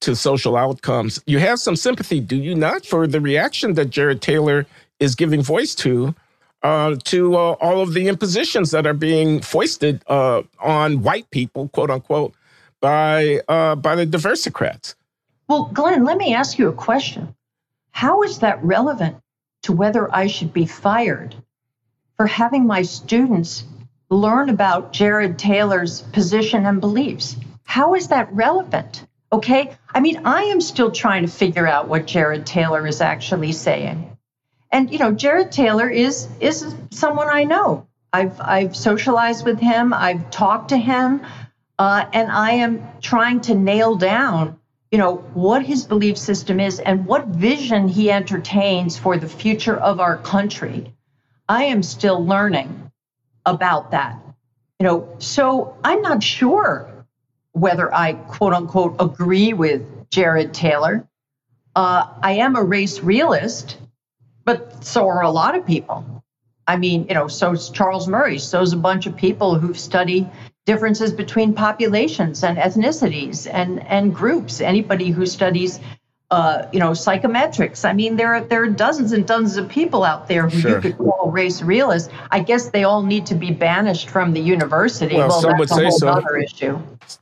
to 0.00 0.16
social 0.16 0.56
outcomes. 0.56 1.22
You 1.26 1.38
have 1.38 1.58
some 1.60 1.76
sympathy, 1.76 2.20
do 2.20 2.36
you 2.36 2.54
not, 2.54 2.84
for 2.84 3.06
the 3.06 3.20
reaction 3.20 3.74
that 3.74 3.86
Jared 3.86 4.20
Taylor 4.20 4.66
is 5.00 5.14
giving 5.14 5.42
voice 5.42 5.74
to 5.76 6.14
uh, 6.62 6.96
to 7.04 7.34
uh, 7.34 7.56
all 7.60 7.80
of 7.80 7.92
the 7.92 8.08
impositions 8.08 8.70
that 8.70 8.86
are 8.86 8.94
being 8.94 9.40
foisted 9.40 10.02
uh, 10.06 10.42
on 10.60 11.02
white 11.02 11.28
people, 11.30 11.68
quote 11.68 11.90
unquote, 11.90 12.34
by 12.80 13.40
uh, 13.48 13.74
by 13.74 13.94
the 13.96 14.06
diversicrats. 14.06 14.94
Well, 15.48 15.70
Glenn, 15.72 16.04
let 16.04 16.18
me 16.18 16.34
ask 16.34 16.58
you 16.58 16.68
a 16.68 16.72
question. 16.72 17.34
How 17.90 18.22
is 18.22 18.38
that 18.38 18.62
relevant 18.64 19.16
to 19.62 19.72
whether 19.72 20.12
I 20.14 20.26
should 20.26 20.52
be 20.52 20.66
fired 20.66 21.34
for 22.22 22.28
having 22.28 22.68
my 22.68 22.82
students 22.82 23.64
learn 24.08 24.48
about 24.48 24.92
Jared 24.92 25.40
Taylor's 25.40 26.02
position 26.02 26.66
and 26.66 26.80
beliefs? 26.80 27.34
How 27.64 27.96
is 27.96 28.06
that 28.08 28.32
relevant? 28.32 29.04
Okay. 29.32 29.72
I 29.92 29.98
mean, 29.98 30.24
I 30.24 30.42
am 30.44 30.60
still 30.60 30.92
trying 30.92 31.26
to 31.26 31.32
figure 31.32 31.66
out 31.66 31.88
what 31.88 32.06
Jared 32.06 32.46
Taylor 32.46 32.86
is 32.86 33.00
actually 33.00 33.50
saying. 33.50 34.16
And 34.70 34.92
you 34.92 35.00
know, 35.00 35.10
Jared 35.10 35.50
Taylor 35.50 35.88
is 35.88 36.28
is 36.38 36.72
someone 36.92 37.28
I 37.28 37.42
know. 37.42 37.88
I've 38.12 38.40
I've 38.40 38.76
socialized 38.76 39.44
with 39.44 39.58
him. 39.58 39.92
I've 39.92 40.30
talked 40.30 40.68
to 40.68 40.76
him, 40.76 41.22
uh, 41.76 42.04
and 42.12 42.30
I 42.30 42.52
am 42.52 42.86
trying 43.00 43.40
to 43.48 43.56
nail 43.56 43.96
down, 43.96 44.60
you 44.92 44.98
know, 44.98 45.16
what 45.34 45.66
his 45.66 45.86
belief 45.86 46.16
system 46.16 46.60
is 46.60 46.78
and 46.78 47.04
what 47.04 47.26
vision 47.26 47.88
he 47.88 48.12
entertains 48.12 48.96
for 48.96 49.16
the 49.16 49.28
future 49.28 49.76
of 49.76 49.98
our 49.98 50.18
country. 50.18 50.94
I 51.52 51.64
am 51.64 51.82
still 51.82 52.24
learning 52.24 52.90
about 53.44 53.90
that. 53.90 54.18
You 54.80 54.86
know, 54.86 55.16
so 55.18 55.76
I'm 55.84 56.00
not 56.00 56.22
sure 56.22 57.06
whether 57.52 57.94
I 57.94 58.14
quote 58.14 58.54
unquote 58.54 58.96
agree 58.98 59.52
with 59.52 59.82
Jared 60.08 60.54
Taylor. 60.54 61.06
Uh, 61.76 62.06
I 62.22 62.32
am 62.36 62.56
a 62.56 62.62
race 62.62 63.00
realist 63.00 63.76
but 64.46 64.82
so 64.82 65.06
are 65.08 65.22
a 65.22 65.30
lot 65.30 65.54
of 65.54 65.66
people. 65.66 66.24
I 66.66 66.78
mean, 66.78 67.06
you 67.08 67.14
know, 67.14 67.28
so's 67.28 67.68
Charles 67.68 68.08
Murray, 68.08 68.38
so's 68.38 68.72
a 68.72 68.78
bunch 68.78 69.06
of 69.06 69.14
people 69.14 69.58
who 69.58 69.74
study 69.74 70.26
differences 70.64 71.12
between 71.12 71.52
populations 71.52 72.42
and 72.42 72.56
ethnicities 72.56 73.46
and, 73.52 73.84
and 73.86 74.14
groups. 74.14 74.62
Anybody 74.62 75.10
who 75.10 75.26
studies, 75.26 75.80
uh, 76.32 76.66
you 76.72 76.78
know, 76.78 76.92
psychometrics. 76.92 77.84
I 77.84 77.92
mean, 77.92 78.16
there 78.16 78.34
are 78.34 78.40
there 78.40 78.62
are 78.62 78.68
dozens 78.68 79.12
and 79.12 79.26
dozens 79.26 79.58
of 79.58 79.68
people 79.68 80.02
out 80.02 80.28
there 80.28 80.48
who 80.48 80.60
sure. 80.60 80.70
you 80.76 80.80
could 80.80 80.96
call 80.96 81.30
race 81.30 81.60
realists. 81.60 82.08
I 82.30 82.40
guess 82.40 82.70
they 82.70 82.84
all 82.84 83.02
need 83.02 83.26
to 83.26 83.34
be 83.34 83.50
banished 83.50 84.08
from 84.08 84.32
the 84.32 84.40
university. 84.40 85.16
Well, 85.16 85.28
well 85.28 85.42
some 85.42 85.58
would 85.58 85.68
say 85.68 85.90
so. 85.90 86.08
Other 86.08 86.38
issue. 86.38 86.78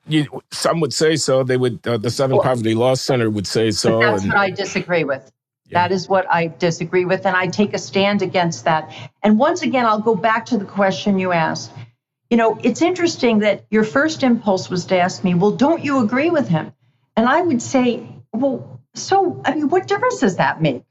You, 0.06 0.42
some 0.52 0.78
would 0.78 0.92
say 0.92 1.16
so. 1.16 1.42
They 1.42 1.56
would. 1.56 1.84
Uh, 1.84 1.96
the 1.96 2.08
Southern 2.08 2.36
well, 2.36 2.44
Poverty 2.44 2.72
Law 2.72 2.94
Center 2.94 3.28
would 3.28 3.48
say 3.48 3.72
so. 3.72 3.98
That's 3.98 4.22
and, 4.22 4.32
what 4.32 4.38
I 4.38 4.50
disagree 4.50 5.02
with. 5.02 5.28
That 5.72 5.90
is 5.90 6.08
what 6.08 6.30
I 6.30 6.46
disagree 6.46 7.04
with, 7.04 7.26
and 7.26 7.36
I 7.36 7.48
take 7.48 7.74
a 7.74 7.78
stand 7.78 8.22
against 8.22 8.64
that. 8.64 8.92
And 9.24 9.38
once 9.38 9.62
again, 9.62 9.86
I'll 9.86 10.00
go 10.00 10.14
back 10.14 10.46
to 10.46 10.56
the 10.56 10.64
question 10.64 11.18
you 11.18 11.32
asked. 11.32 11.72
You 12.28 12.36
know, 12.36 12.58
it's 12.62 12.80
interesting 12.80 13.40
that 13.40 13.64
your 13.70 13.82
first 13.82 14.22
impulse 14.22 14.70
was 14.70 14.84
to 14.86 14.98
ask 14.98 15.24
me, 15.24 15.34
well, 15.34 15.50
don't 15.50 15.84
you 15.84 16.00
agree 16.00 16.30
with 16.30 16.46
him? 16.48 16.72
And 17.16 17.28
I 17.28 17.40
would 17.42 17.60
say, 17.60 18.06
well, 18.32 18.79
so, 18.94 19.40
I 19.44 19.54
mean, 19.54 19.68
what 19.68 19.86
difference 19.86 20.20
does 20.20 20.36
that 20.36 20.60
make? 20.60 20.84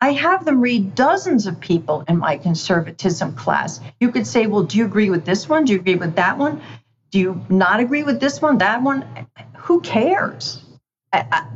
I 0.00 0.12
have 0.12 0.44
them 0.44 0.60
read 0.60 0.94
dozens 0.94 1.46
of 1.46 1.58
people 1.58 2.04
in 2.06 2.18
my 2.18 2.36
conservatism 2.36 3.34
class. 3.34 3.80
You 3.98 4.10
could 4.10 4.26
say, 4.26 4.46
well, 4.46 4.62
do 4.62 4.76
you 4.78 4.84
agree 4.84 5.10
with 5.10 5.24
this 5.24 5.48
one? 5.48 5.64
Do 5.64 5.72
you 5.72 5.80
agree 5.80 5.96
with 5.96 6.16
that 6.16 6.36
one? 6.36 6.60
Do 7.10 7.18
you 7.18 7.44
not 7.48 7.80
agree 7.80 8.02
with 8.02 8.20
this 8.20 8.42
one, 8.42 8.58
that 8.58 8.82
one? 8.82 9.26
Who 9.56 9.80
cares? 9.80 10.62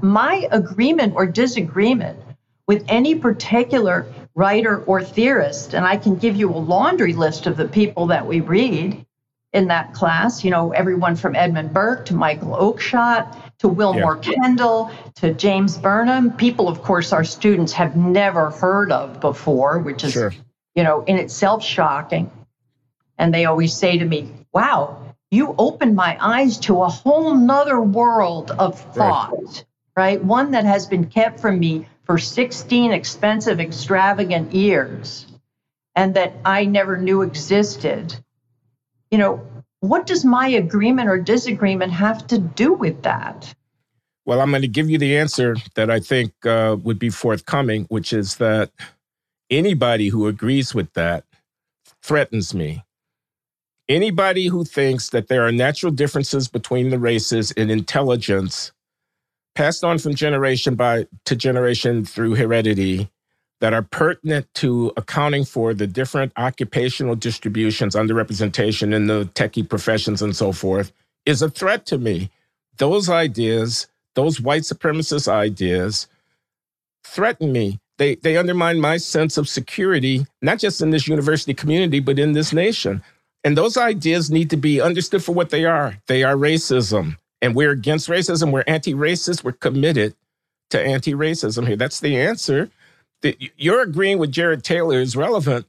My 0.00 0.48
agreement 0.50 1.14
or 1.16 1.26
disagreement 1.26 2.18
with 2.66 2.84
any 2.88 3.14
particular 3.14 4.06
writer 4.34 4.82
or 4.84 5.02
theorist. 5.02 5.74
And 5.74 5.84
I 5.84 5.96
can 5.96 6.16
give 6.16 6.36
you 6.36 6.50
a 6.50 6.56
laundry 6.56 7.12
list 7.12 7.46
of 7.46 7.56
the 7.56 7.68
people 7.68 8.06
that 8.06 8.26
we 8.26 8.40
read 8.40 9.04
in 9.52 9.68
that 9.68 9.92
class. 9.92 10.44
You 10.44 10.50
know, 10.50 10.72
everyone 10.72 11.16
from 11.16 11.34
Edmund 11.34 11.74
Burke 11.74 12.06
to 12.06 12.14
Michael 12.14 12.52
Oakeshott 12.52 13.36
to 13.60 13.68
Willmoore 13.68 14.24
yeah. 14.24 14.32
Kendall 14.34 14.90
to 15.16 15.32
James 15.32 15.78
Burnham. 15.78 16.32
People, 16.32 16.68
of 16.68 16.82
course, 16.82 17.12
our 17.12 17.24
students 17.24 17.72
have 17.74 17.96
never 17.96 18.50
heard 18.50 18.90
of 18.90 19.20
before, 19.20 19.78
which 19.78 20.02
is, 20.04 20.12
sure. 20.12 20.32
you 20.74 20.82
know, 20.82 21.02
in 21.04 21.16
itself 21.16 21.62
shocking. 21.62 22.30
And 23.18 23.32
they 23.32 23.44
always 23.44 23.74
say 23.74 23.98
to 23.98 24.04
me, 24.04 24.32
wow, 24.52 25.14
you 25.30 25.54
opened 25.58 25.94
my 25.94 26.16
eyes 26.20 26.58
to 26.60 26.82
a 26.82 26.88
whole 26.88 27.34
nother 27.34 27.80
world 27.80 28.50
of 28.50 28.80
thought, 28.80 29.32
right? 29.32 29.64
right? 29.94 30.24
One 30.24 30.52
that 30.52 30.64
has 30.64 30.86
been 30.86 31.06
kept 31.06 31.40
from 31.40 31.58
me 31.58 31.86
for 32.04 32.18
16 32.18 32.92
expensive, 32.92 33.60
extravagant 33.60 34.54
years 34.54 35.26
and 35.94 36.14
that 36.14 36.34
I 36.44 36.64
never 36.64 36.96
knew 36.96 37.22
existed, 37.22 38.16
you 39.10 39.18
know, 39.18 39.46
what 39.80 40.06
does 40.06 40.24
my 40.24 40.48
agreement 40.48 41.08
or 41.08 41.18
disagreement 41.18 41.92
have 41.92 42.26
to 42.28 42.38
do 42.38 42.72
with 42.72 43.02
that? 43.02 43.54
Well, 44.26 44.40
I'm 44.40 44.50
going 44.50 44.62
to 44.62 44.68
give 44.68 44.90
you 44.90 44.98
the 44.98 45.16
answer 45.16 45.56
that 45.74 45.90
I 45.90 45.98
think 45.98 46.32
uh, 46.46 46.76
would 46.82 46.98
be 46.98 47.10
forthcoming, 47.10 47.86
which 47.88 48.12
is 48.12 48.36
that 48.36 48.70
anybody 49.50 50.08
who 50.08 50.26
agrees 50.26 50.74
with 50.74 50.92
that 50.92 51.24
threatens 52.02 52.54
me. 52.54 52.84
Anybody 53.88 54.46
who 54.46 54.64
thinks 54.64 55.08
that 55.10 55.28
there 55.28 55.44
are 55.44 55.50
natural 55.50 55.90
differences 55.90 56.46
between 56.46 56.90
the 56.90 56.98
races 56.98 57.50
in 57.52 57.70
intelligence 57.70 58.72
passed 59.56 59.82
on 59.82 59.98
from 59.98 60.14
generation 60.14 60.76
by 60.76 61.06
to 61.24 61.34
generation 61.34 62.04
through 62.04 62.36
heredity 62.36 63.10
that 63.60 63.72
are 63.72 63.82
pertinent 63.82 64.52
to 64.54 64.92
accounting 64.96 65.44
for 65.44 65.74
the 65.74 65.86
different 65.86 66.32
occupational 66.36 67.14
distributions, 67.14 67.94
underrepresentation 67.94 68.94
in 68.94 69.06
the 69.06 69.24
techie 69.34 69.68
professions 69.68 70.22
and 70.22 70.34
so 70.34 70.52
forth, 70.52 70.92
is 71.26 71.42
a 71.42 71.50
threat 71.50 71.86
to 71.86 71.98
me. 71.98 72.30
Those 72.78 73.08
ideas, 73.08 73.86
those 74.14 74.40
white 74.40 74.62
supremacist 74.62 75.28
ideas, 75.28 76.06
threaten 77.04 77.52
me. 77.52 77.78
They, 77.98 78.14
they 78.14 78.38
undermine 78.38 78.80
my 78.80 78.96
sense 78.96 79.36
of 79.36 79.48
security, 79.48 80.26
not 80.40 80.58
just 80.58 80.80
in 80.80 80.90
this 80.90 81.06
university 81.06 81.52
community, 81.52 82.00
but 82.00 82.18
in 82.18 82.32
this 82.32 82.52
nation. 82.52 83.02
And 83.44 83.56
those 83.56 83.76
ideas 83.76 84.30
need 84.30 84.50
to 84.50 84.56
be 84.56 84.80
understood 84.80 85.22
for 85.22 85.32
what 85.32 85.50
they 85.50 85.66
are. 85.66 85.98
They 86.06 86.22
are 86.24 86.34
racism 86.34 87.16
and 87.42 87.54
we're 87.54 87.70
against 87.70 88.08
racism, 88.08 88.52
we're 88.52 88.64
anti 88.66 88.94
racist, 88.94 89.44
we're 89.44 89.52
committed 89.52 90.14
to 90.70 90.80
anti 90.80 91.14
racism 91.14 91.66
here. 91.66 91.76
That's 91.76 92.00
the 92.00 92.16
answer. 92.18 92.70
You're 93.56 93.82
agreeing 93.82 94.18
with 94.18 94.32
Jared 94.32 94.64
Taylor 94.64 95.00
is 95.00 95.16
relevant 95.16 95.66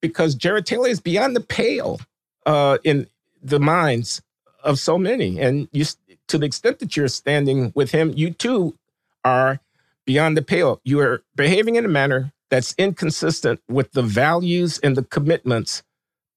because 0.00 0.34
Jared 0.34 0.66
Taylor 0.66 0.88
is 0.88 1.00
beyond 1.00 1.36
the 1.36 1.40
pale 1.40 2.00
uh, 2.46 2.78
in 2.84 3.06
the 3.42 3.60
minds 3.60 4.22
of 4.62 4.78
so 4.78 4.98
many. 4.98 5.40
And 5.40 5.68
you, 5.72 5.84
to 6.28 6.38
the 6.38 6.46
extent 6.46 6.78
that 6.78 6.96
you're 6.96 7.08
standing 7.08 7.72
with 7.74 7.90
him, 7.92 8.12
you 8.16 8.30
too 8.30 8.76
are 9.24 9.60
beyond 10.04 10.36
the 10.36 10.42
pale. 10.42 10.80
You 10.84 11.00
are 11.00 11.22
behaving 11.34 11.76
in 11.76 11.84
a 11.84 11.88
manner 11.88 12.32
that's 12.50 12.74
inconsistent 12.78 13.60
with 13.68 13.92
the 13.92 14.02
values 14.02 14.78
and 14.78 14.96
the 14.96 15.02
commitments 15.02 15.82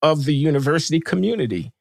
of 0.02 0.26
the 0.26 0.34
university 0.34 1.00
community. 1.00 1.72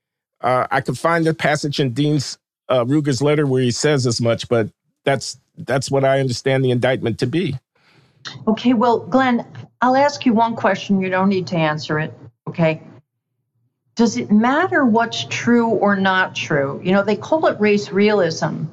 Uh, 0.40 0.66
I 0.70 0.80
could 0.80 0.98
find 0.98 1.26
the 1.26 1.34
passage 1.34 1.80
in 1.80 1.92
Dean's 1.92 2.38
uh, 2.68 2.84
Ruger's 2.84 3.22
letter 3.22 3.46
where 3.46 3.62
he 3.62 3.70
says 3.70 4.06
as 4.06 4.20
much, 4.20 4.48
but 4.48 4.68
that's 5.04 5.38
that's 5.56 5.90
what 5.90 6.04
I 6.04 6.20
understand 6.20 6.64
the 6.64 6.70
indictment 6.70 7.18
to 7.18 7.26
be. 7.26 7.58
Okay, 8.46 8.74
well, 8.74 9.00
Glenn, 9.00 9.46
I'll 9.80 9.96
ask 9.96 10.26
you 10.26 10.32
one 10.32 10.56
question. 10.56 11.00
You 11.00 11.10
don't 11.10 11.28
need 11.28 11.48
to 11.48 11.56
answer 11.56 11.98
it. 11.98 12.12
Okay. 12.48 12.82
Does 13.96 14.16
it 14.16 14.30
matter 14.30 14.84
what's 14.84 15.24
true 15.24 15.68
or 15.68 15.96
not 15.96 16.34
true? 16.34 16.80
You 16.84 16.92
know, 16.92 17.02
they 17.02 17.16
call 17.16 17.46
it 17.46 17.60
race 17.60 17.90
realism 17.90 18.64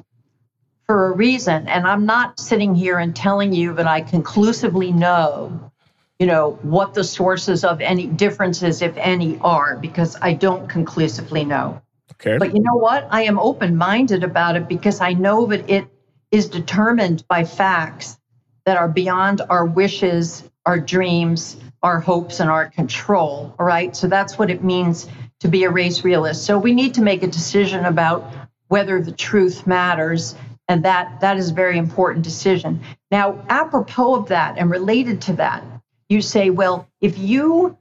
for 0.86 1.08
a 1.08 1.12
reason. 1.12 1.68
And 1.68 1.86
I'm 1.86 2.06
not 2.06 2.38
sitting 2.38 2.74
here 2.74 2.98
and 2.98 3.14
telling 3.14 3.52
you 3.52 3.74
that 3.74 3.86
I 3.86 4.02
conclusively 4.02 4.92
know, 4.92 5.72
you 6.18 6.26
know, 6.26 6.58
what 6.62 6.94
the 6.94 7.04
sources 7.04 7.64
of 7.64 7.80
any 7.80 8.06
differences, 8.06 8.82
if 8.82 8.96
any, 8.96 9.38
are, 9.40 9.76
because 9.76 10.16
I 10.20 10.34
don't 10.34 10.68
conclusively 10.68 11.44
know. 11.44 11.82
Okay. 12.12 12.38
But 12.38 12.54
you 12.54 12.62
know 12.62 12.76
what? 12.76 13.08
I 13.10 13.24
am 13.24 13.38
open 13.38 13.76
minded 13.76 14.22
about 14.22 14.56
it 14.56 14.68
because 14.68 15.00
I 15.00 15.12
know 15.12 15.46
that 15.46 15.68
it 15.68 15.88
is 16.30 16.48
determined 16.48 17.24
by 17.28 17.44
facts 17.44 18.16
that 18.66 18.76
are 18.76 18.88
beyond 18.88 19.40
our 19.48 19.64
wishes, 19.64 20.44
our 20.66 20.78
dreams, 20.78 21.56
our 21.82 22.00
hopes, 22.00 22.40
and 22.40 22.50
our 22.50 22.68
control. 22.68 23.54
All 23.58 23.66
right. 23.66 23.96
So 23.96 24.08
that's 24.08 24.38
what 24.38 24.50
it 24.50 24.62
means 24.62 25.08
to 25.40 25.48
be 25.48 25.64
a 25.64 25.70
race 25.70 26.04
realist. 26.04 26.44
So 26.44 26.58
we 26.58 26.74
need 26.74 26.94
to 26.94 27.02
make 27.02 27.22
a 27.22 27.28
decision 27.28 27.84
about 27.84 28.30
whether 28.68 29.00
the 29.00 29.12
truth 29.12 29.66
matters 29.66 30.34
and 30.68 30.84
that 30.84 31.20
that 31.20 31.36
is 31.36 31.50
a 31.50 31.54
very 31.54 31.78
important 31.78 32.24
decision 32.24 32.80
now 33.10 33.44
apropos 33.48 34.16
of 34.16 34.28
that 34.28 34.58
and 34.58 34.70
related 34.70 35.20
to 35.20 35.32
that 35.34 35.62
you 36.08 36.20
say 36.20 36.50
well 36.50 36.88
if 37.00 37.18
you 37.18 37.76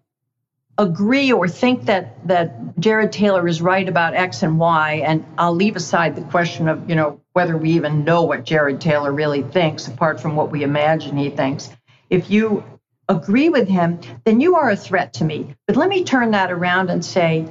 agree 0.78 1.32
or 1.32 1.48
think 1.48 1.86
that 1.86 2.28
that 2.28 2.78
jared 2.80 3.12
taylor 3.12 3.48
is 3.48 3.62
right 3.62 3.88
about 3.88 4.14
x 4.14 4.44
and 4.44 4.60
y 4.60 5.02
and 5.06 5.26
i'll 5.38 5.56
leave 5.56 5.76
aside 5.76 6.16
the 6.16 6.22
question 6.24 6.68
of 6.68 6.90
you 6.90 6.96
know 6.96 7.22
whether 7.34 7.56
we 7.56 7.72
even 7.72 8.04
know 8.04 8.24
what 8.24 8.44
jared 8.44 8.82
taylor 8.82 9.12
really 9.12 9.42
thinks 9.42 9.88
apart 9.88 10.20
from 10.20 10.36
what 10.36 10.52
we 10.52 10.64
imagine 10.64 11.16
he 11.16 11.30
thinks 11.30 11.70
if 12.10 12.30
you 12.30 12.64
agree 13.08 13.50
with 13.50 13.68
him 13.68 14.00
then 14.26 14.42
you 14.42 14.56
are 14.56 14.70
a 14.70 14.76
threat 14.76 15.14
to 15.14 15.24
me 15.24 15.56
but 15.66 15.78
let 15.78 15.88
me 15.88 16.04
turn 16.04 16.32
that 16.32 16.52
around 16.52 16.90
and 16.90 17.06
say 17.06 17.48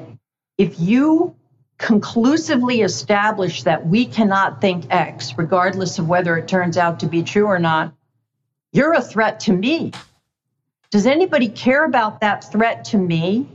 if 0.59 0.79
you 0.79 1.35
conclusively 1.79 2.81
establish 2.83 3.64
that 3.64 3.87
we 3.87 4.07
cannot 4.07 4.61
think 4.61 4.87
X, 4.91 5.37
regardless 5.37 5.99
of 5.99 6.09
whether 6.09 6.37
it 6.37 6.49
turns 6.49 6.79
out 6.79 7.01
to 7.01 7.07
be 7.07 7.22
true 7.22 7.47
or 7.47 7.59
not, 7.59 7.93
you're 8.72 8.95
a 8.95 9.03
threat 9.03 9.41
to 9.41 9.53
me. 9.53 9.93
Does 10.95 11.09
anybody 11.09 11.49
care 11.49 11.84
about 11.84 12.20
that 12.20 12.53
threat 12.53 12.84
to 12.86 12.97
me? 12.97 13.49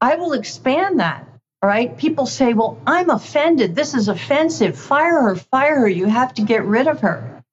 I 0.00 0.16
will 0.16 0.32
expand 0.32 0.98
that. 0.98 1.24
All 1.62 1.68
right. 1.68 1.96
People 1.96 2.26
say, 2.26 2.52
well, 2.52 2.80
I'm 2.84 3.10
offended. 3.10 3.76
This 3.76 3.94
is 3.94 4.08
offensive. 4.08 4.76
Fire 4.76 5.22
her, 5.22 5.36
fire 5.36 5.82
her. 5.82 5.88
You 5.88 6.06
have 6.06 6.34
to 6.34 6.42
get 6.42 6.64
rid 6.64 6.88
of 6.88 7.02
her. 7.02 7.44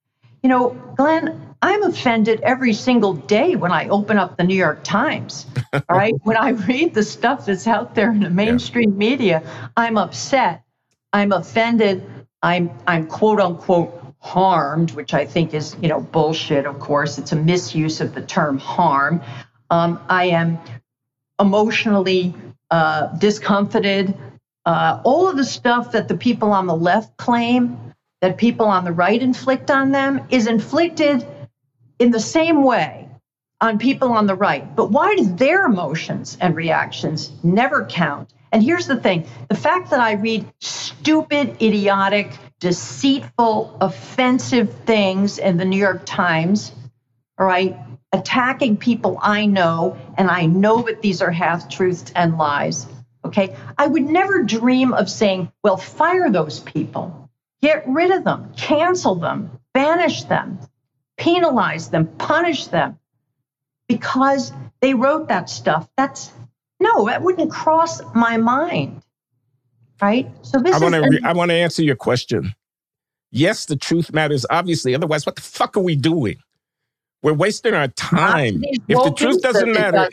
You 0.42 0.48
know, 0.48 0.70
Glenn, 0.96 1.54
I'm 1.62 1.84
offended 1.84 2.40
every 2.40 2.72
single 2.72 3.14
day 3.14 3.54
when 3.54 3.70
I 3.70 3.90
open 3.90 4.18
up 4.18 4.36
the 4.36 4.42
New 4.42 4.56
York 4.56 4.82
Times. 4.82 5.46
All 5.72 5.82
right. 5.88 6.14
when 6.24 6.36
I 6.36 6.48
read 6.48 6.92
the 6.92 7.04
stuff 7.04 7.46
that's 7.46 7.68
out 7.68 7.94
there 7.94 8.10
in 8.10 8.18
the 8.18 8.28
mainstream 8.28 8.90
yeah. 8.90 9.08
media, 9.08 9.70
I'm 9.76 9.98
upset. 9.98 10.64
I'm 11.12 11.30
offended. 11.30 12.02
I'm 12.42 12.72
I'm 12.88 13.06
quote 13.06 13.38
unquote 13.38 14.01
harmed, 14.22 14.92
which 14.92 15.14
I 15.14 15.26
think 15.26 15.52
is, 15.52 15.76
you 15.82 15.88
know, 15.88 16.00
bullshit, 16.00 16.64
of 16.64 16.78
course. 16.78 17.18
It's 17.18 17.32
a 17.32 17.36
misuse 17.36 18.00
of 18.00 18.14
the 18.14 18.22
term 18.22 18.56
harm. 18.56 19.20
Um, 19.68 20.00
I 20.08 20.26
am 20.26 20.58
emotionally 21.40 22.34
uh, 22.70 23.08
discomfited. 23.18 24.14
Uh, 24.64 25.00
all 25.04 25.28
of 25.28 25.36
the 25.36 25.44
stuff 25.44 25.92
that 25.92 26.06
the 26.06 26.16
people 26.16 26.52
on 26.52 26.66
the 26.66 26.76
left 26.76 27.16
claim 27.16 27.92
that 28.20 28.38
people 28.38 28.66
on 28.66 28.84
the 28.84 28.92
right 28.92 29.20
inflict 29.20 29.70
on 29.70 29.90
them 29.90 30.24
is 30.30 30.46
inflicted 30.46 31.26
in 31.98 32.12
the 32.12 32.20
same 32.20 32.62
way 32.62 33.08
on 33.60 33.78
people 33.78 34.12
on 34.12 34.26
the 34.26 34.36
right. 34.36 34.74
But 34.76 34.92
why 34.92 35.16
do 35.16 35.24
their 35.24 35.64
emotions 35.64 36.38
and 36.40 36.54
reactions 36.54 37.32
never 37.42 37.84
count? 37.86 38.32
And 38.52 38.62
here's 38.62 38.86
the 38.86 38.96
thing 38.96 39.26
the 39.48 39.56
fact 39.56 39.90
that 39.90 40.00
I 40.00 40.12
read 40.12 40.46
stupid, 40.60 41.60
idiotic, 41.60 42.30
deceitful, 42.62 43.76
offensive 43.80 44.72
things 44.86 45.38
in 45.38 45.58
the 45.58 45.66
New 45.66 45.76
York 45.76 46.02
Times, 46.06 46.72
all 47.38 47.46
right, 47.46 47.76
attacking 48.12 48.78
people 48.78 49.18
I 49.20 49.44
know, 49.44 49.98
and 50.16 50.30
I 50.30 50.46
know 50.46 50.82
that 50.82 51.02
these 51.02 51.20
are 51.20 51.30
half 51.30 51.68
truths 51.68 52.10
and 52.16 52.38
lies. 52.38 52.86
Okay. 53.24 53.54
I 53.76 53.86
would 53.86 54.02
never 54.04 54.42
dream 54.42 54.94
of 54.94 55.10
saying, 55.10 55.52
well, 55.62 55.76
fire 55.76 56.30
those 56.30 56.60
people, 56.60 57.30
get 57.60 57.84
rid 57.86 58.10
of 58.10 58.24
them, 58.24 58.52
cancel 58.56 59.16
them, 59.16 59.58
banish 59.74 60.24
them 60.24 60.58
penalize 61.22 61.88
them, 61.90 62.06
punish 62.18 62.66
them 62.66 62.98
because 63.88 64.52
they 64.80 64.94
wrote 64.94 65.28
that 65.28 65.48
stuff. 65.48 65.88
That's 65.96 66.32
no, 66.80 67.06
that 67.06 67.22
wouldn't 67.22 67.50
cross 67.50 68.00
my 68.14 68.38
mind. 68.38 69.02
Right? 70.02 70.30
So 70.42 70.60
this 70.60 70.74
I 70.74 70.80
want 70.80 70.94
to 70.96 71.20
I 71.24 71.34
want 71.34 71.50
to 71.50 71.56
answer 71.56 71.82
your 71.82 71.96
question. 71.96 72.54
Yes, 73.32 73.66
the 73.66 73.76
truth 73.76 74.12
matters 74.12 74.46
obviously. 74.50 74.94
Otherwise, 74.94 75.26
what 75.26 75.36
the 75.36 75.42
fuck 75.42 75.76
are 75.76 75.80
we 75.82 75.96
doing? 75.96 76.38
We're 77.22 77.34
wasting 77.34 77.74
our 77.74 77.88
time. 77.88 78.64
If 78.88 79.02
the 79.04 79.12
truth 79.12 79.42
doesn't 79.42 79.72
matter, 79.72 80.10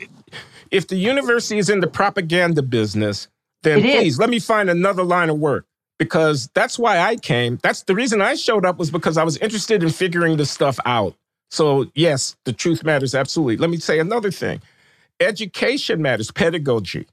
if 0.72 0.88
the 0.88 0.98
university 0.98 1.60
is 1.60 1.70
in 1.70 1.82
the 1.82 1.88
propaganda 1.88 2.64
business, 2.64 3.28
then 3.64 3.80
it 3.80 3.84
please 3.84 4.14
is. 4.14 4.20
let 4.20 4.30
me 4.30 4.40
find 4.40 4.70
another 4.70 5.04
line 5.04 5.30
of 5.30 5.40
work 5.40 5.66
because 6.00 6.50
that's 6.54 6.80
why 6.80 7.00
I 7.00 7.18
came. 7.18 7.60
That's 7.64 7.84
the 7.84 7.96
reason 7.96 8.22
I 8.22 8.36
showed 8.36 8.66
up 8.66 8.80
was 8.80 8.92
because 8.92 9.18
I 9.18 9.24
was 9.24 9.38
interested 9.38 9.84
in 9.84 9.90
figuring 9.90 10.38
this 10.38 10.52
stuff 10.52 10.80
out. 10.86 11.16
So, 11.52 11.88
yes, 11.96 12.36
the 12.46 12.54
truth 12.54 12.84
matters 12.84 13.16
absolutely. 13.16 13.58
Let 13.58 13.72
me 13.72 13.78
say 13.78 14.00
another 14.00 14.32
thing. 14.32 14.62
Education 15.20 16.02
matters, 16.02 16.32
pedagogy. 16.32 17.08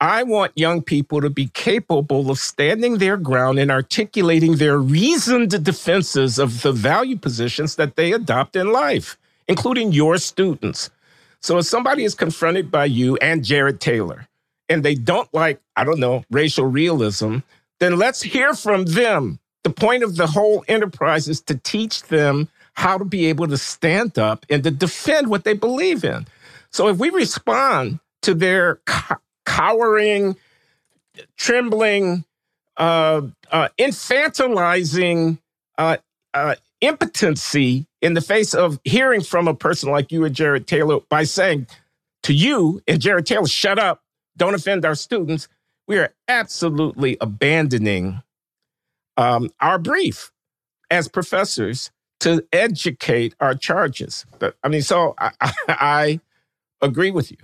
I 0.00 0.24
want 0.24 0.52
young 0.56 0.82
people 0.82 1.22
to 1.22 1.30
be 1.30 1.48
capable 1.48 2.30
of 2.30 2.38
standing 2.38 2.98
their 2.98 3.16
ground 3.16 3.58
and 3.58 3.70
articulating 3.70 4.56
their 4.56 4.78
reasoned 4.78 5.64
defenses 5.64 6.38
of 6.38 6.60
the 6.62 6.72
value 6.72 7.16
positions 7.16 7.76
that 7.76 7.96
they 7.96 8.12
adopt 8.12 8.56
in 8.56 8.72
life, 8.72 9.16
including 9.48 9.92
your 9.92 10.18
students. 10.18 10.90
So 11.40 11.56
if 11.58 11.64
somebody 11.64 12.04
is 12.04 12.14
confronted 12.14 12.70
by 12.70 12.86
you 12.86 13.16
and 13.18 13.42
Jared 13.42 13.80
Taylor 13.80 14.28
and 14.68 14.84
they 14.84 14.94
don't 14.94 15.32
like, 15.32 15.60
I 15.76 15.84
don't 15.84 16.00
know, 16.00 16.24
racial 16.30 16.66
realism, 16.66 17.38
then 17.78 17.96
let's 17.96 18.20
hear 18.20 18.52
from 18.52 18.84
them. 18.84 19.38
The 19.64 19.70
point 19.70 20.02
of 20.02 20.16
the 20.16 20.26
whole 20.26 20.62
enterprise 20.68 21.26
is 21.26 21.40
to 21.42 21.56
teach 21.56 22.02
them 22.04 22.48
how 22.74 22.98
to 22.98 23.04
be 23.04 23.26
able 23.26 23.48
to 23.48 23.56
stand 23.56 24.18
up 24.18 24.44
and 24.50 24.62
to 24.62 24.70
defend 24.70 25.28
what 25.28 25.44
they 25.44 25.54
believe 25.54 26.04
in. 26.04 26.26
So 26.70 26.88
if 26.88 26.98
we 26.98 27.08
respond 27.08 28.00
to 28.22 28.34
their 28.34 28.80
cowering, 29.46 30.36
trembling, 31.38 32.24
uh, 32.76 33.22
uh, 33.50 33.68
infantilizing 33.78 35.38
uh, 35.78 35.96
uh, 36.34 36.54
impotency 36.80 37.86
in 38.02 38.14
the 38.14 38.20
face 38.20 38.52
of 38.52 38.78
hearing 38.84 39.22
from 39.22 39.48
a 39.48 39.54
person 39.54 39.90
like 39.90 40.12
you 40.12 40.24
and 40.24 40.34
Jared 40.34 40.66
Taylor 40.66 41.00
by 41.08 41.24
saying 41.24 41.66
to 42.24 42.34
you 42.34 42.82
and 42.86 43.00
Jared 43.00 43.24
Taylor, 43.24 43.46
shut 43.46 43.78
up, 43.78 44.02
don't 44.36 44.54
offend 44.54 44.84
our 44.84 44.94
students, 44.94 45.48
we 45.86 45.98
are 45.98 46.12
absolutely 46.28 47.16
abandoning 47.20 48.22
um, 49.16 49.48
our 49.60 49.78
brief 49.78 50.32
as 50.90 51.08
professors 51.08 51.90
to 52.20 52.44
educate 52.52 53.34
our 53.40 53.54
charges. 53.54 54.26
I 54.62 54.68
mean, 54.68 54.82
so 54.82 55.14
I, 55.18 55.30
I 55.68 56.20
agree 56.82 57.10
with 57.10 57.30
you. 57.30 57.38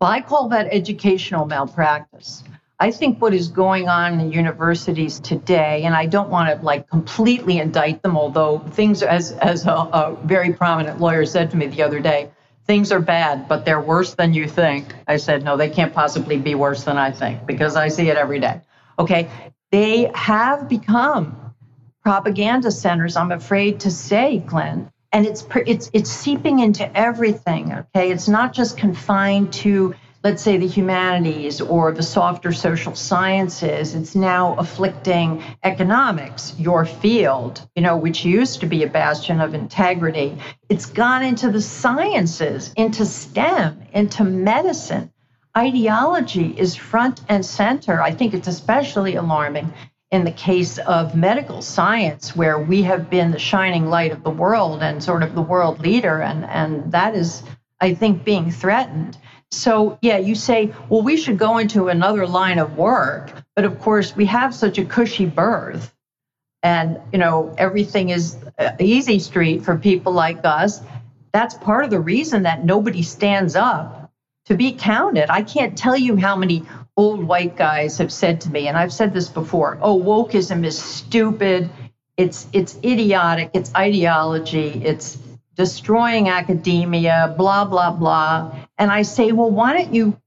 Well, 0.00 0.10
I 0.10 0.20
call 0.20 0.48
that 0.50 0.68
educational 0.70 1.46
malpractice. 1.46 2.44
I 2.78 2.92
think 2.92 3.20
what 3.20 3.34
is 3.34 3.48
going 3.48 3.88
on 3.88 4.20
in 4.20 4.32
universities 4.32 5.18
today, 5.18 5.82
and 5.82 5.94
I 5.94 6.06
don't 6.06 6.30
want 6.30 6.56
to 6.56 6.64
like 6.64 6.88
completely 6.88 7.58
indict 7.58 8.02
them, 8.02 8.16
although 8.16 8.60
things, 8.60 9.02
as 9.02 9.32
as 9.32 9.66
a, 9.66 9.72
a 9.72 10.16
very 10.24 10.52
prominent 10.52 11.00
lawyer 11.00 11.26
said 11.26 11.50
to 11.50 11.56
me 11.56 11.66
the 11.66 11.82
other 11.82 11.98
day, 11.98 12.30
things 12.68 12.92
are 12.92 13.00
bad, 13.00 13.48
but 13.48 13.64
they're 13.64 13.80
worse 13.80 14.14
than 14.14 14.32
you 14.34 14.46
think. 14.46 14.94
I 15.08 15.16
said, 15.16 15.42
no, 15.42 15.56
they 15.56 15.70
can't 15.70 15.92
possibly 15.92 16.36
be 16.36 16.54
worse 16.54 16.84
than 16.84 16.96
I 16.96 17.10
think 17.10 17.44
because 17.46 17.74
I 17.74 17.88
see 17.88 18.08
it 18.08 18.16
every 18.16 18.38
day. 18.38 18.60
Okay. 18.98 19.28
They 19.72 20.10
have 20.14 20.68
become 20.68 21.54
propaganda 22.02 22.70
centers, 22.70 23.16
I'm 23.16 23.32
afraid 23.32 23.80
to 23.80 23.90
say, 23.90 24.38
Glenn. 24.38 24.90
And 25.12 25.26
it's 25.26 25.46
it's 25.66 25.90
it's 25.92 26.10
seeping 26.10 26.58
into 26.58 26.96
everything. 26.96 27.72
Okay, 27.72 28.10
it's 28.10 28.28
not 28.28 28.52
just 28.52 28.76
confined 28.76 29.52
to 29.54 29.94
let's 30.24 30.42
say, 30.42 30.56
the 30.56 30.66
humanities 30.66 31.60
or 31.60 31.92
the 31.92 32.02
softer 32.02 32.52
social 32.52 32.94
sciences. 32.94 33.94
It's 33.94 34.14
now 34.14 34.56
afflicting 34.56 35.42
economics, 35.62 36.54
your 36.58 36.84
field, 36.84 37.66
you 37.76 37.82
know, 37.82 37.96
which 37.96 38.24
used 38.24 38.60
to 38.60 38.66
be 38.66 38.82
a 38.82 38.88
bastion 38.88 39.40
of 39.40 39.54
integrity. 39.54 40.36
It's 40.68 40.86
gone 40.86 41.22
into 41.22 41.50
the 41.50 41.62
sciences, 41.62 42.72
into 42.76 43.06
STEM, 43.06 43.80
into 43.92 44.24
medicine. 44.24 45.12
Ideology 45.56 46.54
is 46.58 46.74
front 46.74 47.20
and 47.28 47.44
center. 47.44 48.02
I 48.02 48.10
think 48.10 48.34
it's 48.34 48.48
especially 48.48 49.14
alarming 49.14 49.72
in 50.10 50.24
the 50.24 50.32
case 50.32 50.78
of 50.78 51.14
medical 51.14 51.60
science, 51.60 52.34
where 52.34 52.58
we 52.58 52.82
have 52.82 53.10
been 53.10 53.30
the 53.30 53.38
shining 53.38 53.90
light 53.90 54.12
of 54.12 54.22
the 54.22 54.30
world 54.30 54.82
and 54.82 55.02
sort 55.02 55.22
of 55.22 55.34
the 55.34 55.42
world 55.42 55.80
leader, 55.80 56.22
and, 56.22 56.44
and 56.46 56.92
that 56.92 57.14
is, 57.14 57.42
I 57.80 57.94
think, 57.94 58.24
being 58.24 58.50
threatened. 58.50 59.18
So, 59.50 59.98
yeah, 60.02 60.18
you 60.18 60.34
say, 60.34 60.74
well, 60.88 61.02
we 61.02 61.16
should 61.16 61.38
go 61.38 61.58
into 61.58 61.88
another 61.88 62.26
line 62.26 62.58
of 62.58 62.76
work. 62.76 63.32
But 63.54 63.64
of 63.64 63.80
course, 63.80 64.14
we 64.14 64.26
have 64.26 64.54
such 64.54 64.78
a 64.78 64.84
cushy 64.84 65.26
berth. 65.26 65.94
And, 66.62 67.00
you 67.12 67.18
know, 67.18 67.54
everything 67.56 68.08
is 68.10 68.36
uh, 68.58 68.72
easy 68.78 69.18
street 69.18 69.64
for 69.64 69.76
people 69.76 70.12
like 70.12 70.40
us. 70.44 70.80
That's 71.32 71.54
part 71.54 71.84
of 71.84 71.90
the 71.90 72.00
reason 72.00 72.42
that 72.42 72.64
nobody 72.64 73.02
stands 73.02 73.56
up 73.56 74.10
to 74.46 74.54
be 74.54 74.72
counted. 74.72 75.30
I 75.30 75.42
can't 75.42 75.76
tell 75.78 75.96
you 75.96 76.16
how 76.16 76.36
many 76.36 76.64
old 76.98 77.22
white 77.22 77.56
guys 77.56 77.98
have 77.98 78.12
said 78.12 78.40
to 78.40 78.50
me, 78.50 78.66
and 78.66 78.76
I've 78.76 78.92
said 78.92 79.14
this 79.14 79.28
before, 79.28 79.78
oh, 79.80 79.98
wokeism 80.02 80.66
is 80.66 80.76
stupid, 80.76 81.70
it's 82.16 82.48
it's 82.52 82.76
idiotic, 82.84 83.52
it's 83.54 83.72
ideology, 83.76 84.70
it's 84.84 85.16
destroying 85.54 86.28
academia, 86.28 87.34
blah, 87.38 87.64
blah, 87.64 87.92
blah. 87.92 88.54
And 88.76 88.90
I 88.90 89.02
say, 89.02 89.30
well, 89.30 89.50
why 89.50 89.74
don't 89.74 89.94
you 89.94 90.20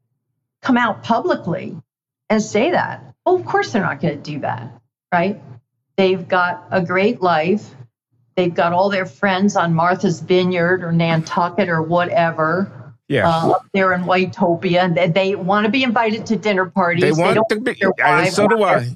come 0.62 0.78
out 0.78 1.04
publicly 1.04 1.78
and 2.30 2.42
say 2.42 2.72
that? 2.72 3.04
Well, 3.26 3.36
of 3.36 3.46
course 3.46 3.74
they're 3.74 3.82
not 3.82 4.00
going 4.00 4.16
to 4.16 4.32
do 4.32 4.40
that, 4.40 4.72
right? 5.12 5.42
They've 5.98 6.26
got 6.26 6.68
a 6.72 6.82
great 6.82 7.22
life. 7.22 7.70
They've 8.38 8.54
got 8.54 8.72
all 8.72 8.90
their 8.90 9.06
friends 9.06 9.58
on 9.58 9.74
Martha's 9.74 10.22
Vineyard 10.22 10.86
or 10.86 10.94
Nantucket 10.94 11.68
or 11.68 11.82
whatever 11.82 12.81
yeah. 13.12 13.28
Uh, 13.28 13.60
they're 13.74 13.92
in 13.92 14.04
Whitetopia. 14.04 14.96
They, 14.96 15.08
they 15.10 15.36
want 15.36 15.66
to 15.66 15.72
be 15.72 15.84
invited 15.84 16.26
to 16.28 16.38
dinner 16.38 16.68
parties. 16.68 17.04
They 17.04 17.12
want 17.12 17.38
they 17.50 17.56
to 17.58 17.62
be, 17.62 17.82
and 18.02 18.34
so 18.34 18.48
do 18.48 18.64
I. 18.64 18.96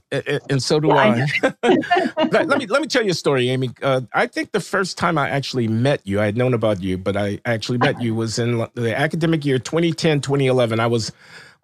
And 0.50 0.64
so 0.64 0.80
do 0.80 0.88
yeah, 0.88 1.26
I. 1.44 1.54
let, 2.32 2.58
me 2.58 2.66
let 2.66 2.82
me 2.82 2.88
tell 2.88 3.04
you 3.04 3.12
a 3.12 3.16
story, 3.16 3.50
Amy. 3.50 3.72
Uh, 3.82 4.02
I 4.14 4.28
think 4.28 4.54
the 4.54 4.62
first 4.62 4.98
time 4.98 5.18
I 5.18 5.30
actually 5.30 5.68
met 5.68 6.00
you, 6.06 6.22
I 6.22 6.26
had 6.26 6.38
known 6.38 6.54
about 6.54 6.82
you, 6.82 6.98
but 6.98 7.18
I 7.18 7.42
actually 7.44 7.78
met 7.78 8.02
you 8.02 8.16
was 8.16 8.40
in 8.40 8.66
the 8.76 8.98
academic 8.98 9.44
year 9.44 9.60
2010, 9.60 10.22
2011. 10.22 10.80
I 10.80 10.88
was 10.88 11.12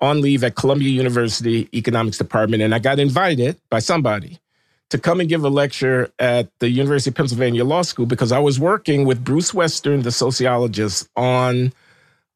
on 0.02 0.20
leave 0.20 0.44
at 0.44 0.56
Columbia 0.56 0.90
University 0.90 1.70
Economics 1.74 2.18
Department, 2.18 2.64
and 2.64 2.76
I 2.76 2.80
got 2.80 3.00
invited 3.00 3.62
by 3.70 3.80
somebody 3.80 4.42
to 4.90 4.98
come 4.98 5.22
and 5.22 5.30
give 5.30 5.46
a 5.46 5.50
lecture 5.50 6.12
at 6.20 6.50
the 6.60 6.70
University 6.70 7.12
of 7.12 7.16
Pennsylvania 7.16 7.64
Law 7.64 7.82
School 7.82 8.06
because 8.06 8.34
I 8.34 8.40
was 8.40 8.60
working 8.60 9.06
with 9.06 9.24
Bruce 9.24 9.54
Western, 9.54 10.02
the 10.02 10.12
sociologist, 10.12 11.08
on 11.16 11.72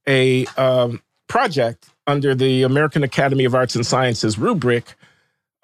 a 0.08 0.46
um, 0.58 1.02
project 1.28 1.90
under 2.08 2.36
the 2.36 2.64
American 2.64 3.04
Academy 3.04 3.46
of 3.46 3.56
Arts 3.56 3.76
and 3.76 3.86
Sciences 3.86 4.38
rubric 4.38 4.96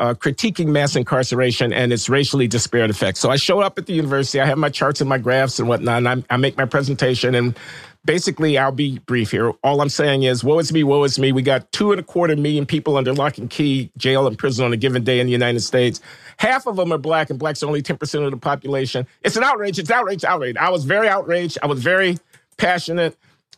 uh, 0.02 0.16
critiquing 0.16 0.68
mass 0.68 0.96
incarceration 0.96 1.72
and 1.72 1.94
its 1.94 2.10
racially 2.10 2.48
disparate 2.48 2.90
effects. 2.90 3.20
So 3.20 3.30
I 3.30 3.36
show 3.36 3.60
up 3.60 3.78
at 3.78 3.86
the 3.86 3.94
university, 3.94 4.42
I 4.42 4.48
have 4.48 4.58
my 4.58 4.70
charts 4.70 5.00
and 5.00 5.08
my 5.08 5.20
graphs 5.20 5.60
and 5.60 5.70
whatnot, 5.70 5.98
and 5.98 6.10
I, 6.10 6.24
I 6.34 6.38
make 6.38 6.58
my 6.58 6.66
presentation. 6.66 7.36
And 7.36 7.56
basically, 8.04 8.58
I'll 8.58 8.72
be 8.72 8.98
brief 9.06 9.30
here. 9.30 9.54
All 9.64 9.80
I'm 9.80 9.90
saying 9.90 10.24
is, 10.24 10.44
woe 10.44 10.58
is 10.58 10.74
me, 10.74 10.84
woe 10.84 11.04
is 11.04 11.20
me. 11.20 11.32
We 11.32 11.44
got 11.44 11.72
two 11.72 11.92
and 11.92 12.02
a 12.02 12.04
quarter 12.04 12.36
million 12.36 12.66
people 12.66 12.98
under 12.98 13.14
lock 13.14 13.38
and 13.38 13.48
key, 13.48 13.92
jail, 13.96 14.26
and 14.26 14.36
prison 14.36 14.66
on 14.66 14.74
a 14.74 14.78
given 14.78 15.04
day 15.04 15.20
in 15.20 15.28
the 15.28 15.32
United 15.32 15.60
States. 15.60 16.02
Half 16.38 16.66
of 16.66 16.78
them 16.78 16.92
are 16.92 16.98
black, 16.98 17.30
and 17.30 17.38
blacks 17.38 17.62
are 17.62 17.68
only 17.68 17.84
10% 17.84 18.26
of 18.26 18.32
the 18.32 18.38
population. 18.38 19.06
It's 19.22 19.38
an 19.38 19.44
outrage. 19.44 19.78
It's 19.78 19.92
outrage, 19.92 20.24
outrage. 20.24 20.58
I 20.58 20.72
was 20.72 20.84
very 20.84 21.10
outraged. 21.10 21.60
I 21.62 21.68
was 21.68 21.80
very 21.84 22.18
passionate. 22.58 23.16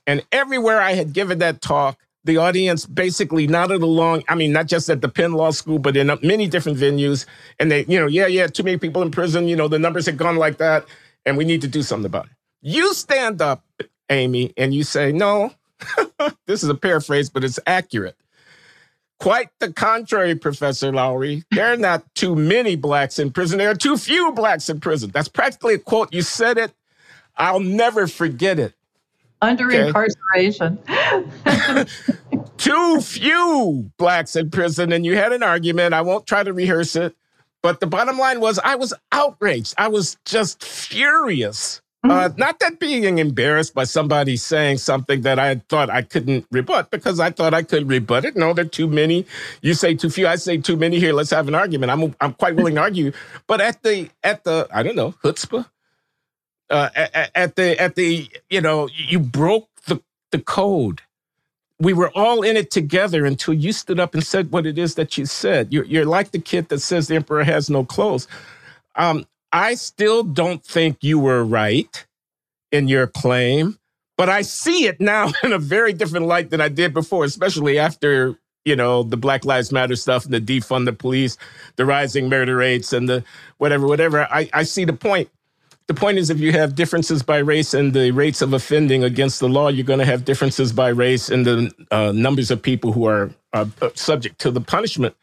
And 0.08 0.26
everywhere 0.32 0.82
I 0.82 0.94
had 0.94 1.14
given 1.14 1.40
that 1.40 1.62
talk, 1.62 1.98
the 2.26 2.38
audience 2.38 2.86
basically 2.86 3.48
nodded 3.48 3.82
along. 3.82 4.24
I 4.28 4.36
mean, 4.36 4.54
not 4.54 4.68
just 4.68 4.90
at 4.90 5.02
the 5.02 5.10
Penn 5.10 5.34
Law 5.34 5.52
School, 5.52 5.80
but 5.80 5.98
in 5.98 6.10
uh, 6.10 6.18
many 6.22 6.48
different 6.48 6.78
venues. 6.78 7.26
And 7.60 7.72
they, 7.72 7.86
you 7.86 8.00
know, 8.00 8.08
yeah, 8.08 8.28
yeah, 8.28 8.48
too 8.48 8.64
many 8.64 8.78
people 8.78 9.02
in 9.02 9.12
prison. 9.12 9.48
You 9.48 9.56
know, 9.56 9.68
the 9.68 9.80
numbers 9.80 10.06
had 10.06 10.18
gone 10.18 10.38
like 10.38 10.58
that, 10.58 10.86
and 11.26 11.38
we 11.38 11.46
need 11.46 11.62
to 11.62 11.68
do 11.68 11.82
something 11.82 12.06
about 12.06 12.26
it. 12.26 12.32
You 12.62 12.94
stand 12.94 13.42
up, 13.42 13.64
Amy, 14.10 14.54
and 14.56 14.74
you 14.74 14.84
say, 14.84 15.12
no, 15.12 15.54
this 16.46 16.64
is 16.64 16.70
a 16.70 16.76
paraphrase, 16.76 17.30
but 17.30 17.44
it's 17.44 17.60
accurate. 17.68 18.16
Quite 19.20 19.50
the 19.60 19.72
contrary, 19.72 20.36
Professor 20.36 20.92
Loury. 20.92 21.44
There 21.52 21.72
are 21.72 21.78
not 21.78 22.04
too 22.16 22.36
many 22.36 22.76
blacks 22.76 23.20
in 23.20 23.32
prison. 23.32 23.58
There 23.58 23.70
are 23.70 23.76
too 23.76 23.98
few 23.98 24.32
blacks 24.34 24.70
in 24.70 24.80
prison. 24.80 25.12
That's 25.14 25.30
practically 25.30 25.76
a 25.76 25.80
quote. 25.80 26.14
You 26.14 26.22
said 26.22 26.58
it. 26.58 26.74
I'll 27.36 27.60
never 27.60 28.08
forget 28.08 28.60
it 28.60 28.74
under 29.44 29.68
okay. 29.68 29.88
incarceration. 29.88 30.80
Too 32.58 33.02
few 33.02 33.92
blacks 33.98 34.36
in 34.36 34.50
prison, 34.50 34.92
and 34.94 35.06
you 35.06 35.16
had 35.18 35.34
an 35.34 35.44
argument. 35.44 35.94
I 35.94 36.02
won't 36.02 36.26
try 36.26 36.44
to 36.44 36.54
rehearse 36.54 36.96
it, 36.96 37.16
but 37.62 37.80
the 37.80 37.88
bottom 37.88 38.18
line 38.18 38.40
was 38.40 38.58
I 38.64 38.76
was 38.76 38.94
outraged. 39.12 39.76
I 39.78 39.90
was 39.90 40.18
just 40.26 40.64
furious. 40.64 41.82
Uh, 42.06 42.08
mm-hmm. 42.08 42.34
Uh, 42.34 42.36
not 42.38 42.60
that 42.60 42.80
being 42.80 43.18
embarrassed 43.18 43.74
by 43.74 43.86
somebody 43.86 44.36
saying 44.36 44.78
something 44.78 45.22
that 45.22 45.40
I 45.40 45.56
thought 45.70 45.90
I 45.90 46.02
couldn't 46.02 46.46
rebut 46.52 46.92
because 46.92 47.20
I 47.20 47.30
thought 47.32 47.54
I 47.54 47.64
could 47.64 47.88
rebut 47.88 48.26
it. 48.26 48.36
No, 48.36 48.54
there 48.54 48.66
are 48.66 48.68
too 48.68 48.88
many. 48.88 49.26
You 49.62 49.74
say 49.74 49.96
too 49.96 50.10
few. 50.10 50.28
I 50.28 50.36
say 50.36 50.58
too 50.58 50.76
many. 50.76 51.00
Here, 51.00 51.14
let's 51.14 51.30
have 51.30 51.48
an 51.48 51.56
argument. 51.56 51.92
I'm 51.92 52.16
I'm 52.20 52.34
quite 52.34 52.56
willing 52.56 52.76
to 52.76 52.82
argue. 52.82 53.12
But 53.48 53.62
at 53.62 53.84
the 53.84 54.10
at 54.24 54.44
the 54.44 54.68
I 54.74 54.84
don't 54.84 54.96
know 54.96 55.14
chutzpah 55.24 55.66
uh, 56.74 56.90
at, 56.96 57.32
at 57.36 57.56
the 57.56 57.80
at 57.80 57.96
the 57.96 58.28
you 58.50 58.60
know 58.60 58.90
you 58.94 59.20
broke 59.20 59.70
the 59.86 60.02
the 60.32 60.40
code. 60.40 61.02
We 61.80 61.94
were 61.94 62.12
all 62.16 62.44
in 62.44 62.58
it 62.58 62.72
together 62.72 63.26
until 63.26 63.54
you 63.54 63.74
stood 63.74 64.00
up 64.00 64.14
and 64.14 64.24
said 64.24 64.52
what 64.52 64.66
it 64.66 64.78
is 64.78 64.96
that 64.96 65.18
you 65.18 65.26
said. 65.26 65.74
You're, 65.74 65.84
you're 65.86 66.06
like 66.06 66.32
the 66.32 66.40
kid 66.40 66.70
that 66.70 66.80
says 66.80 67.08
the 67.08 67.16
emperor 67.16 67.44
has 67.44 67.70
no 67.70 67.84
clothes. 67.84 68.28
Um, 68.96 69.26
I 69.52 69.74
still 69.74 70.24
don't 70.24 70.64
think 70.64 71.00
you 71.02 71.20
were 71.20 71.44
right 71.44 72.06
in 72.72 72.88
your 72.88 73.08
claim, 73.08 73.78
but 74.18 74.30
I 74.30 74.44
see 74.44 74.86
it 74.88 75.02
now 75.02 75.32
in 75.44 75.52
a 75.52 75.60
very 75.60 75.94
different 75.94 76.26
light 76.28 76.52
than 76.52 76.62
I 76.62 76.70
did 76.70 76.94
before, 76.94 77.26
especially 77.26 77.78
after 77.78 78.40
you 78.66 78.76
know 78.76 79.04
the 79.04 79.18
Black 79.18 79.44
Lives 79.46 79.72
Matter 79.72 79.96
stuff 79.96 80.26
and 80.26 80.34
the 80.34 80.42
defund 80.42 80.86
the 80.86 80.94
police, 80.94 81.38
the 81.76 81.86
rising 81.86 82.30
murder 82.30 82.56
rates, 82.56 82.94
and 82.94 83.10
the 83.10 83.24
whatever, 83.58 83.88
whatever. 83.88 84.28
I, 84.32 84.50
I 84.54 84.64
see 84.64 84.86
the 84.86 84.94
point 84.94 85.30
the 85.88 85.94
point 85.94 86.18
is 86.18 86.30
if 86.30 86.40
you 86.40 86.52
have 86.54 86.76
differences 86.76 87.24
by 87.24 87.38
race 87.40 87.74
and 87.74 87.94
the 87.94 88.12
rates 88.12 88.42
of 88.42 88.54
offending 88.54 89.04
against 89.04 89.40
the 89.40 89.50
law, 89.50 89.68
you're 89.68 89.86
going 89.86 90.00
to 90.00 90.06
have 90.06 90.26
differences 90.26 90.72
by 90.72 90.90
race 90.90 91.30
and 91.30 91.46
the 91.46 91.72
uh, 91.92 92.12
numbers 92.14 92.52
of 92.52 92.62
people 92.62 92.94
who 92.94 93.06
are 93.06 93.32
uh, 93.54 93.66
subject 93.94 94.40
to 94.40 94.52
the 94.52 94.62
punishment 94.62 95.16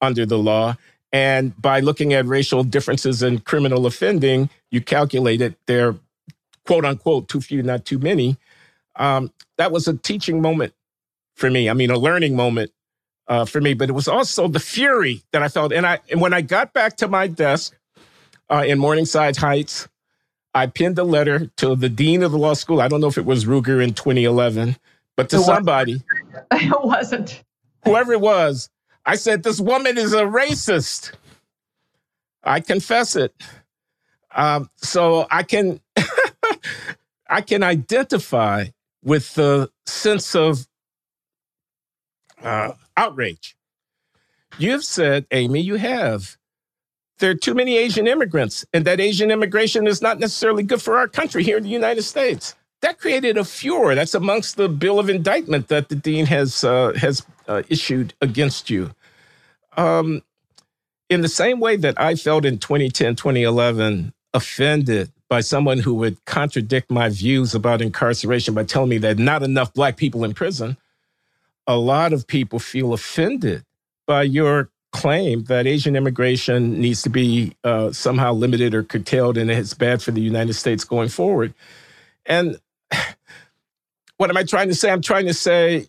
under 0.00 0.24
the 0.24 0.38
law. 0.38 0.76
And 1.12 1.60
by 1.60 1.80
looking 1.80 2.12
at 2.12 2.26
racial 2.26 2.64
differences 2.64 3.22
in 3.22 3.40
criminal 3.40 3.86
offending, 3.86 4.50
you 4.70 4.80
calculate 4.80 5.40
it. 5.40 5.54
They're 5.66 5.94
quote 6.66 6.84
unquote 6.84 7.28
too 7.28 7.40
few, 7.40 7.62
not 7.62 7.84
too 7.84 7.98
many. 7.98 8.36
Um, 8.96 9.32
that 9.58 9.72
was 9.72 9.86
a 9.86 9.96
teaching 9.96 10.40
moment 10.40 10.74
for 11.34 11.50
me. 11.50 11.70
I 11.70 11.74
mean, 11.74 11.90
a 11.90 11.98
learning 11.98 12.36
moment 12.36 12.72
uh, 13.28 13.44
for 13.44 13.60
me. 13.60 13.74
But 13.74 13.88
it 13.88 13.92
was 13.92 14.08
also 14.08 14.48
the 14.48 14.60
fury 14.60 15.22
that 15.32 15.42
I 15.42 15.48
felt. 15.48 15.72
And 15.72 15.86
I, 15.86 16.00
and 16.10 16.20
when 16.20 16.32
I 16.32 16.40
got 16.40 16.72
back 16.72 16.96
to 16.98 17.08
my 17.08 17.26
desk 17.26 17.76
uh, 18.50 18.64
in 18.66 18.78
Morningside 18.78 19.36
Heights, 19.36 19.88
I 20.56 20.66
pinned 20.66 20.98
a 20.98 21.04
letter 21.04 21.50
to 21.58 21.76
the 21.76 21.90
dean 21.90 22.22
of 22.22 22.32
the 22.32 22.38
law 22.38 22.54
school. 22.54 22.80
I 22.80 22.88
don't 22.88 23.02
know 23.02 23.08
if 23.08 23.18
it 23.18 23.26
was 23.26 23.44
Ruger 23.44 23.84
in 23.84 23.92
2011, 23.92 24.76
but 25.14 25.28
to 25.28 25.36
it 25.36 25.40
somebody. 25.40 26.02
It 26.50 26.82
wasn't. 26.82 27.44
Whoever 27.84 28.14
it 28.14 28.22
was, 28.22 28.70
I 29.04 29.16
said, 29.16 29.42
This 29.42 29.60
woman 29.60 29.98
is 29.98 30.14
a 30.14 30.22
racist. 30.22 31.12
I 32.42 32.60
confess 32.60 33.16
it. 33.16 33.34
Um, 34.34 34.70
so 34.76 35.26
I 35.30 35.42
can 35.42 35.80
I 37.28 37.42
can 37.42 37.62
identify 37.62 38.68
with 39.04 39.34
the 39.34 39.70
sense 39.84 40.34
of 40.34 40.66
uh, 42.42 42.72
outrage. 42.96 43.58
You've 44.58 44.84
said, 44.84 45.26
Amy, 45.32 45.60
you 45.60 45.74
have 45.74 46.38
there 47.18 47.30
are 47.30 47.34
too 47.34 47.54
many 47.54 47.76
Asian 47.76 48.06
immigrants, 48.06 48.64
and 48.72 48.84
that 48.84 49.00
Asian 49.00 49.30
immigration 49.30 49.86
is 49.86 50.02
not 50.02 50.18
necessarily 50.18 50.62
good 50.62 50.82
for 50.82 50.98
our 50.98 51.08
country 51.08 51.42
here 51.42 51.56
in 51.56 51.62
the 51.62 51.68
United 51.68 52.02
States. 52.02 52.54
That 52.82 52.98
created 52.98 53.38
a 53.38 53.44
furor. 53.44 53.94
That's 53.94 54.14
amongst 54.14 54.56
the 54.56 54.68
bill 54.68 54.98
of 54.98 55.08
indictment 55.08 55.68
that 55.68 55.88
the 55.88 55.96
dean 55.96 56.26
has 56.26 56.62
uh, 56.62 56.92
has 56.94 57.24
uh, 57.48 57.62
issued 57.68 58.12
against 58.20 58.68
you. 58.68 58.90
Um, 59.76 60.22
in 61.08 61.22
the 61.22 61.28
same 61.28 61.60
way 61.60 61.76
that 61.76 61.98
I 62.00 62.16
felt 62.16 62.44
in 62.44 62.58
2010, 62.58 63.16
2011, 63.16 64.12
offended 64.34 65.10
by 65.28 65.40
someone 65.40 65.78
who 65.78 65.94
would 65.94 66.24
contradict 66.24 66.90
my 66.90 67.08
views 67.08 67.54
about 67.54 67.82
incarceration 67.82 68.54
by 68.54 68.64
telling 68.64 68.90
me 68.90 68.98
that 68.98 69.18
not 69.18 69.42
enough 69.42 69.72
black 69.72 69.96
people 69.96 70.24
in 70.24 70.34
prison, 70.34 70.76
a 71.66 71.76
lot 71.76 72.12
of 72.12 72.26
people 72.26 72.58
feel 72.58 72.92
offended 72.92 73.64
by 74.06 74.22
your 74.22 74.70
claim 74.96 75.44
that 75.44 75.66
Asian 75.66 75.94
immigration 75.94 76.80
needs 76.80 77.02
to 77.02 77.10
be 77.10 77.54
uh, 77.64 77.92
somehow 77.92 78.32
limited 78.32 78.74
or 78.74 78.82
curtailed 78.82 79.36
and 79.36 79.50
it's 79.50 79.74
bad 79.74 80.02
for 80.02 80.10
the 80.10 80.22
United 80.22 80.54
States 80.54 80.84
going 80.84 81.10
forward. 81.10 81.52
And 82.24 82.58
what 84.16 84.30
am 84.30 84.36
I 84.38 84.42
trying 84.42 84.68
to 84.68 84.74
say? 84.74 84.90
I'm 84.90 85.02
trying 85.02 85.26
to 85.26 85.34
say 85.34 85.88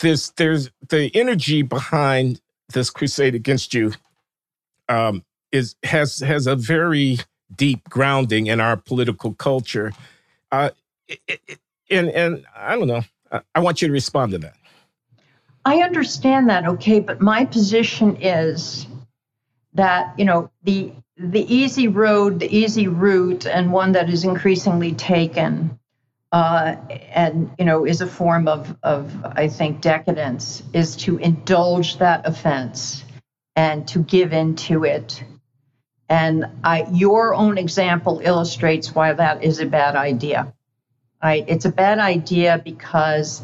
this 0.00 0.30
there's 0.30 0.70
the 0.88 1.10
energy 1.14 1.62
behind 1.62 2.40
this 2.72 2.90
crusade 2.90 3.34
against 3.34 3.74
you 3.74 3.92
um, 4.88 5.24
is 5.50 5.74
has 5.82 6.20
has 6.20 6.46
a 6.46 6.54
very 6.54 7.18
deep 7.54 7.88
grounding 7.88 8.46
in 8.46 8.60
our 8.60 8.76
political 8.76 9.34
culture. 9.34 9.92
Uh, 10.52 10.70
it, 11.08 11.20
it, 11.28 11.58
and 11.90 12.08
and 12.10 12.46
I 12.56 12.76
don't 12.76 12.88
know. 12.88 13.02
I, 13.32 13.40
I 13.56 13.60
want 13.60 13.82
you 13.82 13.88
to 13.88 13.92
respond 13.92 14.32
to 14.32 14.38
that. 14.38 14.54
I 15.64 15.78
understand 15.82 16.50
that, 16.50 16.66
okay, 16.66 17.00
but 17.00 17.20
my 17.20 17.46
position 17.46 18.16
is 18.20 18.86
that 19.74 20.18
you 20.18 20.24
know 20.24 20.50
the 20.62 20.92
the 21.16 21.54
easy 21.54 21.88
road, 21.88 22.40
the 22.40 22.56
easy 22.56 22.88
route, 22.88 23.46
and 23.46 23.72
one 23.72 23.92
that 23.92 24.10
is 24.10 24.24
increasingly 24.24 24.92
taken, 24.92 25.78
uh, 26.32 26.76
and 27.12 27.50
you 27.58 27.64
know 27.64 27.86
is 27.86 28.00
a 28.00 28.06
form 28.06 28.48
of 28.48 28.76
of 28.82 29.24
I 29.24 29.48
think 29.48 29.80
decadence, 29.80 30.62
is 30.72 30.96
to 30.96 31.18
indulge 31.18 31.98
that 31.98 32.26
offense 32.26 33.04
and 33.56 33.86
to 33.88 34.00
give 34.00 34.32
in 34.32 34.56
to 34.56 34.84
it. 34.84 35.24
And 36.08 36.46
I, 36.62 36.86
your 36.92 37.34
own 37.34 37.56
example 37.56 38.20
illustrates 38.22 38.94
why 38.94 39.12
that 39.14 39.42
is 39.42 39.60
a 39.60 39.66
bad 39.66 39.96
idea. 39.96 40.52
Right? 41.22 41.44
It's 41.48 41.64
a 41.64 41.72
bad 41.72 41.98
idea 41.98 42.60
because 42.62 43.42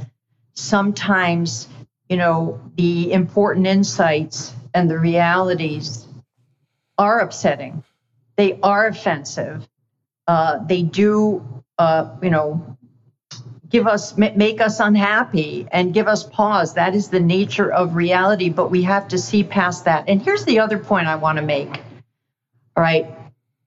sometimes 0.55 1.67
you 2.11 2.17
know, 2.17 2.61
the 2.75 3.13
important 3.13 3.69
insights 3.69 4.53
and 4.75 4.91
the 4.91 4.99
realities 4.99 6.07
are 6.99 7.21
upsetting. 7.21 7.85
They 8.37 8.59
are 8.63 8.89
offensive. 8.89 9.67
Uh, 10.27 10.59
they 10.67 10.83
do, 10.83 11.63
uh, 11.79 12.17
you 12.21 12.31
know, 12.31 12.77
give 13.69 13.87
us, 13.87 14.17
make 14.17 14.61
us 14.61 14.81
unhappy 14.81 15.69
and 15.71 15.95
give 15.95 16.09
us 16.09 16.25
pause. 16.25 16.75
That 16.75 16.97
is 16.97 17.11
the 17.11 17.21
nature 17.21 17.73
of 17.73 17.95
reality, 17.95 18.49
but 18.49 18.73
we 18.73 18.83
have 18.83 19.07
to 19.09 19.19
see 19.19 19.45
past 19.45 19.85
that. 19.85 20.09
And 20.09 20.21
here's 20.21 20.45
the 20.45 20.59
other 20.59 20.79
point 20.79 21.07
I 21.07 21.15
want 21.15 21.37
to 21.37 21.43
make. 21.43 21.81
All 22.77 22.83
right. 22.83 23.07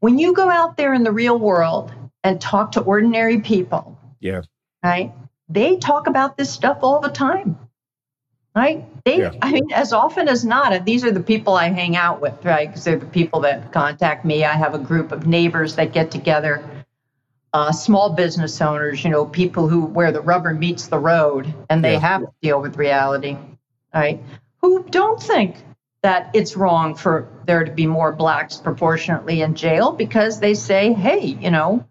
When 0.02 0.20
you 0.20 0.34
go 0.34 0.50
out 0.50 0.76
there 0.76 0.94
in 0.94 1.04
the 1.04 1.14
real 1.14 1.40
world 1.40 1.94
and 2.26 2.42
talk 2.42 2.74
to 2.74 2.82
ordinary 2.82 3.40
people, 3.40 3.98
yeah. 4.20 4.42
Right? 4.84 5.14
They 5.48 5.78
talk 5.78 6.08
about 6.08 6.36
this 6.38 6.52
stuff 6.52 6.80
all 6.82 7.00
the 7.00 7.10
time 7.10 7.58
right? 8.56 8.86
They, 9.04 9.20
yeah. 9.20 9.32
I 9.42 9.52
mean, 9.52 9.72
as 9.72 9.94
often 9.94 10.28
as 10.28 10.46
not, 10.46 10.86
these 10.86 11.04
are 11.04 11.12
the 11.12 11.24
people 11.24 11.56
I 11.56 11.70
hang 11.70 11.96
out 11.96 12.22
with, 12.22 12.46
right? 12.46 12.68
Because 12.68 12.84
they're 12.84 13.00
the 13.00 13.06
people 13.06 13.42
that 13.42 13.72
contact 13.72 14.26
me. 14.26 14.44
I 14.44 14.54
have 14.54 14.76
a 14.76 14.80
group 14.80 15.12
of 15.12 15.26
neighbors 15.26 15.76
that 15.76 15.92
get 15.92 16.12
together, 16.12 16.64
uh, 17.54 17.72
small 17.72 18.14
business 18.14 18.62
owners, 18.62 19.04
you 19.04 19.10
know, 19.10 19.26
people 19.26 19.68
who 19.68 19.86
where 19.86 20.12
the 20.12 20.22
rubber 20.22 20.54
meets 20.54 20.88
the 20.88 21.00
road, 21.00 21.54
and 21.70 21.84
they 21.84 21.94
yeah. 21.94 22.00
have 22.00 22.22
to 22.22 22.32
deal 22.42 22.62
with 22.62 22.78
reality, 22.78 23.38
right? 23.94 24.22
Who 24.62 24.84
don't 24.84 25.22
think 25.22 25.58
that 26.04 26.30
it's 26.34 26.56
wrong 26.56 26.96
for 26.96 27.28
there 27.46 27.64
to 27.64 27.72
be 27.72 27.88
more 27.88 28.12
blacks 28.12 28.58
proportionately 28.58 29.42
in 29.42 29.56
jail 29.56 29.92
because 29.94 30.40
they 30.40 30.54
say, 30.54 30.94
hey, 30.94 31.26
you 31.26 31.50
know, 31.50 31.86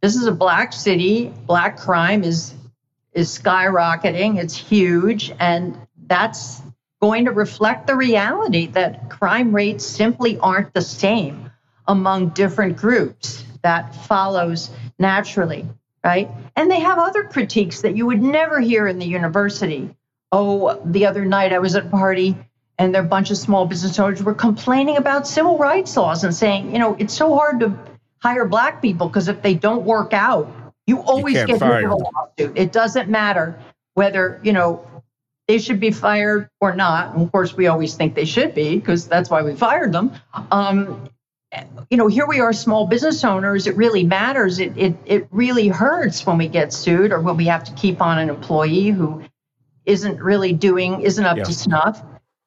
this 0.00 0.16
is 0.16 0.26
a 0.26 0.32
black 0.32 0.72
city, 0.72 1.32
black 1.46 1.76
crime 1.78 2.24
is 2.24 2.54
is 3.12 3.38
skyrocketing, 3.38 4.38
it's 4.38 4.56
huge, 4.56 5.32
and 5.38 5.76
that's 6.12 6.60
going 7.00 7.24
to 7.24 7.32
reflect 7.32 7.86
the 7.86 7.96
reality 7.96 8.66
that 8.66 9.08
crime 9.08 9.54
rates 9.54 9.84
simply 9.84 10.38
aren't 10.38 10.74
the 10.74 10.82
same 10.82 11.50
among 11.88 12.28
different 12.28 12.76
groups. 12.76 13.44
That 13.62 13.94
follows 14.06 14.70
naturally, 14.98 15.66
right? 16.04 16.30
And 16.54 16.70
they 16.70 16.80
have 16.80 16.98
other 16.98 17.24
critiques 17.24 17.80
that 17.82 17.96
you 17.96 18.06
would 18.06 18.20
never 18.20 18.60
hear 18.60 18.86
in 18.86 18.98
the 18.98 19.06
university. 19.06 19.96
Oh, 20.30 20.80
the 20.84 21.06
other 21.06 21.24
night 21.24 21.52
I 21.52 21.60
was 21.60 21.76
at 21.76 21.86
a 21.86 21.88
party 21.88 22.36
and 22.78 22.94
there 22.94 23.02
a 23.02 23.06
bunch 23.06 23.30
of 23.30 23.38
small 23.38 23.66
business 23.66 23.98
owners 23.98 24.22
were 24.22 24.34
complaining 24.34 24.96
about 24.96 25.26
civil 25.26 25.56
rights 25.56 25.96
laws 25.96 26.24
and 26.24 26.34
saying, 26.34 26.72
you 26.72 26.78
know, 26.78 26.94
it's 26.98 27.14
so 27.14 27.34
hard 27.34 27.60
to 27.60 27.78
hire 28.18 28.44
black 28.46 28.82
people 28.82 29.06
because 29.08 29.28
if 29.28 29.40
they 29.42 29.54
don't 29.54 29.84
work 29.84 30.12
out, 30.12 30.52
you 30.86 31.00
always 31.00 31.36
you 31.36 31.46
get 31.46 31.60
with 31.60 31.62
a 31.62 31.96
lawsuit. 31.96 32.58
It 32.58 32.72
doesn't 32.72 33.08
matter 33.08 33.58
whether, 33.94 34.40
you 34.42 34.52
know, 34.52 34.86
they 35.48 35.58
should 35.58 35.80
be 35.80 35.90
fired 35.90 36.48
or 36.60 36.74
not. 36.74 37.14
And 37.14 37.22
of 37.22 37.32
course, 37.32 37.54
we 37.56 37.66
always 37.66 37.94
think 37.94 38.14
they 38.14 38.24
should 38.24 38.54
be 38.54 38.76
because 38.76 39.06
that's 39.06 39.28
why 39.30 39.42
we 39.42 39.54
fired 39.54 39.92
them. 39.92 40.12
Um, 40.50 41.08
you 41.90 41.96
know, 41.96 42.06
here 42.06 42.26
we 42.26 42.40
are, 42.40 42.52
small 42.52 42.86
business 42.86 43.24
owners. 43.24 43.66
It 43.66 43.76
really 43.76 44.04
matters. 44.04 44.58
It, 44.58 44.76
it 44.76 44.96
it 45.04 45.28
really 45.30 45.68
hurts 45.68 46.24
when 46.24 46.38
we 46.38 46.48
get 46.48 46.72
sued 46.72 47.12
or 47.12 47.20
when 47.20 47.36
we 47.36 47.46
have 47.46 47.64
to 47.64 47.72
keep 47.74 48.00
on 48.00 48.18
an 48.18 48.30
employee 48.30 48.88
who 48.88 49.22
isn't 49.84 50.22
really 50.22 50.52
doing, 50.52 51.02
isn't 51.02 51.24
up 51.24 51.36
yeah. 51.36 51.44
to 51.44 51.52
snuff. 51.52 52.02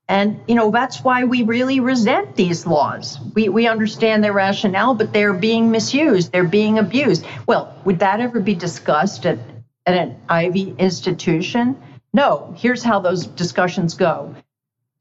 And 0.07 0.39
you 0.47 0.55
know 0.55 0.71
that's 0.71 1.03
why 1.03 1.23
we 1.23 1.43
really 1.43 1.79
resent 1.79 2.35
these 2.35 2.65
laws. 2.65 3.19
We 3.35 3.49
we 3.49 3.67
understand 3.67 4.23
their 4.23 4.33
rationale, 4.33 4.95
but 4.95 5.13
they're 5.13 5.33
being 5.33 5.69
misused. 5.69 6.31
They're 6.31 6.43
being 6.43 6.79
abused. 6.79 7.25
Well, 7.47 7.75
would 7.85 7.99
that 7.99 8.21
ever 8.21 8.39
be 8.39 8.55
discussed 8.55 9.25
at, 9.25 9.39
at 9.85 9.95
an 9.95 10.19
Ivy 10.29 10.75
institution? 10.77 11.75
No, 12.16 12.55
here's 12.57 12.82
how 12.82 13.01
those 13.01 13.28
discussions 13.28 13.95
go. 13.95 14.36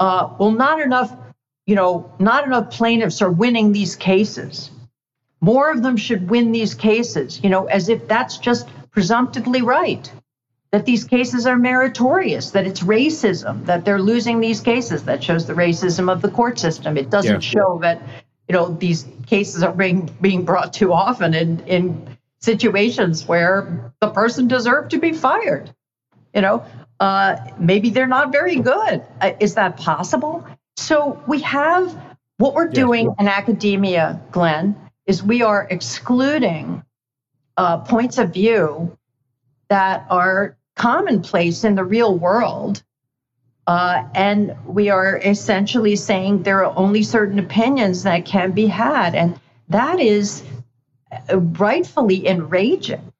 Uh, 0.00 0.34
well, 0.36 0.50
not 0.50 0.80
enough, 0.80 1.16
you 1.64 1.76
know, 1.76 2.12
not 2.18 2.44
enough 2.44 2.72
plaintiffs 2.72 3.22
are 3.22 3.30
winning 3.30 3.70
these 3.70 3.94
cases. 3.94 4.72
More 5.40 5.70
of 5.70 5.80
them 5.80 5.96
should 5.96 6.28
win 6.28 6.50
these 6.50 6.74
cases, 6.74 7.40
you 7.40 7.50
know, 7.50 7.66
as 7.66 7.88
if 7.88 8.08
that's 8.08 8.38
just 8.38 8.68
presumptively 8.90 9.62
right. 9.62 10.10
That 10.72 10.86
these 10.86 11.04
cases 11.04 11.46
are 11.46 11.56
meritorious, 11.56 12.50
that 12.50 12.66
it's 12.66 12.80
racism, 12.80 13.64
that 13.66 13.84
they're 13.84 14.02
losing 14.02 14.40
these 14.40 14.60
cases. 14.60 15.04
That 15.04 15.22
shows 15.22 15.46
the 15.46 15.52
racism 15.52 16.10
of 16.10 16.20
the 16.20 16.30
court 16.30 16.58
system. 16.58 16.96
It 16.96 17.10
doesn't 17.10 17.44
yeah. 17.44 17.48
show 17.48 17.78
that, 17.82 18.02
you 18.48 18.54
know, 18.54 18.74
these 18.74 19.06
cases 19.26 19.62
are 19.62 19.72
being 19.72 20.10
being 20.20 20.44
brought 20.44 20.72
too 20.72 20.92
often 20.92 21.32
in 21.32 21.60
in 21.68 22.18
situations 22.40 23.28
where 23.28 23.92
the 24.00 24.10
person 24.10 24.48
deserved 24.48 24.90
to 24.90 24.98
be 24.98 25.12
fired. 25.12 25.72
You 26.34 26.42
know, 26.42 26.64
uh, 27.04 27.36
maybe 27.58 27.90
they're 27.90 28.06
not 28.06 28.32
very 28.32 28.56
good. 28.56 29.02
Uh, 29.20 29.32
is 29.38 29.56
that 29.56 29.76
possible? 29.76 30.42
So 30.78 31.22
we 31.26 31.42
have 31.42 31.94
what 32.38 32.54
we're 32.54 32.68
doing 32.68 33.08
yes. 33.08 33.16
in 33.18 33.28
academia, 33.28 34.22
Glenn, 34.30 34.74
is 35.04 35.22
we 35.22 35.42
are 35.42 35.66
excluding 35.70 36.82
uh, 37.58 37.76
points 37.78 38.16
of 38.16 38.32
view 38.32 38.96
that 39.68 40.06
are 40.08 40.56
commonplace 40.76 41.62
in 41.62 41.74
the 41.74 41.84
real 41.84 42.16
world. 42.16 42.82
Uh, 43.66 44.04
and 44.14 44.56
we 44.66 44.88
are 44.88 45.18
essentially 45.18 45.96
saying 45.96 46.42
there 46.42 46.64
are 46.64 46.74
only 46.74 47.02
certain 47.02 47.38
opinions 47.38 48.04
that 48.04 48.24
can 48.24 48.52
be 48.52 48.66
had. 48.66 49.14
And 49.14 49.38
that 49.68 50.00
is 50.00 50.42
uh, 51.12 51.38
rightfully 51.38 52.26
enraging 52.26 53.12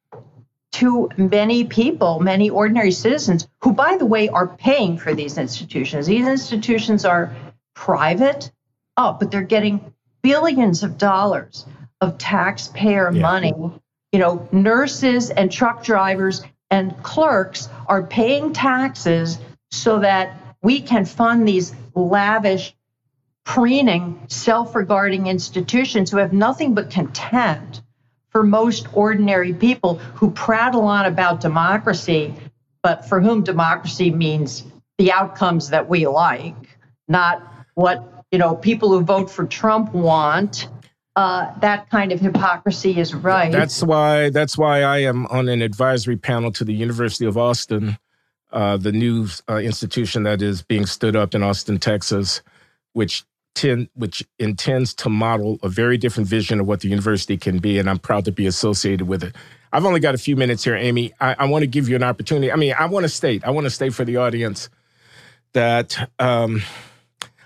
to 0.75 1.09
many 1.17 1.63
people, 1.63 2.19
many 2.19 2.51
ordinary 2.51 2.91
citizens, 2.91 3.47
who, 3.61 3.73
by 3.73 3.97
the 3.97 4.07
way, 4.07 4.29
are 4.29 4.49
paying 4.49 4.99
for 4.99 5.15
these 5.15 5.39
institutions. 5.39 6.07
These 6.07 6.27
institutions 6.27 7.05
are 7.05 7.33
private, 7.75 8.51
oh, 8.97 9.17
but 9.19 9.31
they're 9.31 9.43
getting 9.43 9.95
billions 10.23 10.83
of 10.83 10.99
dollars 10.99 11.65
of 12.01 12.19
taxpayer 12.19 13.13
yeah. 13.13 13.23
money. 13.23 13.53
You 14.13 14.19
know, 14.19 14.49
nurses 14.51 15.31
and 15.31 15.51
truck 15.51 15.85
drivers 15.85 16.43
and 16.73 17.01
clerks 17.05 17.69
are 17.87 18.03
paying 18.03 18.53
taxes 18.53 19.39
so 19.71 20.01
that 20.01 20.37
we 20.61 20.81
can 20.81 21.05
fund 21.05 21.47
these 21.47 21.73
lavish, 21.95 22.75
preening, 23.45 24.27
self 24.27 24.75
regarding 24.75 25.29
institutions 25.29 26.11
who 26.11 26.17
have 26.17 26.33
nothing 26.33 26.75
but 26.75 26.91
contempt 26.91 27.83
for 28.35 28.43
most 28.43 28.89
ordinary 28.93 29.55
people 29.55 29.95
who 29.95 30.29
prattle 30.33 30.83
on 30.83 31.07
about 31.07 31.41
democracy, 31.41 32.35
but 32.83 33.05
for 33.09 33.21
whom 33.21 33.45
democracy 33.45 34.11
means 34.11 34.65
the 34.99 35.13
outcomes 35.13 35.71
that 35.71 35.89
we 35.89 36.05
like, 36.09 36.77
not 37.07 37.41
what 37.75 38.25
you 38.33 38.39
know 38.39 38.57
people 38.57 38.91
who 38.91 39.03
vote 39.03 39.31
for 39.31 39.47
Trump 39.47 39.95
want. 39.95 40.69
Uh, 41.17 41.57
that 41.61 41.89
kind 41.91 42.11
of 42.11 42.19
hypocrisy 42.19 42.99
is 42.99 43.15
right. 43.15 43.53
That's 43.53 43.85
why. 43.85 44.31
That's 44.31 44.59
why 44.59 44.83
I 44.83 44.99
am 44.99 45.27
on 45.27 45.49
an 45.49 45.63
advisory 45.63 46.17
panel 46.17 46.51
to 46.53 46.65
the 46.65 46.75
University 46.75 47.27
of 47.27 47.39
Austin, 47.39 47.97
uh, 48.53 48.79
the 48.79 48.91
new 48.91 49.29
uh, 49.49 49.59
institution 49.59 50.25
that 50.25 50.43
is 50.43 50.61
being 50.61 50.87
stood 50.87 51.15
up 51.15 51.37
in 51.37 51.45
Austin, 51.45 51.79
Texas, 51.79 52.43
which 52.95 53.25
tend, 53.55 53.89
which 53.95 54.23
intends 54.39 54.95
to 54.95 55.09
model 55.09 55.59
a 55.63 55.69
very 55.69 55.97
different 55.97 56.29
vision 56.29 56.61
of 56.61 56.67
what 56.67 56.81
the 56.81 56.89
university 56.89 57.37
can 57.37 57.59
be, 57.59 57.79
and 57.79 57.89
I'm 57.89 57.99
proud 57.99 58.25
to 58.27 58.33
be 58.33 58.47
associated 58.47 59.07
with 59.09 59.23
it. 59.23 59.35
I've 59.73 59.85
only 59.85 60.01
got 60.01 60.15
a 60.15 60.19
few 60.19 60.37
minutes 60.37 60.65
here, 60.65 60.77
Amy. 60.77 61.13
I, 61.21 61.35
I 61.39 61.45
want 61.47 61.63
to 61.63 61.67
give 61.67 61.89
you 61.89 61.97
an 61.97 62.03
opportunity. 62.03 62.53
I 62.53 62.57
mean, 62.57 62.75
I 62.79 62.87
want 62.87 63.05
to 63.05 63.09
state, 63.09 63.45
I 63.45 63.51
want 63.51 63.65
to 63.65 63.71
state 63.71 63.95
for 63.95 64.05
the 64.05 64.19
audience 64.19 64.69
that 65.53 66.11
um, 66.19 66.63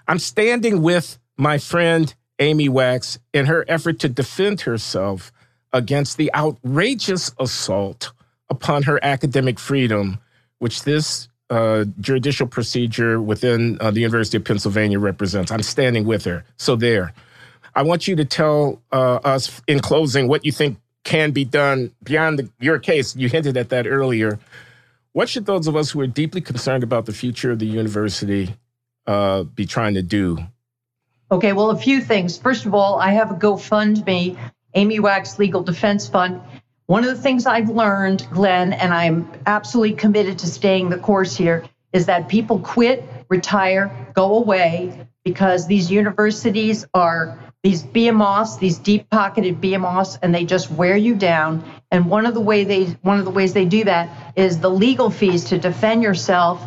I'm 0.06 0.18
standing 0.18 0.82
with 0.82 1.18
my 1.36 1.58
friend 1.58 2.14
Amy 2.38 2.68
Wax 2.68 3.18
in 3.32 3.46
her 3.46 3.64
effort 3.68 3.98
to 4.00 4.08
defend 4.08 4.62
herself 4.62 5.32
against 5.72 6.16
the 6.16 6.32
outrageous 6.34 7.32
assault 7.38 8.12
upon 8.50 8.84
her 8.84 8.98
academic 9.02 9.58
freedom, 9.58 10.18
which 10.58 10.82
this 10.84 11.27
uh, 11.50 11.84
judicial 12.00 12.46
procedure 12.46 13.20
within 13.20 13.78
uh, 13.80 13.90
the 13.90 14.00
University 14.00 14.36
of 14.36 14.44
Pennsylvania 14.44 14.98
represents. 14.98 15.50
I'm 15.50 15.62
standing 15.62 16.04
with 16.04 16.24
her. 16.24 16.44
So, 16.56 16.76
there. 16.76 17.12
I 17.74 17.82
want 17.82 18.08
you 18.08 18.16
to 18.16 18.24
tell 18.24 18.82
uh, 18.92 19.20
us 19.24 19.62
in 19.66 19.80
closing 19.80 20.28
what 20.28 20.44
you 20.44 20.52
think 20.52 20.78
can 21.04 21.30
be 21.30 21.44
done 21.44 21.92
beyond 22.02 22.38
the, 22.38 22.50
your 22.60 22.78
case. 22.78 23.16
You 23.16 23.28
hinted 23.28 23.56
at 23.56 23.70
that 23.70 23.86
earlier. 23.86 24.38
What 25.12 25.28
should 25.28 25.46
those 25.46 25.66
of 25.66 25.76
us 25.76 25.90
who 25.90 26.00
are 26.00 26.06
deeply 26.06 26.40
concerned 26.40 26.82
about 26.82 27.06
the 27.06 27.12
future 27.12 27.50
of 27.50 27.58
the 27.58 27.66
university 27.66 28.54
uh, 29.06 29.44
be 29.44 29.64
trying 29.64 29.94
to 29.94 30.02
do? 30.02 30.38
Okay, 31.30 31.52
well, 31.52 31.70
a 31.70 31.78
few 31.78 32.00
things. 32.00 32.38
First 32.38 32.66
of 32.66 32.74
all, 32.74 32.98
I 32.98 33.12
have 33.12 33.30
a 33.30 33.34
GoFundMe, 33.34 34.36
Amy 34.74 35.00
Wax 35.00 35.38
Legal 35.38 35.62
Defense 35.62 36.08
Fund. 36.08 36.40
One 36.88 37.04
of 37.04 37.14
the 37.14 37.20
things 37.20 37.44
I've 37.44 37.68
learned, 37.68 38.26
Glenn, 38.30 38.72
and 38.72 38.94
I'm 38.94 39.30
absolutely 39.44 39.94
committed 39.94 40.38
to 40.38 40.46
staying 40.46 40.88
the 40.88 40.96
course 40.96 41.36
here, 41.36 41.64
is 41.92 42.06
that 42.06 42.28
people 42.28 42.60
quit, 42.60 43.04
retire, 43.28 44.08
go 44.14 44.36
away 44.36 45.06
because 45.22 45.66
these 45.66 45.90
universities 45.90 46.86
are 46.94 47.38
these 47.62 47.82
BMOs, 47.82 48.58
these 48.58 48.78
deep-pocketed 48.78 49.60
BMOs, 49.60 50.18
and 50.22 50.34
they 50.34 50.46
just 50.46 50.70
wear 50.70 50.96
you 50.96 51.14
down. 51.14 51.62
And 51.90 52.08
one 52.08 52.24
of 52.24 52.32
the 52.32 52.40
way 52.40 52.64
they 52.64 52.84
one 53.02 53.18
of 53.18 53.26
the 53.26 53.32
ways 53.32 53.52
they 53.52 53.66
do 53.66 53.84
that 53.84 54.32
is 54.34 54.60
the 54.60 54.70
legal 54.70 55.10
fees 55.10 55.44
to 55.50 55.58
defend 55.58 56.02
yourself 56.02 56.66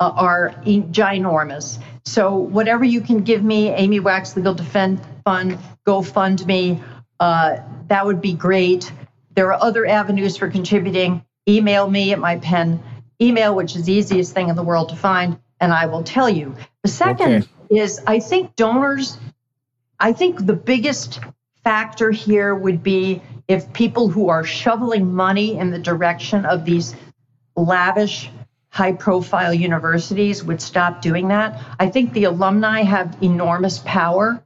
uh, 0.00 0.12
are 0.16 0.52
ginormous. 0.66 1.78
So 2.04 2.34
whatever 2.34 2.82
you 2.82 3.02
can 3.02 3.18
give 3.18 3.44
me, 3.44 3.68
Amy 3.68 4.00
Wax 4.00 4.34
Legal 4.34 4.54
Defense 4.54 5.00
Fund, 5.24 5.58
GoFundMe, 5.86 6.82
uh, 7.20 7.58
that 7.86 8.04
would 8.04 8.20
be 8.20 8.32
great. 8.32 8.90
There 9.34 9.52
are 9.52 9.62
other 9.62 9.86
avenues 9.86 10.36
for 10.36 10.48
contributing. 10.50 11.24
Email 11.48 11.88
me 11.88 12.12
at 12.12 12.18
my 12.18 12.36
Penn 12.38 12.82
email, 13.20 13.54
which 13.54 13.76
is 13.76 13.84
the 13.84 13.92
easiest 13.92 14.32
thing 14.34 14.48
in 14.48 14.56
the 14.56 14.62
world 14.62 14.88
to 14.90 14.96
find, 14.96 15.38
and 15.60 15.72
I 15.72 15.86
will 15.86 16.02
tell 16.02 16.28
you. 16.28 16.54
The 16.82 16.88
second 16.88 17.48
okay. 17.70 17.80
is 17.80 18.00
I 18.06 18.18
think 18.20 18.56
donors, 18.56 19.18
I 19.98 20.12
think 20.12 20.44
the 20.46 20.54
biggest 20.54 21.20
factor 21.62 22.10
here 22.10 22.54
would 22.54 22.82
be 22.82 23.22
if 23.46 23.72
people 23.72 24.08
who 24.08 24.28
are 24.28 24.44
shoveling 24.44 25.12
money 25.12 25.58
in 25.58 25.70
the 25.70 25.78
direction 25.78 26.46
of 26.46 26.64
these 26.64 26.94
lavish, 27.56 28.30
high 28.70 28.92
profile 28.92 29.52
universities 29.52 30.42
would 30.44 30.62
stop 30.62 31.02
doing 31.02 31.28
that. 31.28 31.60
I 31.78 31.88
think 31.88 32.12
the 32.12 32.24
alumni 32.24 32.82
have 32.82 33.16
enormous 33.20 33.80
power 33.80 34.42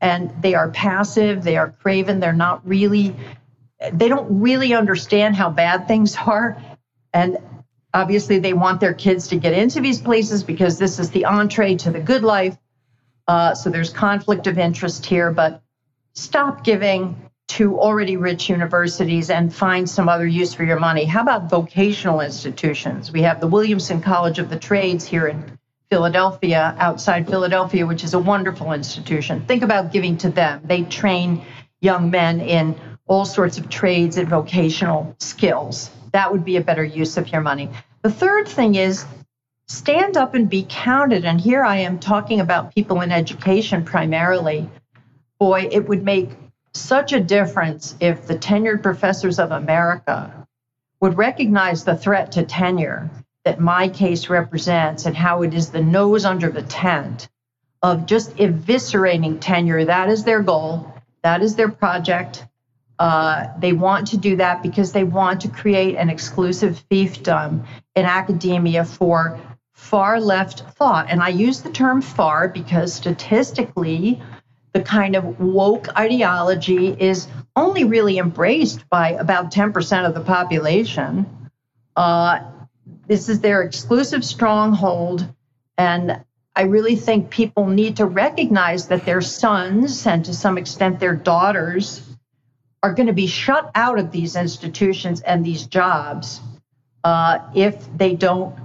and 0.00 0.32
they 0.42 0.54
are 0.54 0.70
passive, 0.70 1.42
they 1.42 1.56
are 1.56 1.70
craven, 1.82 2.20
they're 2.20 2.32
not 2.32 2.66
really 2.66 3.14
they 3.92 4.08
don't 4.08 4.40
really 4.40 4.74
understand 4.74 5.36
how 5.36 5.50
bad 5.50 5.86
things 5.86 6.16
are. 6.16 6.60
And 7.12 7.38
obviously, 7.94 8.38
they 8.38 8.52
want 8.52 8.80
their 8.80 8.94
kids 8.94 9.28
to 9.28 9.36
get 9.36 9.52
into 9.52 9.80
these 9.80 10.00
places 10.00 10.42
because 10.42 10.78
this 10.78 10.98
is 10.98 11.10
the 11.10 11.26
entree 11.26 11.76
to 11.76 11.90
the 11.90 12.00
good 12.00 12.22
life. 12.22 12.56
Uh, 13.26 13.54
so 13.54 13.70
there's 13.70 13.90
conflict 13.90 14.46
of 14.46 14.58
interest 14.58 15.04
here, 15.06 15.30
but 15.30 15.62
stop 16.14 16.64
giving 16.64 17.30
to 17.48 17.78
already 17.78 18.16
rich 18.16 18.48
universities 18.48 19.30
and 19.30 19.54
find 19.54 19.88
some 19.88 20.08
other 20.08 20.26
use 20.26 20.54
for 20.54 20.64
your 20.64 20.78
money. 20.78 21.04
How 21.04 21.22
about 21.22 21.48
vocational 21.48 22.20
institutions? 22.20 23.10
We 23.10 23.22
have 23.22 23.40
the 23.40 23.46
Williamson 23.46 24.02
College 24.02 24.38
of 24.38 24.50
the 24.50 24.58
Trades 24.58 25.06
here 25.06 25.26
in 25.26 25.58
Philadelphia, 25.90 26.74
outside 26.78 27.26
Philadelphia, 27.26 27.86
which 27.86 28.04
is 28.04 28.12
a 28.12 28.18
wonderful 28.18 28.72
institution. 28.72 29.46
Think 29.46 29.62
about 29.62 29.92
giving 29.92 30.18
to 30.18 30.30
them. 30.30 30.60
They 30.64 30.82
train 30.82 31.42
young 31.80 32.10
men 32.10 32.40
in 32.40 32.78
all 33.08 33.24
sorts 33.24 33.58
of 33.58 33.68
trades 33.68 34.16
and 34.16 34.28
vocational 34.28 35.16
skills. 35.18 35.90
That 36.12 36.30
would 36.30 36.44
be 36.44 36.56
a 36.56 36.62
better 36.62 36.84
use 36.84 37.16
of 37.16 37.32
your 37.32 37.40
money. 37.40 37.70
The 38.02 38.10
third 38.10 38.46
thing 38.46 38.76
is 38.76 39.04
stand 39.66 40.16
up 40.16 40.34
and 40.34 40.48
be 40.48 40.66
counted. 40.68 41.24
And 41.24 41.40
here 41.40 41.64
I 41.64 41.78
am 41.78 41.98
talking 41.98 42.40
about 42.40 42.74
people 42.74 43.00
in 43.00 43.10
education 43.10 43.84
primarily. 43.84 44.68
Boy, 45.38 45.68
it 45.70 45.88
would 45.88 46.04
make 46.04 46.30
such 46.74 47.12
a 47.12 47.20
difference 47.20 47.94
if 48.00 48.26
the 48.26 48.36
tenured 48.36 48.82
professors 48.82 49.38
of 49.38 49.50
America 49.50 50.46
would 51.00 51.16
recognize 51.16 51.84
the 51.84 51.96
threat 51.96 52.32
to 52.32 52.44
tenure 52.44 53.10
that 53.44 53.60
my 53.60 53.88
case 53.88 54.28
represents 54.28 55.06
and 55.06 55.16
how 55.16 55.42
it 55.42 55.54
is 55.54 55.70
the 55.70 55.82
nose 55.82 56.24
under 56.24 56.50
the 56.50 56.62
tent 56.62 57.28
of 57.82 58.06
just 58.06 58.34
eviscerating 58.36 59.38
tenure. 59.40 59.84
That 59.84 60.08
is 60.08 60.24
their 60.24 60.42
goal, 60.42 60.92
that 61.22 61.42
is 61.42 61.56
their 61.56 61.68
project. 61.70 62.44
Uh, 62.98 63.46
they 63.58 63.72
want 63.72 64.08
to 64.08 64.16
do 64.16 64.36
that 64.36 64.62
because 64.62 64.92
they 64.92 65.04
want 65.04 65.40
to 65.42 65.48
create 65.48 65.96
an 65.96 66.10
exclusive 66.10 66.82
fiefdom 66.90 67.64
in 67.94 68.04
academia 68.04 68.84
for 68.84 69.38
far 69.74 70.20
left 70.20 70.60
thought. 70.74 71.06
And 71.08 71.22
I 71.22 71.28
use 71.28 71.62
the 71.62 71.70
term 71.70 72.02
far 72.02 72.48
because 72.48 72.92
statistically, 72.92 74.20
the 74.72 74.82
kind 74.82 75.16
of 75.16 75.40
woke 75.40 75.88
ideology 75.96 76.88
is 76.88 77.28
only 77.56 77.84
really 77.84 78.18
embraced 78.18 78.88
by 78.90 79.10
about 79.10 79.52
10% 79.52 80.06
of 80.06 80.14
the 80.14 80.20
population. 80.20 81.50
Uh, 81.96 82.40
this 83.06 83.28
is 83.28 83.40
their 83.40 83.62
exclusive 83.62 84.24
stronghold. 84.24 85.26
And 85.78 86.24
I 86.54 86.62
really 86.62 86.96
think 86.96 87.30
people 87.30 87.66
need 87.66 87.96
to 87.96 88.04
recognize 88.04 88.88
that 88.88 89.04
their 89.04 89.20
sons, 89.20 90.06
and 90.06 90.24
to 90.24 90.34
some 90.34 90.58
extent 90.58 90.98
their 90.98 91.14
daughters, 91.14 92.02
are 92.82 92.94
going 92.94 93.06
to 93.06 93.12
be 93.12 93.26
shut 93.26 93.70
out 93.74 93.98
of 93.98 94.12
these 94.12 94.36
institutions 94.36 95.20
and 95.20 95.44
these 95.44 95.66
jobs 95.66 96.40
uh, 97.04 97.38
if 97.54 97.86
they 97.96 98.14
don't 98.14 98.56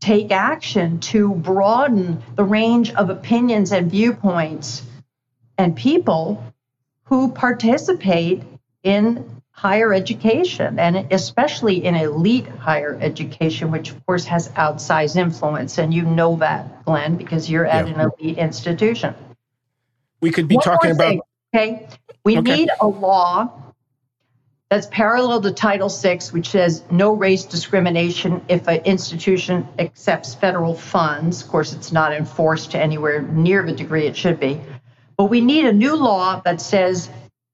take 0.00 0.30
action 0.30 1.00
to 1.00 1.34
broaden 1.34 2.22
the 2.36 2.44
range 2.44 2.92
of 2.94 3.10
opinions 3.10 3.72
and 3.72 3.90
viewpoints 3.90 4.82
and 5.56 5.76
people 5.76 6.42
who 7.04 7.32
participate 7.32 8.42
in 8.82 9.38
higher 9.50 9.92
education 9.92 10.78
and 10.78 11.12
especially 11.12 11.84
in 11.84 11.96
elite 11.96 12.46
higher 12.46 12.96
education, 13.00 13.72
which 13.72 13.90
of 13.90 14.06
course 14.06 14.24
has 14.24 14.48
outsized 14.50 15.16
influence. 15.16 15.78
And 15.78 15.92
you 15.92 16.02
know 16.02 16.36
that, 16.36 16.84
Glenn, 16.84 17.16
because 17.16 17.50
you're 17.50 17.66
at 17.66 17.88
yeah. 17.88 17.94
an 17.94 18.12
elite 18.20 18.38
institution. 18.38 19.14
We 20.20 20.30
could 20.30 20.46
be 20.46 20.54
One 20.54 20.64
talking 20.64 20.90
about. 20.92 21.26
Okay. 21.54 21.88
We 22.24 22.38
okay. 22.38 22.56
need 22.56 22.70
a 22.80 22.86
law 22.86 23.68
that's 24.70 24.86
parallel 24.88 25.40
to 25.40 25.50
Title 25.50 25.88
VI, 25.88 26.18
which 26.30 26.50
says 26.50 26.82
no 26.90 27.14
race 27.14 27.44
discrimination 27.44 28.44
if 28.48 28.68
an 28.68 28.82
institution 28.84 29.66
accepts 29.78 30.34
federal 30.34 30.74
funds. 30.74 31.42
Of 31.42 31.48
course, 31.48 31.72
it's 31.72 31.90
not 31.90 32.12
enforced 32.12 32.72
to 32.72 32.78
anywhere 32.78 33.22
near 33.22 33.64
the 33.64 33.72
degree 33.72 34.06
it 34.06 34.16
should 34.16 34.38
be. 34.38 34.60
But 35.16 35.26
we 35.26 35.40
need 35.40 35.64
a 35.64 35.72
new 35.72 35.96
law 35.96 36.40
that 36.44 36.60
says 36.60 37.08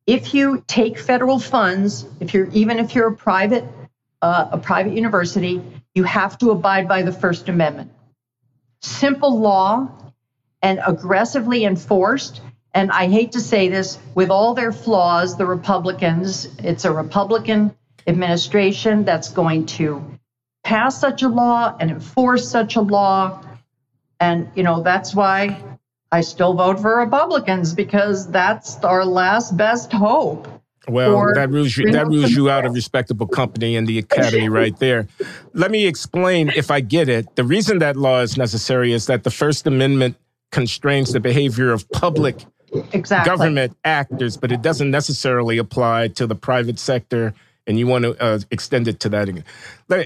if 0.06 0.34
you 0.34 0.62
take 0.66 0.98
federal 0.98 1.38
funds, 1.38 2.04
if 2.20 2.34
you're 2.34 2.48
even 2.50 2.78
if 2.78 2.94
you're 2.94 3.08
a 3.08 3.16
private 3.16 3.64
uh, 4.20 4.48
a 4.52 4.58
private 4.58 4.94
university, 4.94 5.62
you 5.94 6.02
have 6.04 6.36
to 6.38 6.50
abide 6.50 6.88
by 6.88 7.02
the 7.02 7.12
First 7.12 7.48
Amendment. 7.48 7.92
Simple 8.82 9.38
law 9.38 9.88
and 10.62 10.80
aggressively 10.84 11.64
enforced. 11.64 12.40
And 12.74 12.90
I 12.90 13.06
hate 13.06 13.32
to 13.32 13.40
say 13.40 13.68
this, 13.68 13.98
with 14.16 14.30
all 14.30 14.52
their 14.52 14.72
flaws, 14.72 15.36
the 15.36 15.46
Republicans, 15.46 16.48
it's 16.58 16.84
a 16.84 16.92
Republican 16.92 17.74
administration 18.06 19.04
that's 19.04 19.30
going 19.30 19.66
to 19.66 20.04
pass 20.64 21.00
such 21.00 21.22
a 21.22 21.28
law 21.28 21.76
and 21.78 21.90
enforce 21.90 22.48
such 22.48 22.74
a 22.74 22.80
law. 22.80 23.40
And, 24.18 24.50
you 24.56 24.64
know, 24.64 24.82
that's 24.82 25.14
why 25.14 25.62
I 26.10 26.22
still 26.22 26.54
vote 26.54 26.80
for 26.80 26.98
Republicans 26.98 27.74
because 27.74 28.28
that's 28.30 28.76
our 28.78 29.04
last 29.04 29.56
best 29.56 29.92
hope. 29.92 30.48
Well, 30.86 31.32
that 31.34 31.48
rules 31.48 31.76
you 31.78 31.90
that 31.92 32.08
rules 32.08 32.32
you 32.32 32.50
out 32.50 32.66
of 32.66 32.74
respectable 32.74 33.26
company 33.26 33.74
in 33.74 33.86
the 33.86 33.98
academy 33.98 34.50
right 34.50 34.78
there. 34.78 35.08
Let 35.54 35.70
me 35.70 35.86
explain 35.86 36.50
if 36.54 36.70
I 36.70 36.80
get 36.80 37.08
it. 37.08 37.36
The 37.36 37.44
reason 37.44 37.78
that 37.78 37.96
law 37.96 38.20
is 38.20 38.36
necessary 38.36 38.92
is 38.92 39.06
that 39.06 39.24
the 39.24 39.30
First 39.30 39.66
Amendment 39.66 40.16
constrains 40.52 41.12
the 41.12 41.20
behavior 41.20 41.72
of 41.72 41.90
public 41.90 42.44
exactly. 42.92 43.30
government 43.30 43.76
actors, 43.84 44.36
but 44.36 44.52
it 44.52 44.62
doesn't 44.62 44.90
necessarily 44.90 45.58
apply 45.58 46.08
to 46.08 46.26
the 46.26 46.34
private 46.36 46.78
sector 46.78 47.34
and 47.66 47.78
you 47.78 47.86
want 47.86 48.04
to 48.04 48.22
uh, 48.22 48.38
extend 48.50 48.88
it 48.88 49.00
to 49.00 49.08
that 49.10 49.28
again. 49.28 49.44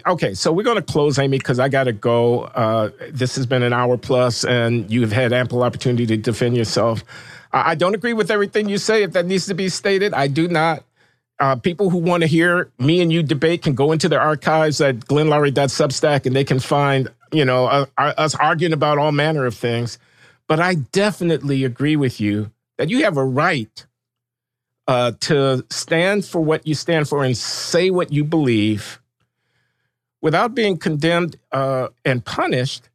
Okay, 0.07 0.35
so 0.35 0.53
we're 0.53 0.63
going 0.65 0.77
to 0.77 0.83
close, 0.83 1.19
Amy, 1.19 1.39
because 1.39 1.59
I 1.59 1.69
got 1.69 1.85
to 1.85 1.93
go. 1.93 2.43
Uh, 2.43 2.91
this 3.11 3.37
has 3.37 3.47
been 3.47 3.63
an 3.65 3.73
hour 3.73 3.97
plus, 3.97 4.45
and 4.45 4.91
you've 4.91 5.13
had 5.13 5.33
ample 5.33 5.63
opportunity 5.65 6.07
to 6.07 6.17
defend 6.17 6.57
yourself. 6.57 7.05
I 7.53 7.75
don't 7.77 7.95
agree 7.95 8.13
with 8.15 8.31
everything 8.31 8.69
you 8.69 8.79
say. 8.79 9.03
If 9.05 9.13
that 9.13 9.27
needs 9.27 9.47
to 9.47 9.55
be 9.55 9.69
stated, 9.71 10.15
I 10.15 10.29
do 10.29 10.49
not. 10.49 10.85
uh, 11.41 11.57
people 11.57 11.91
who 11.91 11.99
want 11.99 12.23
to 12.23 12.27
hear 12.27 12.71
me 12.79 13.01
and 13.01 13.13
you 13.13 13.23
debate 13.23 13.63
can 13.63 13.75
go 13.75 13.93
into 13.93 14.09
the 14.09 14.19
archives 14.19 14.81
at 14.81 14.97
glennloury.substack 15.01 16.27
and 16.27 16.35
they 16.35 16.45
can 16.45 16.59
find, 16.61 17.09
you 17.33 17.45
know, 17.45 17.67
uh, 17.67 17.87
uh, 17.99 18.15
us 18.19 18.35
arguing 18.37 18.73
about 18.73 18.99
all 18.99 19.13
manner 19.13 19.47
of 19.47 19.55
things. 19.55 19.99
But 20.49 20.61
I 20.61 20.77
definitely 20.77 21.65
agree 21.65 21.97
with 21.97 22.21
you 22.21 22.51
that 22.79 22.89
you 22.89 23.05
have 23.05 23.17
a 23.17 23.25
right 23.25 23.87
uh, 24.87 25.13
to 25.21 25.65
stand 25.69 26.25
for 26.25 26.41
what 26.41 26.67
you 26.67 26.75
stand 26.75 27.09
for 27.09 27.23
and 27.23 27.37
say 27.37 27.91
what 27.91 28.11
you 28.11 28.25
believe 28.25 29.01
without 30.23 30.55
being 30.55 30.79
condemned 30.79 31.37
uh, 31.53 31.89
and 32.05 32.25
punished 32.25 32.89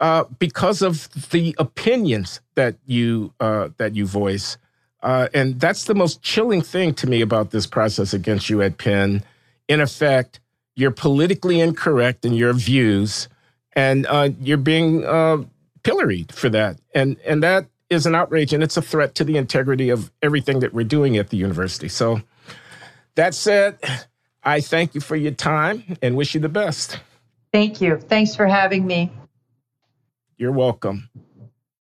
uh, 0.00 0.24
because 0.38 0.82
of 0.82 1.08
the 1.30 1.54
opinions 1.58 2.40
that 2.56 2.76
you 2.84 3.32
uh, 3.40 3.68
that 3.78 3.94
you 3.94 4.06
voice. 4.06 4.58
Uh, 5.02 5.28
and 5.32 5.60
that's 5.60 5.84
the 5.84 5.94
most 5.94 6.20
chilling 6.20 6.60
thing 6.62 6.92
to 6.92 7.06
me 7.06 7.20
about 7.20 7.50
this 7.50 7.66
process 7.66 8.12
against 8.12 8.50
you 8.50 8.60
at 8.60 8.76
Penn. 8.76 9.22
In 9.68 9.80
effect, 9.80 10.40
you're 10.74 10.90
politically 10.90 11.60
incorrect 11.60 12.24
in 12.24 12.32
your 12.34 12.52
views, 12.52 13.28
and 13.74 14.06
uh, 14.06 14.30
you're 14.40 14.58
being 14.58 15.02
pilloried 15.84 16.32
for 16.32 16.48
that. 16.48 16.78
And 16.94 17.16
and 17.24 17.42
that 17.42 17.66
is 17.90 18.06
an 18.06 18.14
outrage, 18.14 18.52
and 18.52 18.62
it's 18.62 18.76
a 18.76 18.82
threat 18.82 19.14
to 19.16 19.24
the 19.24 19.36
integrity 19.36 19.90
of 19.90 20.10
everything 20.22 20.60
that 20.60 20.72
we're 20.74 20.84
doing 20.84 21.16
at 21.16 21.30
the 21.30 21.36
university. 21.36 21.88
So, 21.88 22.20
that 23.14 23.34
said, 23.34 23.78
I 24.42 24.60
thank 24.60 24.94
you 24.94 25.00
for 25.00 25.16
your 25.16 25.32
time 25.32 25.96
and 26.02 26.16
wish 26.16 26.34
you 26.34 26.40
the 26.40 26.48
best. 26.48 27.00
Thank 27.52 27.80
you. 27.80 27.98
Thanks 27.98 28.36
for 28.36 28.46
having 28.46 28.86
me. 28.86 29.10
You're 30.36 30.52
welcome. 30.52 31.08